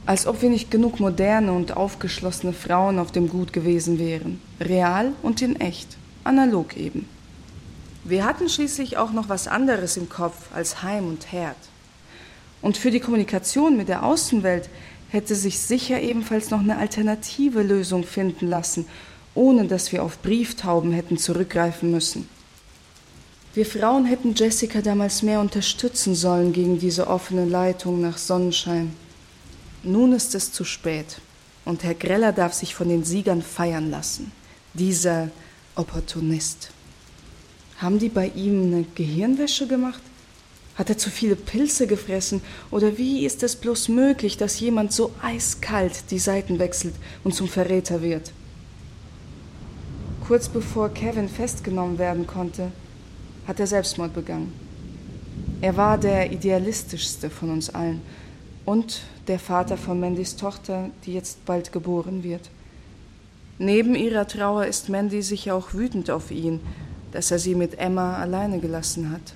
Als 0.06 0.26
ob 0.26 0.42
wir 0.42 0.50
nicht 0.50 0.72
genug 0.72 1.00
moderne 1.00 1.52
und 1.52 1.76
aufgeschlossene 1.78 2.54
Frauen 2.54 2.98
auf 2.98 3.12
dem 3.12 3.30
Gut 3.30 3.54
gewesen 3.54 4.00
wären. 4.00 4.42
Real 4.60 5.12
und 5.22 5.42
in 5.42 5.60
echt. 5.60 5.98
Analog 6.24 6.78
eben. 6.78 7.08
Wir 8.04 8.26
hatten 8.26 8.50
schließlich 8.50 8.98
auch 8.98 9.12
noch 9.12 9.30
was 9.30 9.48
anderes 9.48 9.98
im 9.98 10.10
Kopf 10.10 10.50
als 10.54 10.82
Heim 10.82 11.08
und 11.08 11.32
Herd. 11.32 11.58
Und 12.62 12.78
für 12.78 12.92
die 12.92 13.00
Kommunikation 13.00 13.78
mit 13.78 13.90
der 13.90 14.04
Außenwelt 14.04 14.70
hätte 15.10 15.36
sich 15.36 15.60
sicher 15.60 16.00
ebenfalls 16.02 16.50
noch 16.50 16.62
eine 16.62 16.78
alternative 16.78 17.62
Lösung 17.62 18.04
finden 18.04 18.48
lassen, 18.48 18.86
ohne 19.36 19.66
dass 19.66 19.92
wir 19.92 20.04
auf 20.04 20.20
Brieftauben 20.22 20.92
hätten 20.92 21.18
zurückgreifen 21.18 21.92
müssen. 21.92 22.28
Wir 23.54 23.66
Frauen 23.66 24.06
hätten 24.06 24.34
Jessica 24.34 24.82
damals 24.82 25.24
mehr 25.24 25.42
unterstützen 25.42 26.16
sollen 26.16 26.54
gegen 26.54 26.80
diese 26.80 27.08
offene 27.08 27.44
Leitung 27.44 28.00
nach 28.00 28.18
Sonnenschein. 28.18 28.96
Nun 29.84 30.14
ist 30.14 30.34
es 30.36 30.54
zu 30.54 30.64
spät 30.64 31.20
und 31.66 31.84
Herr 31.84 31.96
Greller 31.96 32.32
darf 32.32 32.54
sich 32.54 32.74
von 32.74 32.88
den 32.88 33.04
Siegern 33.04 33.42
feiern 33.42 33.92
lassen. 33.92 34.32
Dieser 34.74 35.32
Opportunist. 35.76 36.72
Haben 37.80 38.00
die 38.00 38.08
bei 38.08 38.30
ihm 38.30 38.68
eine 38.68 38.86
Gehirnwäsche 38.96 39.68
gemacht? 39.68 40.02
Hat 40.76 40.90
er 40.90 40.98
zu 40.98 41.10
viele 41.10 41.36
Pilze 41.36 41.88
gefressen? 41.88 42.42
Oder 42.70 42.98
wie 42.98 43.26
ist 43.26 43.44
es 43.44 43.58
bloß 43.58 43.90
möglich, 43.90 44.38
dass 44.38 44.62
jemand 44.62 44.94
so 44.94 45.12
eiskalt 45.22 46.10
die 46.10 46.20
Seiten 46.20 46.58
wechselt 46.58 46.96
und 47.26 47.36
zum 47.36 47.50
Verräter 47.50 48.02
wird? 48.02 48.32
Kurz 50.26 50.48
bevor 50.48 50.88
Kevin 50.94 51.28
festgenommen 51.28 51.98
werden 51.98 52.26
konnte, 52.26 52.72
hat 53.52 53.60
er 53.60 53.68
Selbstmord 53.68 54.14
begangen. 54.14 54.54
Er 55.60 55.76
war 55.76 55.98
der 55.98 56.32
idealistischste 56.32 57.30
von 57.30 57.52
uns 57.52 57.70
allen 57.70 58.02
und 58.64 59.02
der 59.28 59.40
Vater 59.40 59.76
von 59.76 60.00
Mandys 60.00 60.38
Tochter, 60.38 60.90
die 61.06 61.14
jetzt 61.14 61.44
bald 61.46 61.74
geboren 61.74 62.24
wird. 62.24 62.50
Neben 63.60 63.94
ihrer 63.94 64.26
Trauer 64.26 64.68
ist 64.68 64.88
Mandy 64.88 65.22
sicher 65.22 65.54
auch 65.54 65.74
wütend 65.74 66.10
auf 66.10 66.32
ihn, 66.32 66.62
dass 67.12 67.30
er 67.30 67.40
sie 67.40 67.54
mit 67.54 67.78
Emma 67.78 68.16
alleine 68.16 68.60
gelassen 68.60 69.12
hat. 69.12 69.34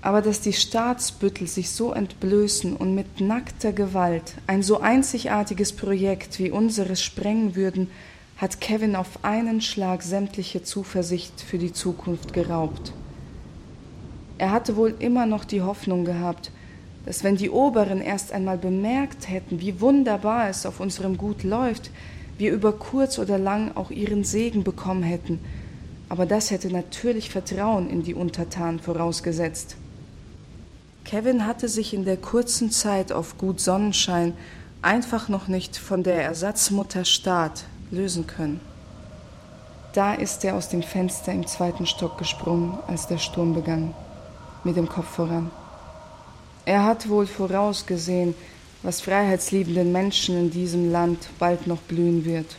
Aber 0.00 0.20
dass 0.20 0.40
die 0.40 0.52
Staatsbüttel 0.52 1.46
sich 1.46 1.70
so 1.70 1.92
entblößen 1.92 2.74
und 2.74 2.96
mit 2.96 3.20
nackter 3.20 3.72
Gewalt 3.72 4.34
ein 4.48 4.64
so 4.64 4.80
einzigartiges 4.80 5.72
Projekt 5.72 6.40
wie 6.40 6.50
unseres 6.50 7.00
sprengen 7.00 7.54
würden, 7.54 7.88
hat 8.42 8.60
Kevin 8.60 8.96
auf 8.96 9.20
einen 9.22 9.60
Schlag 9.60 10.02
sämtliche 10.02 10.64
Zuversicht 10.64 11.40
für 11.40 11.58
die 11.58 11.72
Zukunft 11.72 12.32
geraubt. 12.32 12.92
Er 14.36 14.50
hatte 14.50 14.74
wohl 14.74 14.96
immer 14.98 15.26
noch 15.26 15.44
die 15.44 15.62
Hoffnung 15.62 16.04
gehabt, 16.04 16.50
dass 17.06 17.22
wenn 17.22 17.36
die 17.36 17.50
Oberen 17.50 18.00
erst 18.00 18.32
einmal 18.32 18.58
bemerkt 18.58 19.28
hätten, 19.28 19.60
wie 19.60 19.80
wunderbar 19.80 20.48
es 20.48 20.66
auf 20.66 20.80
unserem 20.80 21.18
Gut 21.18 21.44
läuft, 21.44 21.92
wir 22.36 22.50
über 22.50 22.72
kurz 22.72 23.20
oder 23.20 23.38
lang 23.38 23.76
auch 23.76 23.92
ihren 23.92 24.24
Segen 24.24 24.64
bekommen 24.64 25.04
hätten. 25.04 25.38
Aber 26.08 26.26
das 26.26 26.50
hätte 26.50 26.68
natürlich 26.68 27.30
Vertrauen 27.30 27.88
in 27.88 28.02
die 28.02 28.14
Untertanen 28.14 28.80
vorausgesetzt. 28.80 29.76
Kevin 31.04 31.46
hatte 31.46 31.68
sich 31.68 31.94
in 31.94 32.04
der 32.04 32.16
kurzen 32.16 32.72
Zeit 32.72 33.12
auf 33.12 33.38
Gut 33.38 33.60
Sonnenschein 33.60 34.32
einfach 34.82 35.28
noch 35.28 35.46
nicht 35.46 35.76
von 35.76 36.02
der 36.02 36.20
Ersatzmutter 36.24 37.04
Staat 37.04 37.66
lösen 37.92 38.26
können. 38.26 38.60
Da 39.92 40.14
ist 40.14 40.44
er 40.44 40.56
aus 40.56 40.68
dem 40.68 40.82
Fenster 40.82 41.32
im 41.32 41.46
zweiten 41.46 41.86
Stock 41.86 42.18
gesprungen, 42.18 42.78
als 42.88 43.06
der 43.06 43.18
Sturm 43.18 43.54
begann, 43.54 43.94
mit 44.64 44.76
dem 44.76 44.88
Kopf 44.88 45.08
voran. 45.08 45.50
Er 46.64 46.84
hat 46.84 47.08
wohl 47.08 47.26
vorausgesehen, 47.26 48.34
was 48.82 49.00
freiheitsliebenden 49.00 49.92
Menschen 49.92 50.36
in 50.36 50.50
diesem 50.50 50.90
Land 50.90 51.28
bald 51.38 51.66
noch 51.66 51.78
blühen 51.78 52.24
wird. 52.24 52.56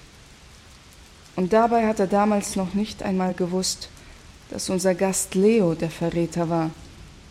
Und 1.35 1.51
dabei 1.51 1.87
hat 1.87 1.99
er 1.99 2.07
damals 2.07 2.55
noch 2.55 2.75
nicht 2.75 3.01
einmal 3.01 3.33
gewusst, 3.33 3.89
dass 4.51 4.69
unser 4.69 4.93
Gast 4.93 5.33
Leo 5.33 5.73
der 5.73 5.89
Verräter 5.89 6.49
war 6.49 6.69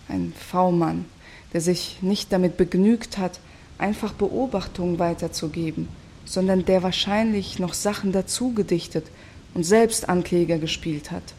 ein 0.09 0.32
V-Mann, 0.50 1.05
der 1.53 1.61
sich 1.61 1.98
nicht 2.03 2.32
damit 2.32 2.57
begnügt 2.57 3.18
hat, 3.18 3.38
einfach 3.78 4.12
Beobachtungen 4.12 4.98
weiterzugeben, 4.98 5.88
sondern 6.24 6.64
der 6.64 6.82
wahrscheinlich 6.82 7.58
noch 7.58 7.74
Sachen 7.74 8.12
dazu 8.12 8.52
gedichtet 8.54 9.06
und 9.54 9.64
selbst 9.64 10.08
Ankläger 10.08 10.58
gespielt 10.58 11.10
hat. 11.10 11.34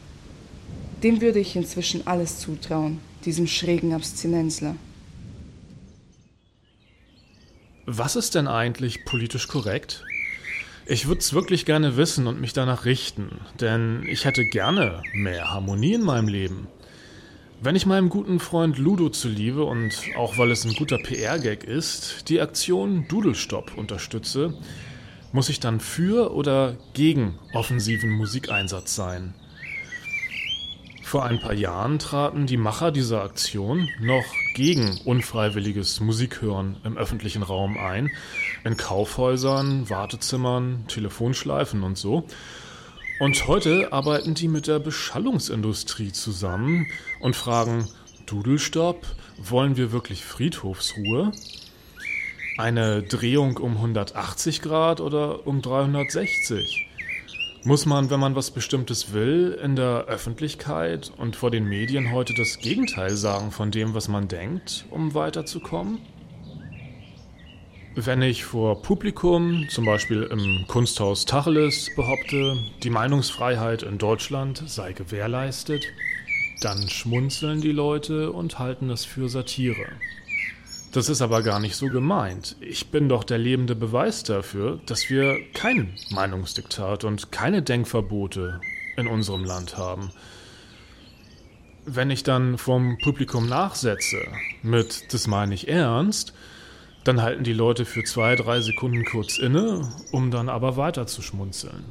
Dem 1.03 1.21
würde 1.21 1.39
ich 1.39 1.55
inzwischen 1.55 2.07
alles 2.07 2.39
zutrauen, 2.39 2.99
diesem 3.25 3.47
schrägen 3.47 3.93
Abstinenzler. 3.93 4.75
Was 7.85 8.15
ist 8.15 8.35
denn 8.35 8.47
eigentlich 8.47 9.03
politisch 9.03 9.47
korrekt? 9.47 10.05
Ich 10.85 11.07
würde 11.07 11.19
es 11.19 11.33
wirklich 11.33 11.65
gerne 11.65 11.97
wissen 11.97 12.27
und 12.27 12.39
mich 12.39 12.53
danach 12.53 12.85
richten, 12.85 13.39
denn 13.59 14.03
ich 14.07 14.25
hätte 14.25 14.45
gerne 14.45 15.01
mehr 15.13 15.51
Harmonie 15.51 15.93
in 15.93 16.03
meinem 16.03 16.27
Leben. 16.27 16.67
Wenn 17.65 17.77
ich 17.77 17.85
meinem 17.85 18.09
guten 18.09 18.41
Freund 18.41 18.77
Ludo 18.77 19.07
zuliebe 19.07 19.63
und 19.63 19.97
auch 20.17 20.37
weil 20.37 20.51
es 20.51 20.65
ein 20.65 20.73
guter 20.73 20.97
PR-Gag 20.97 21.63
ist, 21.63 22.27
die 22.27 22.41
Aktion 22.41 23.07
Dudelstopp 23.07 23.77
unterstütze, 23.77 24.53
muss 25.31 25.47
ich 25.47 25.61
dann 25.61 25.79
für 25.79 26.33
oder 26.33 26.75
gegen 26.91 27.39
offensiven 27.53 28.09
Musikeinsatz 28.09 28.95
sein? 28.95 29.33
Vor 31.03 31.23
ein 31.23 31.39
paar 31.39 31.53
Jahren 31.53 31.99
traten 31.99 32.47
die 32.47 32.57
Macher 32.57 32.91
dieser 32.91 33.23
Aktion 33.23 33.87
noch 34.01 34.25
gegen 34.55 34.99
unfreiwilliges 35.05 36.01
Musikhören 36.01 36.75
im 36.83 36.97
öffentlichen 36.97 37.43
Raum 37.43 37.77
ein, 37.77 38.11
in 38.65 38.75
Kaufhäusern, 38.75 39.89
Wartezimmern, 39.89 40.83
Telefonschleifen 40.89 41.83
und 41.83 41.97
so. 41.97 42.25
Und 43.19 43.47
heute 43.47 43.93
arbeiten 43.93 44.33
die 44.33 44.47
mit 44.47 44.67
der 44.67 44.79
Beschallungsindustrie 44.79 46.11
zusammen 46.11 46.87
und 47.19 47.35
fragen, 47.35 47.87
Dudelstopp, 48.25 49.05
wollen 49.37 49.77
wir 49.77 49.91
wirklich 49.91 50.25
Friedhofsruhe? 50.25 51.31
Eine 52.57 53.03
Drehung 53.03 53.57
um 53.57 53.77
180 53.77 54.61
Grad 54.61 54.99
oder 54.99 55.45
um 55.45 55.61
360? 55.61 56.87
Muss 57.63 57.85
man, 57.85 58.09
wenn 58.09 58.19
man 58.19 58.35
was 58.35 58.51
Bestimmtes 58.51 59.13
will, 59.13 59.57
in 59.63 59.75
der 59.75 60.05
Öffentlichkeit 60.05 61.11
und 61.17 61.35
vor 61.35 61.49
den 61.49 61.65
Medien 61.65 62.11
heute 62.11 62.33
das 62.33 62.59
Gegenteil 62.59 63.15
sagen 63.15 63.51
von 63.51 63.71
dem, 63.71 63.93
was 63.93 64.07
man 64.07 64.27
denkt, 64.27 64.85
um 64.89 65.13
weiterzukommen? 65.13 65.99
Wenn 67.95 68.23
ich 68.23 68.43
vor 68.43 68.81
Publikum, 68.81 69.67
zum 69.69 69.85
Beispiel 69.85 70.23
im 70.23 70.65
Kunsthaus 70.67 71.25
Tacheles, 71.25 71.91
behaupte, 71.95 72.57
die 72.81 72.89
Meinungsfreiheit 72.89 73.83
in 73.83 73.99
Deutschland 73.99 74.63
sei 74.65 74.93
gewährleistet, 74.93 75.85
dann 76.61 76.89
schmunzeln 76.89 77.61
die 77.61 77.71
Leute 77.71 78.31
und 78.31 78.57
halten 78.57 78.89
es 78.89 79.05
für 79.05 79.29
Satire. 79.29 79.85
Das 80.91 81.07
ist 81.07 81.21
aber 81.21 81.43
gar 81.43 81.59
nicht 81.59 81.75
so 81.75 81.87
gemeint. 81.87 82.55
Ich 82.61 82.89
bin 82.89 83.09
doch 83.09 83.23
der 83.23 83.37
lebende 83.37 83.75
Beweis 83.75 84.23
dafür, 84.23 84.79
dass 84.87 85.11
wir 85.11 85.37
kein 85.53 85.93
Meinungsdiktat 86.09 87.03
und 87.03 87.31
keine 87.31 87.61
Denkverbote 87.61 88.59
in 88.97 89.05
unserem 89.05 89.43
Land 89.43 89.77
haben. 89.77 90.09
Wenn 91.85 92.09
ich 92.09 92.23
dann 92.23 92.57
vom 92.57 92.97
Publikum 93.03 93.47
nachsetze 93.47 94.17
mit 94.63 95.13
Das 95.13 95.27
meine 95.27 95.53
ich 95.53 95.67
ernst, 95.67 96.33
dann 97.03 97.21
halten 97.21 97.43
die 97.43 97.53
Leute 97.53 97.85
für 97.85 98.03
zwei, 98.03 98.35
drei 98.35 98.61
Sekunden 98.61 99.05
kurz 99.05 99.37
inne, 99.37 99.89
um 100.11 100.31
dann 100.31 100.49
aber 100.49 100.77
weiter 100.77 101.07
zu 101.07 101.21
schmunzeln. 101.21 101.83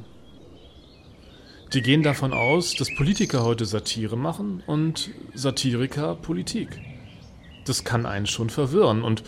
Die 1.73 1.81
gehen 1.81 2.03
davon 2.03 2.33
aus, 2.33 2.75
dass 2.75 2.93
Politiker 2.95 3.43
heute 3.43 3.65
Satire 3.65 4.15
machen 4.17 4.63
und 4.67 5.09
Satiriker 5.33 6.15
Politik 6.15 6.79
das 7.65 7.83
kann 7.83 8.05
einen 8.05 8.27
schon 8.27 8.49
verwirren. 8.49 9.03
Und 9.03 9.23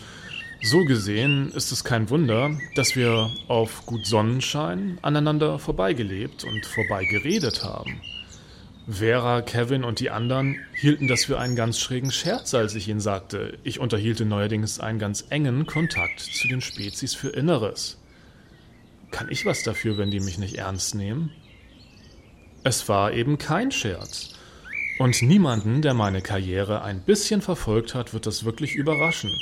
so 0.62 0.84
gesehen 0.84 1.50
ist 1.52 1.72
es 1.72 1.84
kein 1.84 2.10
Wunder, 2.10 2.58
dass 2.74 2.96
wir 2.96 3.30
auf 3.48 3.86
gut 3.86 4.06
Sonnenschein 4.06 4.98
aneinander 5.02 5.58
vorbeigelebt 5.58 6.44
und 6.44 6.66
vorbeigeredet 6.66 7.64
haben. 7.64 8.00
Vera, 8.88 9.42
Kevin 9.42 9.82
und 9.82 9.98
die 9.98 10.10
anderen 10.10 10.60
hielten 10.74 11.08
das 11.08 11.24
für 11.24 11.40
einen 11.40 11.56
ganz 11.56 11.80
schrägen 11.80 12.12
Scherz, 12.12 12.54
als 12.54 12.76
ich 12.76 12.86
ihnen 12.86 13.00
sagte, 13.00 13.58
ich 13.64 13.80
unterhielte 13.80 14.24
neuerdings 14.24 14.78
einen 14.78 15.00
ganz 15.00 15.24
engen 15.28 15.66
Kontakt 15.66 16.20
zu 16.20 16.46
den 16.46 16.60
Spezies 16.60 17.12
für 17.12 17.30
Inneres. 17.30 17.98
Kann 19.10 19.28
ich 19.28 19.44
was 19.44 19.64
dafür, 19.64 19.98
wenn 19.98 20.12
die 20.12 20.20
mich 20.20 20.38
nicht 20.38 20.58
ernst 20.58 20.94
nehmen? 20.94 21.32
Es 22.62 22.88
war 22.88 23.12
eben 23.12 23.38
kein 23.38 23.72
Scherz. 23.72 24.34
Und 25.00 25.20
niemanden, 25.20 25.82
der 25.82 25.94
meine 25.94 26.22
Karriere 26.22 26.82
ein 26.82 27.00
bisschen 27.00 27.42
verfolgt 27.42 27.94
hat, 27.94 28.14
wird 28.14 28.26
das 28.26 28.44
wirklich 28.44 28.76
überraschen. 28.76 29.36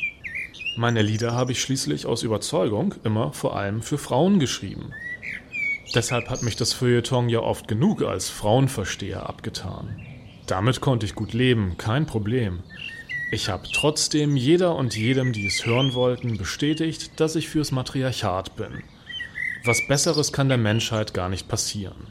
Meine 0.76 1.02
Lieder 1.02 1.34
habe 1.34 1.52
ich 1.52 1.60
schließlich 1.60 2.06
aus 2.06 2.22
Überzeugung 2.22 2.94
immer 3.04 3.32
vor 3.32 3.56
allem 3.56 3.82
für 3.82 3.98
Frauen 3.98 4.38
geschrieben. 4.40 4.92
Deshalb 5.94 6.28
hat 6.28 6.42
mich 6.42 6.56
das 6.56 6.72
Feuilleton 6.72 7.28
ja 7.28 7.38
oft 7.38 7.68
genug 7.68 8.02
als 8.02 8.28
Frauenversteher 8.28 9.28
abgetan. 9.28 10.00
Damit 10.46 10.80
konnte 10.80 11.06
ich 11.06 11.14
gut 11.14 11.32
leben, 11.32 11.76
kein 11.78 12.04
Problem. 12.04 12.64
Ich 13.30 13.48
habe 13.48 13.68
trotzdem 13.72 14.36
jeder 14.36 14.74
und 14.74 14.96
jedem, 14.96 15.32
die 15.32 15.46
es 15.46 15.64
hören 15.64 15.94
wollten, 15.94 16.36
bestätigt, 16.36 17.18
dass 17.20 17.36
ich 17.36 17.48
fürs 17.48 17.72
Matriarchat 17.72 18.56
bin. 18.56 18.82
Was 19.64 19.86
Besseres 19.86 20.32
kann 20.32 20.48
der 20.48 20.58
Menschheit 20.58 21.14
gar 21.14 21.28
nicht 21.28 21.48
passieren. 21.48 22.08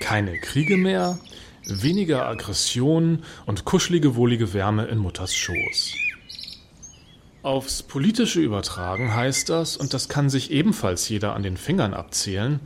Keine 0.00 0.38
Kriege 0.38 0.76
mehr, 0.76 1.18
weniger 1.66 2.26
Aggression 2.26 3.22
und 3.46 3.64
kuschelige, 3.64 4.16
wohlige 4.16 4.52
Wärme 4.52 4.86
in 4.86 4.98
Mutters 4.98 5.34
Schoß. 5.34 5.94
Aufs 7.42 7.82
Politische 7.82 8.40
übertragen 8.40 9.14
heißt 9.14 9.48
das, 9.48 9.78
und 9.78 9.94
das 9.94 10.10
kann 10.10 10.28
sich 10.28 10.50
ebenfalls 10.50 11.08
jeder 11.08 11.34
an 11.34 11.42
den 11.42 11.56
Fingern 11.56 11.94
abzählen, 11.94 12.60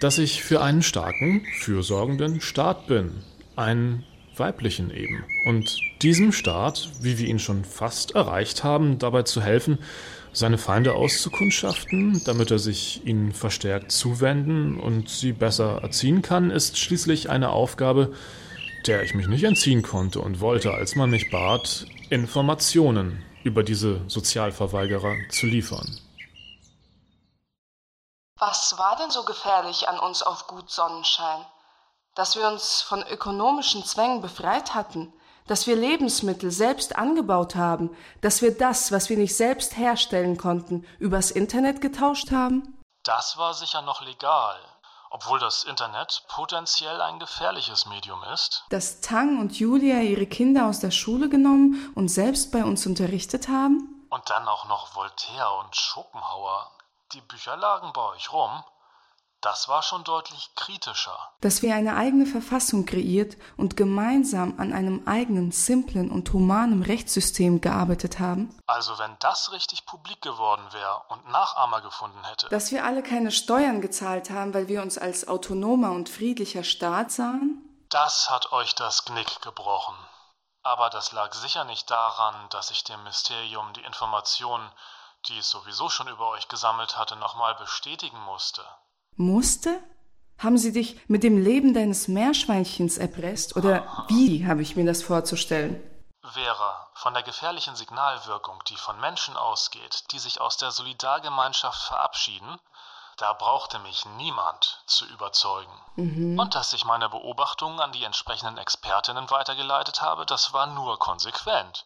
dass 0.00 0.18
ich 0.18 0.42
für 0.42 0.60
einen 0.60 0.82
starken, 0.82 1.42
fürsorgenden 1.60 2.40
Staat 2.40 2.88
bin. 2.88 3.12
Einen 3.54 4.04
weiblichen 4.36 4.90
eben. 4.90 5.22
Und 5.46 5.78
diesem 6.02 6.32
Staat, 6.32 6.88
wie 7.00 7.18
wir 7.18 7.28
ihn 7.28 7.38
schon 7.38 7.64
fast 7.64 8.16
erreicht 8.16 8.64
haben, 8.64 8.98
dabei 8.98 9.22
zu 9.22 9.40
helfen, 9.40 9.78
seine 10.32 10.58
Feinde 10.58 10.94
auszukundschaften, 10.94 12.20
damit 12.24 12.50
er 12.50 12.58
sich 12.58 13.02
ihnen 13.04 13.32
verstärkt 13.32 13.92
zuwenden 13.92 14.80
und 14.80 15.08
sie 15.08 15.32
besser 15.32 15.80
erziehen 15.82 16.22
kann, 16.22 16.50
ist 16.50 16.76
schließlich 16.76 17.30
eine 17.30 17.50
Aufgabe, 17.50 18.12
der 18.88 19.04
ich 19.04 19.14
mich 19.14 19.28
nicht 19.28 19.44
entziehen 19.44 19.82
konnte 19.82 20.20
und 20.20 20.40
wollte, 20.40 20.72
als 20.72 20.96
man 20.96 21.10
mich 21.10 21.30
bat, 21.30 21.86
Informationen 22.10 23.22
über 23.48 23.62
diese 23.64 24.08
Sozialverweigerer 24.08 25.16
zu 25.30 25.46
liefern. 25.46 26.00
Was 28.38 28.78
war 28.78 28.96
denn 28.96 29.10
so 29.10 29.24
gefährlich 29.24 29.88
an 29.88 29.98
uns 29.98 30.22
auf 30.22 30.46
Gut 30.46 30.70
Sonnenschein? 30.70 31.44
Dass 32.14 32.36
wir 32.36 32.46
uns 32.46 32.82
von 32.82 33.02
ökonomischen 33.02 33.84
Zwängen 33.84 34.20
befreit 34.20 34.74
hatten, 34.74 35.12
dass 35.48 35.66
wir 35.66 35.76
Lebensmittel 35.76 36.50
selbst 36.50 36.96
angebaut 36.96 37.56
haben, 37.56 37.96
dass 38.20 38.42
wir 38.42 38.56
das, 38.56 38.92
was 38.92 39.08
wir 39.08 39.16
nicht 39.16 39.36
selbst 39.36 39.76
herstellen 39.76 40.36
konnten, 40.36 40.86
übers 40.98 41.30
Internet 41.30 41.80
getauscht 41.80 42.30
haben? 42.30 42.78
Das 43.02 43.38
war 43.38 43.54
sicher 43.54 43.82
noch 43.82 44.02
legal, 44.02 44.56
obwohl 45.10 45.38
das 45.38 45.64
Internet 45.64 46.24
potenziell 46.28 47.00
ein 47.00 47.18
gefährliches 47.18 47.86
Medium 47.86 48.22
ist. 48.34 48.64
Dass 48.70 49.00
Tang 49.00 49.38
und 49.40 49.58
Julia 49.58 50.00
ihre 50.00 50.26
Kinder 50.26 50.66
aus 50.66 50.80
der 50.80 50.90
Schule 50.90 51.28
genommen 51.28 51.92
und 51.94 52.08
selbst 52.08 52.52
bei 52.52 52.64
uns 52.64 52.86
unterrichtet 52.86 53.48
haben? 53.48 54.06
Und 54.10 54.30
dann 54.30 54.48
auch 54.48 54.66
noch 54.68 54.94
Voltaire 54.94 55.58
und 55.60 55.76
Schopenhauer. 55.76 56.70
Die 57.12 57.20
Bücher 57.20 57.56
lagen 57.56 57.92
bei 57.92 58.02
euch 58.02 58.32
rum. 58.32 58.62
Das 59.40 59.68
war 59.68 59.82
schon 59.84 60.02
deutlich 60.02 60.52
kritischer. 60.56 61.16
Dass 61.40 61.62
wir 61.62 61.74
eine 61.74 61.94
eigene 61.94 62.26
Verfassung 62.26 62.86
kreiert 62.86 63.36
und 63.56 63.76
gemeinsam 63.76 64.58
an 64.58 64.72
einem 64.72 65.06
eigenen, 65.06 65.52
simplen 65.52 66.10
und 66.10 66.32
humanen 66.32 66.82
Rechtssystem 66.82 67.60
gearbeitet 67.60 68.18
haben. 68.18 68.58
Also 68.66 68.98
wenn 68.98 69.16
das 69.20 69.52
richtig 69.52 69.86
publik 69.86 70.20
geworden 70.22 70.66
wäre 70.72 71.02
und 71.08 71.28
Nachahmer 71.28 71.80
gefunden 71.82 72.24
hätte. 72.24 72.48
Dass 72.48 72.72
wir 72.72 72.84
alle 72.84 73.04
keine 73.04 73.30
Steuern 73.30 73.80
gezahlt 73.80 74.30
haben, 74.30 74.54
weil 74.54 74.66
wir 74.66 74.82
uns 74.82 74.98
als 74.98 75.28
autonomer 75.28 75.92
und 75.92 76.08
friedlicher 76.08 76.64
Staat 76.64 77.12
sahen. 77.12 77.62
Das 77.90 78.30
hat 78.30 78.50
euch 78.50 78.74
das 78.74 79.04
Knick 79.04 79.40
gebrochen. 79.42 79.94
Aber 80.64 80.90
das 80.90 81.12
lag 81.12 81.32
sicher 81.32 81.64
nicht 81.64 81.88
daran, 81.90 82.48
dass 82.50 82.72
ich 82.72 82.82
dem 82.82 83.02
Mysterium 83.04 83.72
die 83.74 83.84
Informationen, 83.84 84.68
die 85.28 85.38
es 85.38 85.48
sowieso 85.48 85.88
schon 85.88 86.08
über 86.08 86.28
euch 86.30 86.48
gesammelt 86.48 86.96
hatte, 86.96 87.14
nochmal 87.14 87.54
bestätigen 87.54 88.18
musste. 88.24 88.64
Musste? 89.18 89.78
Haben 90.38 90.56
sie 90.56 90.72
dich 90.72 91.00
mit 91.08 91.24
dem 91.24 91.42
Leben 91.42 91.74
deines 91.74 92.06
Meerschweinchens 92.06 92.96
erpresst? 92.96 93.56
Oder 93.56 94.06
wie 94.08 94.46
habe 94.46 94.62
ich 94.62 94.76
mir 94.76 94.86
das 94.86 95.02
vorzustellen? 95.02 95.82
Vera, 96.22 96.88
von 96.94 97.12
der 97.14 97.24
gefährlichen 97.24 97.74
Signalwirkung, 97.74 98.62
die 98.68 98.76
von 98.76 99.00
Menschen 99.00 99.36
ausgeht, 99.36 100.04
die 100.12 100.20
sich 100.20 100.40
aus 100.40 100.56
der 100.56 100.70
Solidargemeinschaft 100.70 101.82
verabschieden, 101.82 102.60
da 103.16 103.32
brauchte 103.32 103.80
mich 103.80 104.06
niemand 104.16 104.80
zu 104.86 105.04
überzeugen. 105.06 105.72
Mhm. 105.96 106.38
Und 106.38 106.54
dass 106.54 106.72
ich 106.72 106.84
meine 106.84 107.08
Beobachtungen 107.08 107.80
an 107.80 107.90
die 107.90 108.04
entsprechenden 108.04 108.58
Expertinnen 108.58 109.28
weitergeleitet 109.30 110.00
habe, 110.02 110.24
das 110.24 110.52
war 110.52 110.68
nur 110.68 111.00
konsequent. 111.00 111.84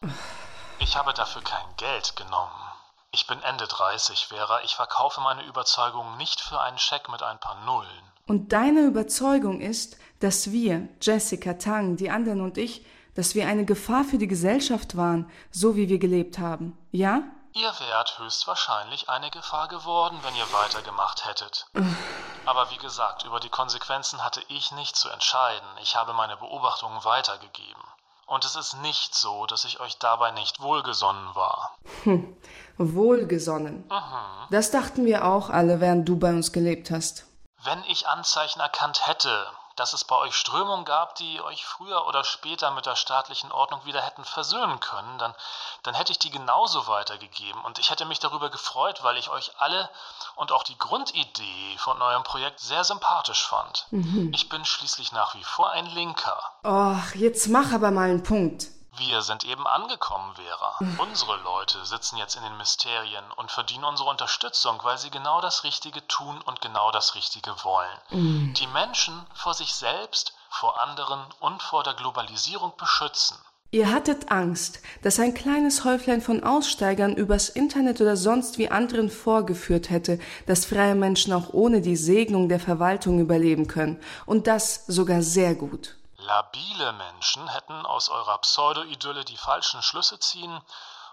Ich 0.77 0.95
habe 0.95 1.13
dafür 1.13 1.41
kein 1.41 1.75
Geld 1.77 2.15
genommen. 2.15 2.72
Ich 3.15 3.27
bin 3.27 3.39
Ende 3.43 3.67
30, 3.67 4.25
Vera. 4.25 4.61
Ich 4.63 4.73
verkaufe 4.73 5.21
meine 5.21 5.43
Überzeugung 5.43 6.17
nicht 6.17 6.41
für 6.41 6.59
einen 6.59 6.79
Scheck 6.79 7.09
mit 7.09 7.21
ein 7.21 7.39
paar 7.39 7.63
Nullen. 7.63 8.11
Und 8.25 8.53
deine 8.53 8.87
Überzeugung 8.87 9.61
ist, 9.61 9.97
dass 10.19 10.51
wir, 10.51 10.87
Jessica, 10.99 11.53
Tang, 11.53 11.95
die 11.95 12.09
anderen 12.09 12.41
und 12.41 12.57
ich, 12.57 12.83
dass 13.13 13.35
wir 13.35 13.47
eine 13.47 13.65
Gefahr 13.65 14.03
für 14.03 14.17
die 14.17 14.27
Gesellschaft 14.27 14.97
waren, 14.97 15.31
so 15.51 15.75
wie 15.75 15.89
wir 15.89 15.99
gelebt 15.99 16.39
haben, 16.39 16.75
ja? 16.91 17.21
Ihr 17.51 17.71
wärt 17.87 18.17
höchstwahrscheinlich 18.17 19.07
eine 19.09 19.29
Gefahr 19.29 19.67
geworden, 19.67 20.17
wenn 20.23 20.35
ihr 20.35 20.51
weitergemacht 20.51 21.27
hättet. 21.27 21.67
Aber 22.47 22.71
wie 22.71 22.79
gesagt, 22.79 23.25
über 23.25 23.39
die 23.39 23.49
Konsequenzen 23.49 24.23
hatte 24.23 24.41
ich 24.47 24.71
nicht 24.71 24.95
zu 24.95 25.09
entscheiden. 25.09 25.67
Ich 25.83 25.95
habe 25.95 26.13
meine 26.13 26.35
Beobachtungen 26.37 27.03
weitergegeben. 27.03 27.83
Und 28.25 28.45
es 28.45 28.55
ist 28.55 28.75
nicht 28.75 29.13
so, 29.13 29.45
dass 29.45 29.65
ich 29.65 29.79
euch 29.79 29.97
dabei 29.99 30.31
nicht 30.31 30.61
wohlgesonnen 30.61 31.35
war. 31.35 31.77
Hm, 32.03 32.35
wohlgesonnen. 32.77 33.85
Mhm. 33.89 34.47
Das 34.51 34.71
dachten 34.71 35.05
wir 35.05 35.25
auch 35.25 35.49
alle, 35.49 35.79
während 35.79 36.07
du 36.07 36.17
bei 36.17 36.29
uns 36.29 36.51
gelebt 36.51 36.91
hast. 36.91 37.25
Wenn 37.63 37.83
ich 37.85 38.07
Anzeichen 38.07 38.59
erkannt 38.59 39.07
hätte, 39.07 39.45
dass 39.75 39.93
es 39.93 40.03
bei 40.03 40.15
euch 40.17 40.35
Strömungen 40.35 40.85
gab, 40.85 41.15
die 41.15 41.41
euch 41.41 41.65
früher 41.65 42.05
oder 42.07 42.23
später 42.23 42.71
mit 42.71 42.85
der 42.85 42.95
staatlichen 42.95 43.51
Ordnung 43.51 43.85
wieder 43.85 44.01
hätten 44.01 44.23
versöhnen 44.23 44.79
können, 44.79 45.17
dann, 45.17 45.33
dann 45.83 45.95
hätte 45.95 46.11
ich 46.11 46.19
die 46.19 46.29
genauso 46.29 46.87
weitergegeben. 46.87 47.63
Und 47.63 47.79
ich 47.79 47.89
hätte 47.89 48.05
mich 48.05 48.19
darüber 48.19 48.49
gefreut, 48.49 49.03
weil 49.03 49.17
ich 49.17 49.29
euch 49.29 49.51
alle 49.57 49.89
und 50.35 50.51
auch 50.51 50.63
die 50.63 50.77
Grundidee 50.77 51.77
von 51.77 52.01
eurem 52.01 52.23
Projekt 52.23 52.59
sehr 52.59 52.83
sympathisch 52.83 53.45
fand. 53.45 53.87
Mhm. 53.91 54.31
Ich 54.33 54.49
bin 54.49 54.63
schließlich 54.63 55.11
nach 55.11 55.35
wie 55.35 55.43
vor 55.43 55.71
ein 55.71 55.87
Linker. 55.87 56.39
Och, 56.63 57.15
jetzt 57.15 57.47
mach 57.47 57.71
aber 57.71 57.91
mal 57.91 58.09
einen 58.09 58.23
Punkt. 58.23 58.67
Wir 58.97 59.21
sind 59.23 59.43
eben 59.43 59.65
angekommen, 59.65 60.35
Vera. 60.35 60.77
Unsere 60.99 61.37
Leute 61.37 61.83
sitzen 61.85 62.17
jetzt 62.17 62.35
in 62.35 62.43
den 62.43 62.57
Mysterien 62.57 63.23
und 63.37 63.49
verdienen 63.49 63.85
unsere 63.85 64.09
Unterstützung, 64.09 64.79
weil 64.83 64.97
sie 64.99 65.09
genau 65.09 65.41
das 65.41 65.63
Richtige 65.63 66.05
tun 66.07 66.39
und 66.45 66.61
genau 66.61 66.91
das 66.91 67.15
Richtige 67.15 67.51
wollen. 67.63 67.97
Mm. 68.11 68.53
Die 68.53 68.67
Menschen 68.67 69.25
vor 69.33 69.55
sich 69.55 69.73
selbst, 69.73 70.33
vor 70.49 70.79
anderen 70.79 71.21
und 71.39 71.63
vor 71.63 71.83
der 71.83 71.95
Globalisierung 71.95 72.73
beschützen. 72.77 73.37
Ihr 73.71 73.91
hattet 73.91 74.31
Angst, 74.31 74.81
dass 75.01 75.19
ein 75.19 75.33
kleines 75.33 75.83
Häuflein 75.83 76.21
von 76.21 76.43
Aussteigern 76.43 77.15
übers 77.15 77.49
Internet 77.49 77.99
oder 78.01 78.15
sonst 78.15 78.59
wie 78.59 78.69
anderen 78.69 79.09
vorgeführt 79.09 79.89
hätte, 79.89 80.19
dass 80.45 80.65
freie 80.65 80.93
Menschen 80.93 81.33
auch 81.33 81.51
ohne 81.53 81.81
die 81.81 81.95
Segnung 81.95 82.49
der 82.49 82.59
Verwaltung 82.59 83.19
überleben 83.19 83.67
können. 83.67 83.99
Und 84.27 84.45
das 84.45 84.85
sogar 84.85 85.23
sehr 85.23 85.55
gut. 85.55 85.95
Labile 86.25 86.93
Menschen 86.93 87.47
hätten 87.49 87.85
aus 87.85 88.09
eurer 88.09 88.37
Pseudo-Idylle 88.39 89.25
die 89.25 89.37
falschen 89.37 89.81
Schlüsse 89.81 90.19
ziehen 90.19 90.61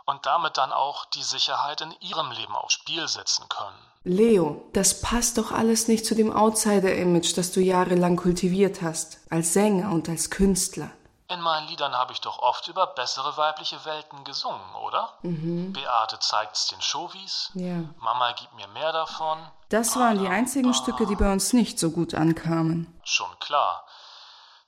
und 0.07 0.27
damit 0.27 0.57
dann 0.57 0.73
auch 0.73 1.05
die 1.07 1.23
Sicherheit 1.23 1.81
in 1.81 1.95
ihrem 2.01 2.31
Leben 2.31 2.55
aufs 2.55 2.75
Spiel 2.75 3.07
setzen 3.09 3.49
können. 3.49 3.79
Leo, 4.05 4.63
das 4.73 5.03
passt 5.03 5.37
doch 5.37 5.53
alles 5.53 5.89
nicht 5.89 6.07
zu 6.07 6.15
dem 6.15 6.35
Outsider-Image, 6.35 7.37
das 7.37 7.53
du 7.53 7.61
jahrelang 7.61 8.17
kultiviert 8.17 8.83
hast, 8.83 9.19
als 9.31 9.53
Sänger 9.53 9.91
und 9.93 10.09
als 10.09 10.31
Künstler. 10.31 10.91
In 11.29 11.41
meinen 11.43 11.69
Liedern 11.69 11.95
habe 11.95 12.13
ich 12.13 12.21
doch 12.21 12.41
oft 12.41 12.67
über 12.67 12.89
bessere 12.89 13.37
weibliche 13.37 13.85
Welten 13.85 14.25
gesungen, 14.25 14.75
oder? 14.85 15.13
Mhm. 15.23 15.73
Beate 15.73 16.19
zeigt's 16.19 16.67
den 16.69 16.81
Showies. 16.81 17.53
Ja. 17.55 17.85
Mama 17.99 18.33
gibt 18.33 18.55
mir 18.57 18.67
mehr 18.69 18.93
davon. 18.93 19.39
Das 19.69 19.95
waren 19.97 20.19
die 20.19 20.27
einzigen 20.27 20.75
Stücke, 20.75 21.07
die 21.07 21.15
bei 21.15 21.33
uns 21.33 21.53
nicht 21.53 21.79
so 21.79 21.93
gut 21.93 22.15
ankamen. 22.15 23.01
Schon 23.05 23.39
klar. 23.39 23.85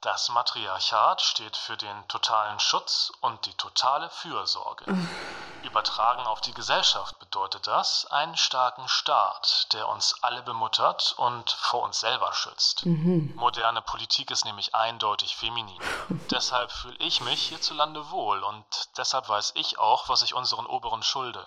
Das 0.02 0.30
Matriarchat 0.30 1.20
steht 1.22 1.56
für 1.56 1.76
den 1.76 2.08
totalen 2.08 2.58
Schutz 2.58 3.12
und 3.20 3.46
die 3.46 3.54
totale 3.54 4.10
Fürsorge. 4.10 4.84
Übertragen 5.62 6.26
auf 6.26 6.40
die 6.40 6.52
Gesellschaft 6.52 7.20
bedeutet 7.20 7.68
das 7.68 8.06
einen 8.06 8.36
starken 8.36 8.88
Staat, 8.88 9.72
der 9.72 9.88
uns 9.88 10.16
alle 10.20 10.42
bemuttert 10.42 11.14
und 11.18 11.52
vor 11.52 11.84
uns 11.84 12.00
selber 12.00 12.32
schützt. 12.32 12.84
Mhm. 12.84 13.32
Moderne 13.36 13.80
Politik 13.80 14.32
ist 14.32 14.44
nämlich 14.44 14.74
eindeutig 14.74 15.36
feminin. 15.36 15.80
deshalb 16.32 16.72
fühle 16.72 16.98
ich 16.98 17.20
mich 17.20 17.40
hierzulande 17.40 18.10
wohl 18.10 18.42
und 18.42 18.64
deshalb 18.96 19.28
weiß 19.28 19.52
ich 19.54 19.78
auch, 19.78 20.08
was 20.08 20.22
ich 20.22 20.34
unseren 20.34 20.66
Oberen 20.66 21.04
schulde. 21.04 21.46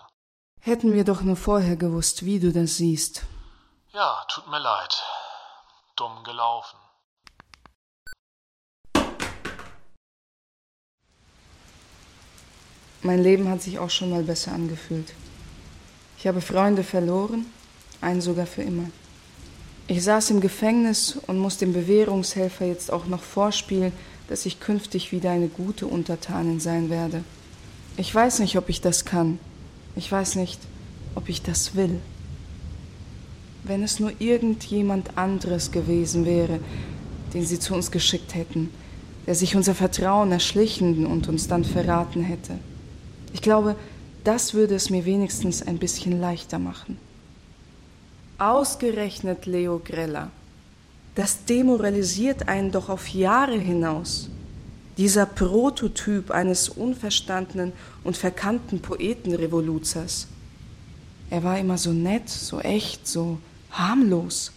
Hätten 0.62 0.94
wir 0.94 1.04
doch 1.04 1.20
nur 1.20 1.36
vorher 1.36 1.76
gewusst, 1.76 2.24
wie 2.24 2.40
du 2.40 2.54
das 2.54 2.78
siehst. 2.78 3.24
Ja, 3.92 4.24
tut 4.30 4.48
mir 4.48 4.60
leid. 4.60 5.04
Dumm 5.98 6.24
gelaufen. 6.24 6.80
Mein 13.06 13.22
Leben 13.22 13.50
hat 13.50 13.62
sich 13.62 13.78
auch 13.78 13.92
schon 13.92 14.10
mal 14.10 14.24
besser 14.24 14.52
angefühlt. 14.52 15.14
Ich 16.18 16.26
habe 16.26 16.42
Freunde 16.42 16.82
verloren, 16.84 17.46
einen 18.02 18.20
sogar 18.20 18.48
für 18.48 18.64
immer. 18.64 18.86
Ich 19.88 20.04
saß 20.04 20.32
im 20.32 20.42
Gefängnis 20.42 21.16
und 21.28 21.38
muss 21.38 21.60
dem 21.60 21.72
Bewährungshelfer 21.72 22.66
jetzt 22.66 22.92
auch 22.92 23.06
noch 23.06 23.22
vorspielen, 23.22 23.92
dass 24.28 24.48
ich 24.48 24.60
künftig 24.60 25.12
wieder 25.12 25.30
eine 25.30 25.50
gute 25.50 25.86
Untertanin 25.86 26.60
sein 26.60 26.90
werde. 26.90 27.24
Ich 27.96 28.14
weiß 28.14 28.40
nicht, 28.40 28.58
ob 28.58 28.70
ich 28.70 28.82
das 28.82 29.06
kann. 29.06 29.38
Ich 29.96 30.12
weiß 30.12 30.34
nicht, 30.38 30.60
ob 31.14 31.30
ich 31.30 31.44
das 31.44 31.76
will. 31.76 32.00
Wenn 33.64 33.84
es 33.84 34.00
nur 34.00 34.14
irgendjemand 34.18 35.16
anderes 35.16 35.72
gewesen 35.72 36.26
wäre, 36.26 36.60
den 37.36 37.46
sie 37.46 37.60
zu 37.60 37.76
uns 37.76 37.92
geschickt 37.92 38.34
hätten, 38.34 38.72
der 39.28 39.36
sich 39.36 39.56
unser 39.56 39.76
Vertrauen 39.76 40.32
erschlichen 40.32 41.06
und 41.06 41.28
uns 41.28 41.48
dann 41.48 41.64
verraten 41.64 42.24
hätte. 42.24 42.58
Ich 43.36 43.42
glaube, 43.42 43.76
das 44.24 44.54
würde 44.54 44.76
es 44.76 44.90
mir 44.90 45.04
wenigstens 45.04 45.62
ein 45.62 45.78
bisschen 45.78 46.22
leichter 46.22 46.58
machen. 46.58 46.98
Ausgerechnet 48.38 49.46
Leo 49.46 49.82
Grella. 49.84 50.32
Das 51.16 51.44
demoralisiert 51.44 52.48
einen 52.48 52.72
doch 52.72 52.88
auf 52.88 53.10
Jahre 53.10 53.58
hinaus. 53.58 54.30
Dieser 54.98 55.26
Prototyp 55.26 56.32
eines 56.32 56.70
unverstandenen 56.70 57.74
und 58.06 58.16
verkannten 58.16 58.80
Poetenrevoluzers. 58.80 60.28
Er 61.30 61.44
war 61.44 61.60
immer 61.60 61.78
so 61.78 61.92
nett, 61.92 62.30
so 62.30 62.62
echt, 62.62 63.06
so 63.06 63.38
harmlos. 63.70 64.54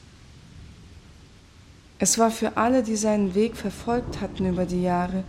Es 1.98 2.16
war 2.16 2.30
für 2.30 2.56
alle, 2.56 2.84
die 2.84 2.94
seinen 2.94 3.34
Weg 3.34 3.56
verfolgt 3.56 4.20
hatten 4.20 4.46
über 4.46 4.66
die 4.66 4.82
Jahre, 4.82 5.24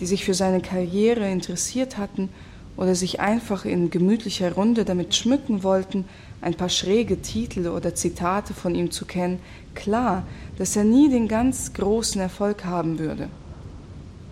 die 0.00 0.06
sich 0.06 0.22
für 0.22 0.34
seine 0.34 0.60
Karriere 0.60 1.30
interessiert 1.30 1.96
hatten 1.96 2.28
oder 2.76 2.94
sich 2.94 3.20
einfach 3.20 3.64
in 3.64 3.90
gemütlicher 3.90 4.52
Runde 4.52 4.84
damit 4.84 5.14
schmücken 5.14 5.62
wollten, 5.62 6.04
ein 6.40 6.54
paar 6.54 6.68
schräge 6.68 7.20
Titel 7.20 7.68
oder 7.68 7.94
Zitate 7.94 8.54
von 8.54 8.74
ihm 8.74 8.90
zu 8.90 9.04
kennen, 9.04 9.40
klar, 9.74 10.26
dass 10.56 10.76
er 10.76 10.84
nie 10.84 11.10
den 11.10 11.28
ganz 11.28 11.72
großen 11.74 12.20
Erfolg 12.20 12.64
haben 12.64 12.98
würde. 12.98 13.28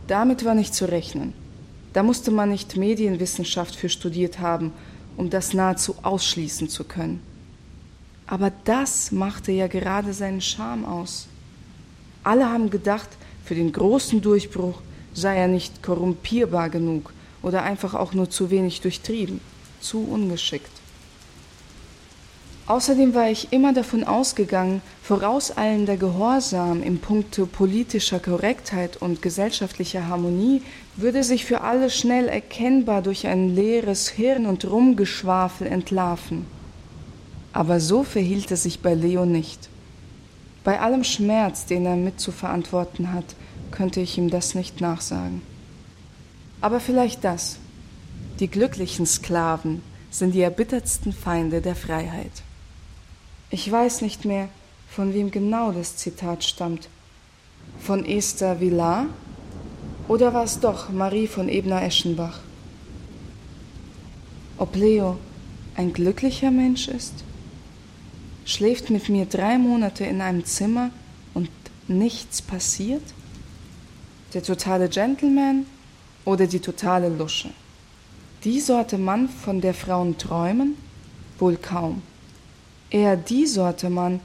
Damit 0.07 0.45
war 0.45 0.55
nicht 0.55 0.75
zu 0.75 0.87
rechnen. 0.87 1.35
Da 1.93 2.03
musste 2.03 2.31
man 2.31 2.51
nicht 2.51 2.77
Medienwissenschaft 2.77 3.77
für 3.77 3.89
studiert 3.89 4.39
haben, 4.39 4.73
um 5.17 5.31
das 5.31 5.53
nahezu 5.53 5.97
ausschließen 6.03 6.69
zu 6.69 6.85
können. 6.85 7.21
Aber 8.27 8.53
das 8.65 9.11
machte 9.11 9.53
ja 9.53 9.67
gerade 9.67 10.13
seinen 10.13 10.41
Charme 10.41 10.85
aus. 10.85 11.29
Alle 12.23 12.49
haben 12.51 12.71
gedacht, 12.71 13.09
für 13.45 13.55
den 13.55 13.73
großen 13.73 14.21
Durchbruch 14.21 14.81
sei 15.15 15.37
er 15.37 15.49
nicht 15.49 15.83
korrumpierbar 15.83 16.69
genug, 16.69 17.13
oder 17.43 17.63
einfach 17.63 17.95
auch 17.95 18.15
nur 18.15 18.31
zu 18.31 18.51
wenig 18.51 18.81
durchtrieben, 18.81 19.41
zu 19.81 20.01
ungeschickt. 20.05 20.71
Außerdem 22.69 23.15
war 23.15 23.31
ich 23.31 23.51
immer 23.51 23.73
davon 23.73 24.05
ausgegangen, 24.05 24.83
vorauseilender 25.03 25.97
Gehorsam 25.97 26.83
im 26.83 26.99
Punkte 26.99 27.47
politischer 27.47 28.21
Korrektheit 28.21 28.99
und 28.99 29.23
gesellschaftlicher 29.23 30.07
Harmonie 30.07 30.61
würde 30.95 31.25
sich 31.25 31.47
für 31.47 31.63
alle 31.63 31.89
schnell 31.89 32.29
erkennbar 32.29 33.01
durch 33.01 33.27
ein 33.27 33.55
leeres 33.55 34.11
Hirn 34.11 34.45
und 34.45 34.67
Rumgeschwafel 34.67 35.67
entlarven. 35.67 36.45
Aber 37.55 37.81
so 37.81 38.03
verhielt 38.03 38.51
es 38.51 38.65
sich 38.65 38.81
bei 38.81 38.93
Leo 38.93 39.25
nicht. 39.25 39.71
Bei 40.63 40.81
allem 40.81 41.05
Schmerz, 41.05 41.65
den 41.65 41.87
er 41.87 41.97
mitzuverantworten 41.97 43.15
hat, 43.15 43.35
könnte 43.71 44.01
ich 44.01 44.19
ihm 44.19 44.29
das 44.29 44.55
nicht 44.55 44.83
nachsagen. 44.83 45.41
Aber 46.61 46.81
vielleicht 46.81 47.25
das. 47.25 47.59
Die 48.41 48.49
glücklichen 48.49 49.07
Sklaven 49.07 49.83
sind 50.11 50.35
die 50.35 50.41
erbittertsten 50.41 51.13
Feinde 51.13 51.61
der 51.61 51.77
Freiheit. 51.77 52.43
Ich 53.51 53.71
weiß 53.71 54.03
nicht 54.03 54.25
mehr, 54.25 54.49
von 54.89 55.15
wem 55.15 55.31
genau 55.31 55.73
das 55.73 55.97
Zitat 55.97 56.45
stammt. 56.45 56.89
Von 57.81 58.05
Esther 58.05 58.61
Villar? 58.61 59.07
Oder 60.09 60.33
war 60.33 60.45
es 60.45 60.59
doch 60.61 60.91
Marie 60.91 61.27
von 61.27 61.49
Ebner-Eschenbach? 61.49 62.41
Ob 64.57 64.75
Leo 64.75 65.19
ein 65.77 65.93
glücklicher 65.93 66.51
Mensch 66.51 66.89
ist? 66.89 67.13
Schläft 68.45 68.91
mit 68.91 69.09
mir 69.09 69.27
drei 69.27 69.59
Monate 69.59 70.05
in 70.05 70.21
einem 70.21 70.45
Zimmer 70.45 70.91
und 71.35 71.51
nichts 71.87 72.41
passiert? 72.43 73.03
Der 74.33 74.43
totale 74.43 74.89
Gentleman 74.89 75.67
oder 76.25 76.47
die 76.47 76.61
totale 76.61 77.09
Lusche. 77.09 77.51
Die 78.45 78.61
Sorte 78.61 78.99
Mann, 78.99 79.29
von 79.29 79.61
der 79.61 79.75
Frauen 79.75 80.17
träumen? 80.17 80.77
Wohl 81.39 81.57
kaum. 81.57 82.03
Eher 82.91 83.17
die 83.17 83.47
Sorte 83.47 83.91
Mann, 83.91 84.21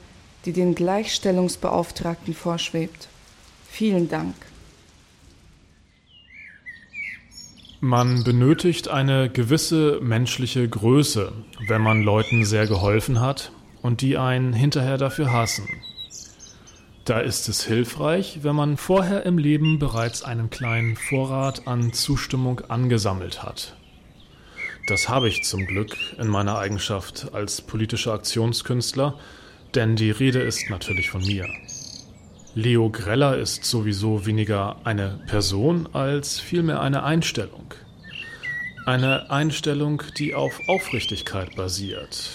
die 0.46 0.54
den 0.54 0.76
Gleichstellungsbeauftragten 0.76 2.34
vorschwebt. 2.34 3.08
Vielen 3.70 4.10
Dank. 4.10 4.36
Man 7.80 8.24
benötigt 8.24 8.88
eine 8.88 9.30
gewisse 9.30 10.00
menschliche 10.02 10.70
Größe, 10.70 11.34
wenn 11.68 11.82
man 11.82 12.02
Leuten 12.02 12.46
sehr 12.46 12.66
geholfen 12.66 13.20
hat 13.20 13.52
und 13.82 14.00
die 14.00 14.18
einen 14.18 14.54
hinterher 14.54 14.98
dafür 14.98 15.34
hassen. 15.34 15.68
Da 17.06 17.20
ist 17.20 17.50
es 17.50 17.66
hilfreich, 17.66 18.40
wenn 18.44 18.56
man 18.56 18.78
vorher 18.78 19.26
im 19.26 19.38
Leben 19.38 19.78
bereits 19.78 20.24
einen 20.24 20.50
kleinen 20.50 20.96
Vorrat 20.96 21.68
an 21.68 21.92
Zustimmung 21.92 22.62
angesammelt 22.70 23.44
hat. 23.44 23.76
Das 24.88 25.10
habe 25.10 25.28
ich 25.28 25.44
zum 25.44 25.66
Glück 25.66 25.98
in 26.18 26.28
meiner 26.28 26.58
Eigenschaft 26.58 27.34
als 27.34 27.62
politischer 27.62 28.14
Aktionskünstler, 28.14 29.20
denn 29.76 29.98
die 29.98 30.12
Rede 30.12 30.40
ist 30.40 30.70
natürlich 30.70 31.10
von 31.10 31.22
mir. 31.22 31.46
Leo 32.56 32.90
Greller 32.90 33.38
ist 33.38 33.66
sowieso 33.66 34.26
weniger 34.26 34.78
eine 34.86 35.20
Person 35.28 35.90
als 35.92 36.40
vielmehr 36.40 36.82
eine 36.82 37.04
Einstellung. 37.04 37.74
Eine 38.86 39.30
Einstellung, 39.30 40.04
die 40.18 40.36
auf 40.36 40.58
Aufrichtigkeit 40.68 41.56
basiert. 41.56 42.30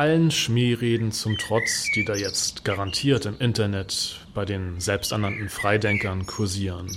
Allen 0.00 0.30
Schmähreden 0.30 1.12
zum 1.12 1.36
Trotz, 1.36 1.90
die 1.94 2.06
da 2.06 2.14
jetzt 2.14 2.64
garantiert 2.64 3.26
im 3.26 3.38
Internet 3.38 4.24
bei 4.32 4.46
den 4.46 4.80
selbsternannten 4.80 5.50
Freidenkern 5.50 6.24
kursieren. 6.24 6.90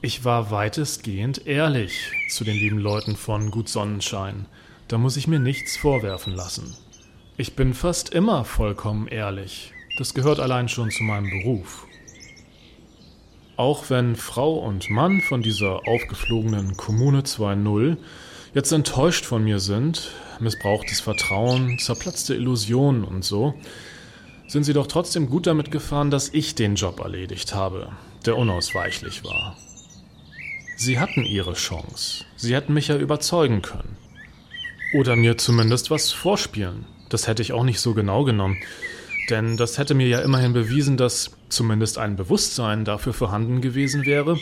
Ich 0.00 0.24
war 0.24 0.52
weitestgehend 0.52 1.44
ehrlich 1.48 2.12
zu 2.30 2.44
den 2.44 2.54
lieben 2.54 2.78
Leuten 2.78 3.16
von 3.16 3.50
Gut 3.50 3.68
Sonnenschein. 3.68 4.46
Da 4.86 4.96
muss 4.96 5.16
ich 5.16 5.26
mir 5.26 5.40
nichts 5.40 5.76
vorwerfen 5.76 6.36
lassen. 6.36 6.76
Ich 7.36 7.56
bin 7.56 7.74
fast 7.74 8.14
immer 8.14 8.44
vollkommen 8.44 9.08
ehrlich. 9.08 9.72
Das 9.98 10.14
gehört 10.14 10.38
allein 10.38 10.68
schon 10.68 10.92
zu 10.92 11.02
meinem 11.02 11.30
Beruf. 11.30 11.88
Auch 13.56 13.90
wenn 13.90 14.14
Frau 14.14 14.54
und 14.54 14.88
Mann 14.88 15.20
von 15.20 15.42
dieser 15.42 15.88
aufgeflogenen 15.88 16.76
Kommune 16.76 17.22
2.0 17.22 17.96
jetzt 18.54 18.70
enttäuscht 18.70 19.24
von 19.24 19.42
mir 19.42 19.58
sind, 19.58 20.12
missbrauchtes 20.40 21.00
Vertrauen, 21.00 21.78
zerplatzte 21.78 22.34
Illusionen 22.34 23.04
und 23.04 23.24
so, 23.24 23.54
sind 24.46 24.64
sie 24.64 24.72
doch 24.72 24.86
trotzdem 24.86 25.28
gut 25.28 25.46
damit 25.46 25.70
gefahren, 25.70 26.10
dass 26.10 26.28
ich 26.28 26.54
den 26.54 26.74
Job 26.74 27.00
erledigt 27.00 27.54
habe, 27.54 27.92
der 28.26 28.36
unausweichlich 28.36 29.24
war. 29.24 29.56
Sie 30.76 30.98
hatten 30.98 31.24
ihre 31.24 31.54
Chance. 31.54 32.24
Sie 32.36 32.54
hätten 32.54 32.74
mich 32.74 32.88
ja 32.88 32.96
überzeugen 32.96 33.62
können. 33.62 33.96
Oder 34.92 35.16
mir 35.16 35.38
zumindest 35.38 35.90
was 35.90 36.12
vorspielen. 36.12 36.84
Das 37.08 37.26
hätte 37.26 37.42
ich 37.42 37.52
auch 37.52 37.64
nicht 37.64 37.80
so 37.80 37.94
genau 37.94 38.24
genommen. 38.24 38.58
Denn 39.30 39.56
das 39.56 39.78
hätte 39.78 39.94
mir 39.94 40.08
ja 40.08 40.20
immerhin 40.20 40.52
bewiesen, 40.52 40.96
dass 40.96 41.30
zumindest 41.48 41.98
ein 41.98 42.16
Bewusstsein 42.16 42.84
dafür 42.84 43.12
vorhanden 43.12 43.60
gewesen 43.60 44.04
wäre, 44.04 44.38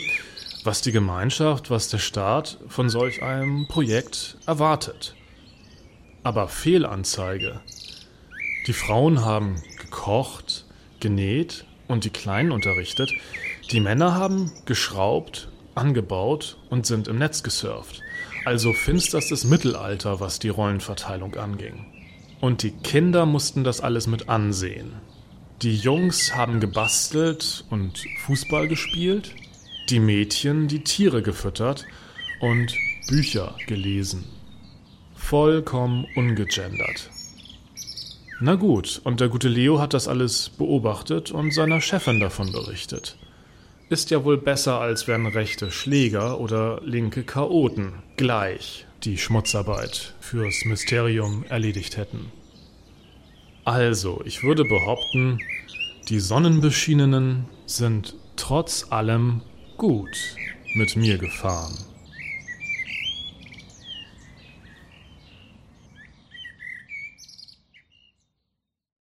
was 0.63 0.81
die 0.81 0.91
Gemeinschaft, 0.91 1.69
was 1.69 1.89
der 1.89 1.99
Staat 1.99 2.57
von 2.67 2.89
solch 2.89 3.23
einem 3.23 3.67
Projekt 3.67 4.37
erwartet. 4.45 5.15
Aber 6.23 6.47
Fehlanzeige. 6.47 7.59
Die 8.67 8.73
Frauen 8.73 9.25
haben 9.25 9.61
gekocht, 9.81 10.65
genäht 11.01 11.65
und 11.87 12.05
die 12.05 12.11
Kleinen 12.11 12.51
unterrichtet. 12.51 13.11
Die 13.71 13.81
Männer 13.81 14.15
haben 14.15 14.51
geschraubt, 14.65 15.49
angebaut 15.75 16.57
und 16.69 16.85
sind 16.85 17.09
im 17.09 17.17
Netz 17.17 17.43
gesurft. 17.43 18.01
Also 18.45 18.71
finsterstes 18.71 19.43
Mittelalter, 19.43 20.19
was 20.19 20.39
die 20.39 20.49
Rollenverteilung 20.49 21.35
anging. 21.35 21.85
Und 22.39 22.63
die 22.63 22.71
Kinder 22.71 23.25
mussten 23.25 23.63
das 23.63 23.81
alles 23.81 24.07
mit 24.07 24.29
ansehen. 24.29 24.93
Die 25.61 25.75
Jungs 25.75 26.35
haben 26.35 26.59
gebastelt 26.59 27.63
und 27.69 28.03
Fußball 28.25 28.67
gespielt, 28.67 29.33
die 29.89 29.99
Mädchen 29.99 30.67
die 30.67 30.83
Tiere 30.83 31.21
gefüttert 31.21 31.85
und 32.39 32.73
Bücher 33.07 33.55
gelesen. 33.67 34.25
Vollkommen 35.23 36.05
ungegendert. 36.15 37.09
Na 38.39 38.55
gut, 38.55 39.01
und 39.05 39.19
der 39.21 39.29
gute 39.29 39.47
Leo 39.47 39.79
hat 39.79 39.93
das 39.93 40.07
alles 40.07 40.49
beobachtet 40.49 41.31
und 41.31 41.53
seiner 41.53 41.79
Chefin 41.81 42.19
davon 42.19 42.51
berichtet. 42.51 43.17
Ist 43.89 44.11
ja 44.11 44.25
wohl 44.25 44.37
besser, 44.37 44.79
als 44.81 45.07
wenn 45.07 45.25
rechte 45.25 45.71
Schläger 45.71 46.39
oder 46.39 46.81
linke 46.83 47.23
Chaoten 47.23 47.93
gleich 48.17 48.85
die 49.05 49.17
Schmutzarbeit 49.17 50.13
fürs 50.19 50.65
Mysterium 50.65 51.45
erledigt 51.47 51.95
hätten. 51.95 52.31
Also, 53.63 54.21
ich 54.25 54.43
würde 54.43 54.65
behaupten, 54.65 55.39
die 56.09 56.19
Sonnenbeschienenen 56.19 57.45
sind 57.65 58.13
trotz 58.35 58.87
allem 58.91 59.41
gut 59.77 60.35
mit 60.75 60.95
mir 60.97 61.17
gefahren. 61.17 61.92